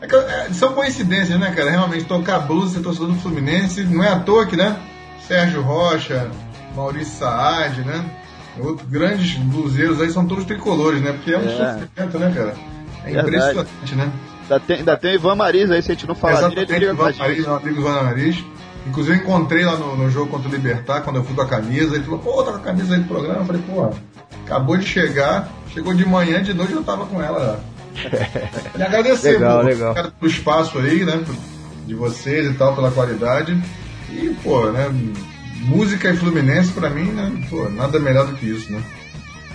É 0.00 0.06
que, 0.06 0.16
é, 0.16 0.48
são 0.52 0.72
coincidências, 0.72 1.38
né, 1.38 1.52
cara? 1.54 1.70
Realmente, 1.70 2.04
tocar 2.04 2.40
blues, 2.40 2.72
ser 2.72 2.80
torcedor 2.80 3.08
do 3.08 3.14
Fluminense, 3.20 3.84
não 3.84 4.02
é 4.02 4.08
à 4.08 4.18
toa 4.18 4.46
que, 4.46 4.56
né? 4.56 4.76
Sérgio 5.26 5.62
Rocha, 5.62 6.28
Maurício 6.74 7.18
Saad, 7.18 7.80
né? 7.82 8.04
Outros 8.58 8.88
grandes 8.88 9.34
bluseiros 9.36 10.00
aí 10.00 10.10
são 10.10 10.26
todos 10.26 10.44
tricolores, 10.44 11.00
né? 11.00 11.12
Porque 11.12 11.32
é 11.32 11.38
um 11.38 11.42
É. 11.48 11.48
sofrimento, 11.80 12.18
né, 12.18 12.32
cara? 12.34 12.54
É 13.04 13.12
Verdade. 13.12 13.28
impressionante, 13.28 13.94
né? 13.94 14.12
Ainda 14.42 14.60
tem, 14.60 14.76
ainda 14.78 14.96
tem 14.96 15.12
o 15.12 15.14
Ivan 15.14 15.34
Marisa 15.36 15.74
aí, 15.74 15.82
se 15.82 15.90
a 15.90 15.94
gente 15.94 16.06
não 16.06 16.14
falar 16.14 16.48
dele, 16.48 16.66
ele 16.68 16.84
Exatamente, 16.84 17.22
a 17.22 17.28
Ivan 17.28 17.34
gente. 17.34 17.40
meu 17.46 17.56
amigo 17.56 17.80
Ivan 17.80 18.02
Nariz. 18.02 18.44
Inclusive, 18.86 19.16
eu 19.16 19.22
encontrei 19.22 19.64
lá 19.64 19.76
no, 19.76 19.96
no 19.96 20.10
jogo 20.10 20.30
contra 20.30 20.48
o 20.48 20.52
Libertar, 20.52 21.02
quando 21.02 21.16
eu 21.16 21.24
fui 21.24 21.34
com 21.34 21.42
a 21.42 21.46
camisa. 21.46 21.94
Ele 21.94 22.04
falou, 22.04 22.20
pô, 22.20 22.42
tá 22.42 22.52
com 22.52 22.58
a 22.58 22.60
camisa 22.60 22.94
aí 22.94 23.00
do 23.00 23.08
programa. 23.08 23.40
Eu 23.40 23.46
falei, 23.46 23.62
pô, 23.62 23.90
acabou 24.44 24.76
de 24.76 24.86
chegar, 24.86 25.48
chegou 25.72 25.94
de 25.94 26.04
manhã, 26.04 26.42
de 26.42 26.52
noite 26.52 26.72
eu 26.72 26.82
tava 26.82 27.06
com 27.06 27.22
ela 27.22 27.40
já. 27.40 27.72
E 28.78 28.82
agradecer 28.82 29.32
Legal, 29.32 29.60
pô, 29.60 29.66
legal. 29.66 29.94
cara, 29.94 30.10
pelo 30.10 30.30
espaço 30.30 30.78
aí, 30.78 31.04
né, 31.04 31.22
de 31.86 31.94
vocês 31.94 32.50
e 32.50 32.54
tal, 32.54 32.74
pela 32.74 32.90
qualidade. 32.90 33.60
E, 34.10 34.34
pô, 34.42 34.70
né, 34.70 34.90
música 35.60 36.10
e 36.10 36.16
Fluminense, 36.16 36.72
pra 36.72 36.88
mim, 36.88 37.10
né, 37.12 37.30
pô, 37.50 37.68
nada 37.68 38.00
melhor 38.00 38.26
do 38.26 38.34
que 38.34 38.46
isso, 38.46 38.72
né. 38.72 38.82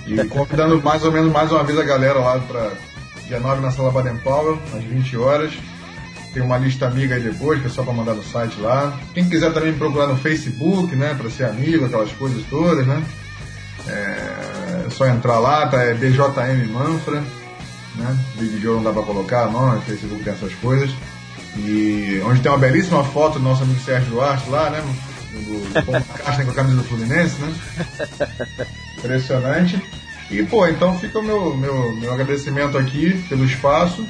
E 0.06 0.24
convidando 0.30 0.82
mais 0.82 1.04
ou 1.04 1.12
menos 1.12 1.32
mais 1.32 1.52
uma 1.52 1.64
vez 1.64 1.78
a 1.80 1.84
galera 1.84 2.20
lá 2.20 2.40
pra 2.40 2.72
dia 3.28 3.40
9 3.40 3.62
na 3.62 3.72
Sala 3.72 3.92
Baden 3.92 4.18
Powell, 4.18 4.60
às 4.74 4.84
20 4.84 5.18
horas. 5.18 5.52
Tem 6.34 6.44
uma 6.44 6.58
lista 6.58 6.86
amiga 6.88 7.16
aí 7.16 7.22
depois, 7.22 7.60
que 7.62 7.68
é 7.68 7.70
só 7.70 7.84
pra 7.84 7.94
mandar 7.94 8.14
no 8.14 8.24
site 8.24 8.60
lá. 8.60 9.00
Quem 9.14 9.28
quiser 9.28 9.52
também 9.54 9.72
me 9.72 9.78
procurar 9.78 10.08
no 10.08 10.18
Facebook, 10.18 10.96
né, 10.96 11.16
pra 11.18 11.30
ser 11.30 11.46
amigo, 11.46 11.86
aquelas 11.86 12.12
coisas 12.12 12.44
todas, 12.50 12.86
né. 12.86 13.04
É, 13.88 14.86
é 14.86 14.90
só 14.92 15.08
entrar 15.08 15.40
lá, 15.40 15.68
tá? 15.68 15.82
É 15.82 15.94
BJM 15.94 16.68
Manfra. 16.72 17.24
né? 17.96 18.18
Big 18.36 18.64
não 18.66 18.84
dá 18.84 18.92
pra 18.92 19.02
colocar, 19.04 19.50
não, 19.52 19.76
no 19.76 19.82
Facebook 19.82 20.24
tem 20.24 20.34
essas 20.34 20.54
coisas. 20.56 20.90
E 21.56 22.22
onde 22.26 22.42
tem 22.42 22.52
uma 22.52 22.58
belíssima 22.58 23.04
foto 23.04 23.40
do 23.40 23.46
nosso 23.46 23.64
amigo 23.64 23.80
Sérgio 23.80 24.12
Duarte 24.12 24.50
lá, 24.50 24.70
né? 24.70 24.84
Do, 25.32 25.82
do 25.86 26.24
Castro 26.24 26.46
com 26.46 26.52
a 26.52 26.54
camisa 26.54 26.78
do 26.78 26.84
Fluminense, 26.84 27.36
né? 27.42 27.54
Impressionante. 28.98 29.82
E, 30.30 30.44
pô, 30.44 30.68
então 30.68 30.98
fica 31.00 31.20
o 31.20 31.24
meu, 31.24 31.56
meu, 31.56 31.96
meu 31.96 32.14
agradecimento 32.14 32.78
aqui 32.78 33.24
pelo 33.30 33.46
espaço. 33.46 34.06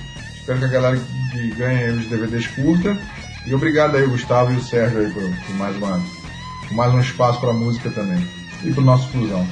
Espero 0.48 0.60
que 0.62 0.66
a 0.66 0.80
galera 0.80 1.02
que 1.34 1.52
ganhe 1.58 1.90
os 1.90 2.06
DVDs 2.06 2.48
curta. 2.48 2.98
E 3.46 3.54
obrigado 3.54 3.98
aí, 3.98 4.08
Gustavo 4.08 4.54
e 4.54 4.56
o 4.56 4.62
Sérgio 4.62 5.00
aí 5.00 5.12
por, 5.12 5.22
por 5.24 5.56
mais, 5.56 5.76
uma, 5.76 6.02
por 6.70 6.74
mais 6.74 6.94
um 6.94 7.02
espaço 7.02 7.42
para 7.42 7.52
música 7.52 7.90
também. 7.90 8.26
E 8.64 8.72
pro 8.72 8.82
nosso 8.82 9.10
Fusão. 9.10 9.46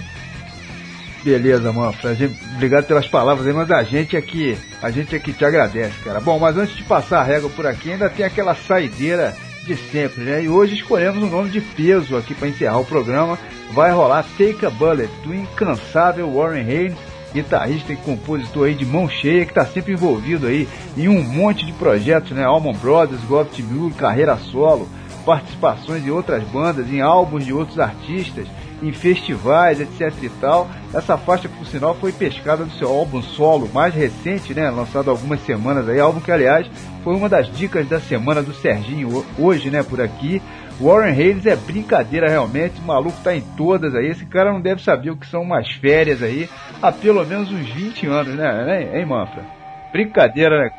Beleza, 1.22 1.74
Manfra. 1.74 2.16
Obrigado 2.56 2.86
pelas 2.86 3.10
palavras 3.10 3.46
aí, 3.46 3.52
mas 3.52 3.70
a 3.72 3.84
gente 3.84 4.16
aqui, 4.16 4.58
a 4.82 4.90
gente 4.90 5.14
aqui 5.14 5.34
te 5.34 5.44
agradece, 5.44 6.00
cara. 6.02 6.22
Bom, 6.22 6.40
mas 6.40 6.56
antes 6.56 6.78
de 6.78 6.84
passar 6.84 7.20
a 7.20 7.24
régua 7.26 7.50
por 7.50 7.68
aqui, 7.68 7.92
ainda 7.92 8.10
tem 8.10 8.26
aquela 8.26 8.56
saideira 8.56 9.36
de 9.66 9.76
sempre, 9.76 10.24
né? 10.24 10.44
E 10.44 10.48
hoje 10.48 10.76
escolhemos 10.76 11.22
um 11.22 11.30
nome 11.30 11.50
de 11.50 11.60
peso 11.60 12.16
aqui 12.16 12.34
para 12.34 12.48
encerrar 12.48 12.80
o 12.80 12.86
programa. 12.86 13.38
Vai 13.74 13.92
rolar 13.92 14.26
Take 14.38 14.66
a 14.66 14.70
Bullet, 14.70 15.12
do 15.26 15.36
incansável 15.36 16.32
Warren 16.32 16.62
Haynes, 16.62 16.98
guitarrista 17.36 17.94
e 17.94 17.98
compositor 17.98 18.68
aí 18.68 18.74
de 18.74 18.86
mão 18.86 19.10
cheia, 19.10 19.46
que 19.46 19.52
está 19.52 19.66
sempre 19.66 19.94
envolvido 19.94 20.48
aí 20.48 20.68
em 20.98 21.08
um 21.08 21.22
monte 21.22 21.66
de 21.66 21.74
projetos, 21.74 22.32
né? 22.32 22.44
Allman 22.44 22.74
Brothers, 22.74 23.22
Goft 23.26 23.62
Mule, 23.62 23.94
carreira 23.94 24.38
solo, 24.38 24.88
participações 25.26 26.06
em 26.06 26.12
outras 26.12 26.44
bandas, 26.46 26.90
em 26.90 27.02
álbuns 27.02 27.46
de 27.46 27.54
outros 27.54 27.80
artistas 27.80 28.48
em 28.82 28.92
festivais, 28.92 29.80
etc 29.80 30.12
e 30.22 30.30
tal. 30.30 30.70
Essa 30.94 31.18
faixa, 31.18 31.50
por 31.50 31.66
sinal, 31.66 31.96
foi 31.96 32.12
pescada 32.12 32.66
do 32.66 32.72
seu 32.74 32.90
álbum 32.90 33.22
solo 33.22 33.70
mais 33.74 33.94
recente, 33.94 34.54
né, 34.54 34.70
lançado 34.70 35.10
há 35.10 35.14
algumas 35.14 35.44
semanas 35.46 35.88
aí, 35.88 36.00
álbum 36.00 36.20
que, 36.20 36.32
aliás, 36.32 36.68
foi 37.04 37.16
uma 37.16 37.30
das 37.30 37.52
dicas 37.52 37.88
da 37.88 38.00
semana 38.00 38.42
do 38.42 38.54
Serginho 38.54 39.26
hoje, 39.38 39.70
né, 39.70 39.84
por 39.84 40.02
aqui. 40.02 40.42
Warren 40.80 41.14
Hayes 41.14 41.46
é 41.46 41.56
brincadeira 41.56 42.30
realmente, 42.30 42.82
o 42.82 42.84
maluco 42.86 43.18
tá 43.24 43.34
em 43.34 43.42
todas 43.56 43.96
aí. 43.96 44.08
Esse 44.08 44.26
cara 44.26 44.52
não 44.52 44.62
deve 44.62 44.84
saber 44.84 45.10
o 45.12 45.18
que 45.18 45.28
são 45.28 45.42
umas 45.42 45.70
férias 45.72 46.22
aí 46.22 46.50
há 46.82 46.92
pelo 46.92 47.26
menos 47.26 47.52
uns 47.52 47.70
20 47.70 48.08
anos, 48.08 48.36
né, 48.36 48.98
hein, 48.98 49.06
Manfra? 49.06 49.44
Brincadeira, 49.92 50.64
né? 50.64 50.70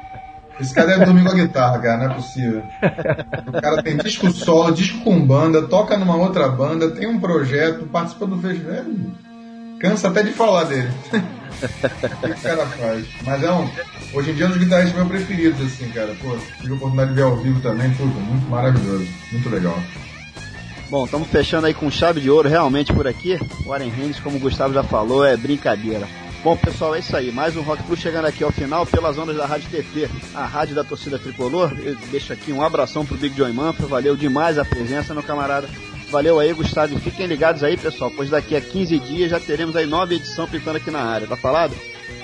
Esse 0.58 0.74
cara 0.74 0.98
dormir 1.04 1.22
com 1.22 1.30
a 1.30 1.34
guitarra, 1.34 1.78
cara, 1.78 1.98
não 1.98 2.12
é 2.12 2.14
possível. 2.14 2.62
O 3.46 3.52
cara 3.60 3.82
tem 3.82 3.96
disco 3.96 4.30
solo, 4.30 4.72
disco 4.72 5.02
com 5.02 5.20
banda, 5.20 5.62
toca 5.62 5.96
numa 5.96 6.16
outra 6.16 6.48
banda, 6.48 6.90
tem 6.90 7.06
um 7.06 7.18
projeto, 7.18 7.86
participa 7.86 8.26
do 8.26 8.38
festival. 8.38 8.84
Cansa 9.80 10.08
até 10.08 10.22
de 10.22 10.32
falar 10.32 10.64
dele. 10.64 10.88
o 11.12 12.26
que 12.26 12.32
o 12.32 12.42
cara 12.42 12.66
faz? 12.66 13.06
Mas 13.24 13.42
é 13.42 13.52
um. 13.52 13.68
Hoje 14.12 14.30
em 14.30 14.34
dia 14.34 14.44
é 14.44 14.48
um 14.48 14.50
dos 14.52 14.58
guitarristas 14.58 14.96
meus 14.96 15.08
preferidos, 15.08 15.60
assim, 15.60 15.88
cara. 15.90 16.14
Pô, 16.20 16.36
tive 16.60 16.72
a 16.72 16.76
oportunidade 16.76 17.10
de 17.10 17.16
ver 17.16 17.22
ao 17.22 17.36
vivo 17.36 17.60
também, 17.60 17.90
puta, 17.90 18.18
muito 18.18 18.48
maravilhoso, 18.48 19.06
muito 19.32 19.48
legal. 19.48 19.78
Bom, 20.88 21.04
estamos 21.04 21.28
fechando 21.28 21.66
aí 21.66 21.74
com 21.74 21.90
chave 21.90 22.20
de 22.20 22.30
ouro 22.30 22.48
realmente 22.48 22.92
por 22.92 23.06
aqui. 23.06 23.38
O 23.64 23.70
Warren 23.70 23.88
Hennis, 23.88 24.20
como 24.20 24.36
o 24.36 24.40
Gustavo 24.40 24.72
já 24.72 24.84
falou, 24.84 25.24
é 25.24 25.36
brincadeira. 25.36 26.06
Bom, 26.44 26.56
pessoal, 26.56 26.94
é 26.94 27.00
isso 27.00 27.16
aí. 27.16 27.32
Mais 27.32 27.56
um 27.56 27.62
Rock 27.62 27.82
Plus 27.82 27.98
chegando 27.98 28.26
aqui 28.26 28.44
ao 28.44 28.52
final 28.52 28.86
pelas 28.86 29.18
ondas 29.18 29.36
da 29.36 29.46
Rádio 29.46 29.68
TT, 29.68 30.08
a 30.32 30.46
rádio 30.46 30.76
da 30.76 30.84
torcida 30.84 31.18
tricolor. 31.18 31.72
Eu 31.82 31.96
deixo 32.12 32.32
aqui 32.32 32.52
um 32.52 32.62
abração 32.62 33.04
pro 33.04 33.16
Big 33.16 33.36
Joy 33.36 33.52
Manfra. 33.52 33.86
Valeu 33.86 34.14
demais 34.14 34.56
a 34.56 34.64
presença, 34.64 35.12
meu 35.12 35.24
camarada. 35.24 35.68
Valeu 36.10 36.38
aí, 36.38 36.52
Gustavo. 36.52 36.98
Fiquem 37.00 37.26
ligados 37.26 37.64
aí, 37.64 37.76
pessoal, 37.76 38.12
pois 38.14 38.30
daqui 38.30 38.54
a 38.54 38.60
15 38.60 38.98
dias 39.00 39.30
já 39.30 39.40
teremos 39.40 39.74
aí 39.74 39.86
nova 39.86 40.14
edição 40.14 40.46
pintando 40.46 40.78
aqui 40.78 40.90
na 40.90 41.00
área, 41.00 41.26
tá 41.26 41.36
falado? 41.36 41.74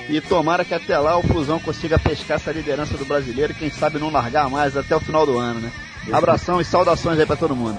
E 0.09 0.21
tomara 0.21 0.65
que 0.65 0.75
até 0.75 0.99
lá 0.99 1.17
o 1.17 1.23
Fusão 1.23 1.59
consiga 1.59 1.99
pescar 1.99 2.37
essa 2.37 2.53
liderança 2.53 2.97
do 2.97 3.05
brasileiro, 3.05 3.55
quem 3.55 3.71
sabe 3.71 3.99
não 3.99 4.11
largar 4.11 4.49
mais 4.49 4.77
até 4.77 4.95
o 4.95 5.01
final 5.01 5.27
do 5.27 5.39
ano, 5.39 5.61
né? 5.61 5.73
Abração 6.13 6.61
e 6.61 6.65
saudações 6.65 7.19
aí 7.19 7.27
para 7.27 7.37
todo 7.37 7.57
mundo. 7.57 7.79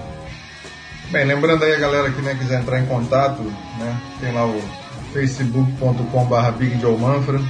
Bem, 1.10 1.24
lembrando 1.24 1.64
aí 1.64 1.74
a 1.74 1.78
galera 1.78 2.10
que 2.10 2.20
né, 2.22 2.34
quiser 2.34 2.60
entrar 2.60 2.80
em 2.80 2.86
contato, 2.86 3.42
né? 3.42 4.00
Tem 4.20 4.32
lá 4.32 4.46
o 4.46 4.60
facebook.com.br 5.12 6.50
Big 6.58 6.80
Joe 6.80 6.96
Manfra, 6.98 7.40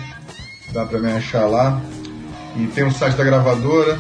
dá 0.72 0.84
para 0.84 0.98
me 0.98 1.12
achar 1.12 1.46
lá. 1.46 1.80
E 2.56 2.66
tem 2.68 2.84
o 2.84 2.92
site 2.92 3.16
da 3.16 3.24
gravadora, 3.24 3.98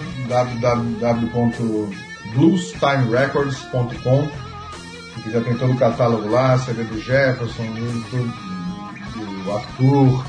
www.bluestimerecords.com, 2.32 4.28
que 5.22 5.30
já 5.30 5.40
tem 5.40 5.56
todo 5.56 5.72
o 5.72 5.76
catálogo 5.76 6.28
lá, 6.28 6.58
CD 6.58 6.82
do 6.84 7.00
Jefferson, 7.00 7.64
do, 7.64 9.44
do 9.44 9.52
Arthur, 9.52 10.24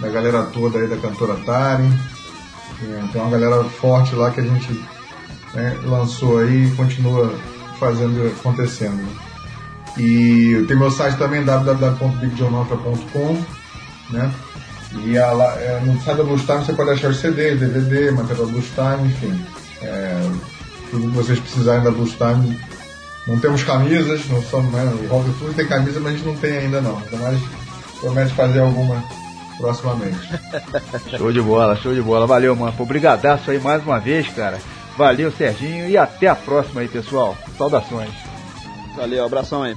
da 0.00 0.08
galera 0.08 0.44
toda 0.44 0.78
aí 0.78 0.86
da 0.86 0.96
cantora 0.96 1.34
Tari. 1.44 1.88
Tem 3.12 3.20
uma 3.20 3.30
galera 3.30 3.64
forte 3.64 4.14
lá 4.14 4.30
que 4.30 4.38
a 4.40 4.44
gente 4.44 4.72
né, 5.54 5.76
lançou 5.84 6.38
aí 6.38 6.66
e 6.66 6.70
continua 6.76 7.34
fazendo 7.78 8.32
acontecendo. 8.38 9.04
E 9.96 10.64
tem 10.68 10.76
meu 10.76 10.90
site 10.90 11.16
também, 11.18 11.42
www.bigjohnontra.com, 11.44 13.42
né? 14.10 14.30
E 15.04 15.18
a, 15.18 15.32
é, 15.58 15.80
no 15.84 16.00
site 16.00 16.18
da 16.18 16.24
Blues 16.24 16.42
Time 16.42 16.64
você 16.64 16.72
pode 16.72 16.90
achar 16.90 17.12
CD, 17.12 17.56
DVD, 17.56 18.12
material 18.12 18.46
Blues 18.46 18.70
Time, 18.74 19.08
enfim. 19.08 19.44
É, 19.82 20.30
vocês 20.96 21.38
precisarem 21.38 21.82
da 21.82 21.90
Blues 21.90 22.12
Time. 22.12 22.58
Não 23.26 23.38
temos 23.38 23.62
camisas, 23.62 24.26
não 24.28 24.42
somos, 24.42 24.72
né? 24.72 24.84
O 24.84 25.06
Rock 25.08 25.30
Food 25.34 25.54
tem 25.54 25.66
camisa, 25.66 26.00
mas 26.00 26.14
a 26.14 26.16
gente 26.16 26.26
não 26.26 26.36
tem 26.36 26.58
ainda 26.58 26.80
não. 26.80 27.00
Então 27.00 27.18
mais 27.18 27.40
promete 28.00 28.32
fazer 28.32 28.60
alguma 28.60 29.04
proximamente. 29.58 30.18
show 31.16 31.32
de 31.32 31.42
bola, 31.42 31.76
show 31.76 31.94
de 31.94 32.00
bola. 32.00 32.26
Valeu, 32.26 32.56
mano. 32.56 32.74
Obrigadaço 32.78 33.50
aí 33.50 33.60
mais 33.60 33.82
uma 33.82 33.98
vez, 33.98 34.28
cara. 34.28 34.58
Valeu, 34.96 35.30
Serginho. 35.30 35.88
E 35.88 35.96
até 35.96 36.28
a 36.28 36.34
próxima 36.34 36.80
aí, 36.80 36.88
pessoal. 36.88 37.36
Saudações. 37.56 38.10
Valeu, 38.96 39.24
abração 39.24 39.62
aí. 39.62 39.76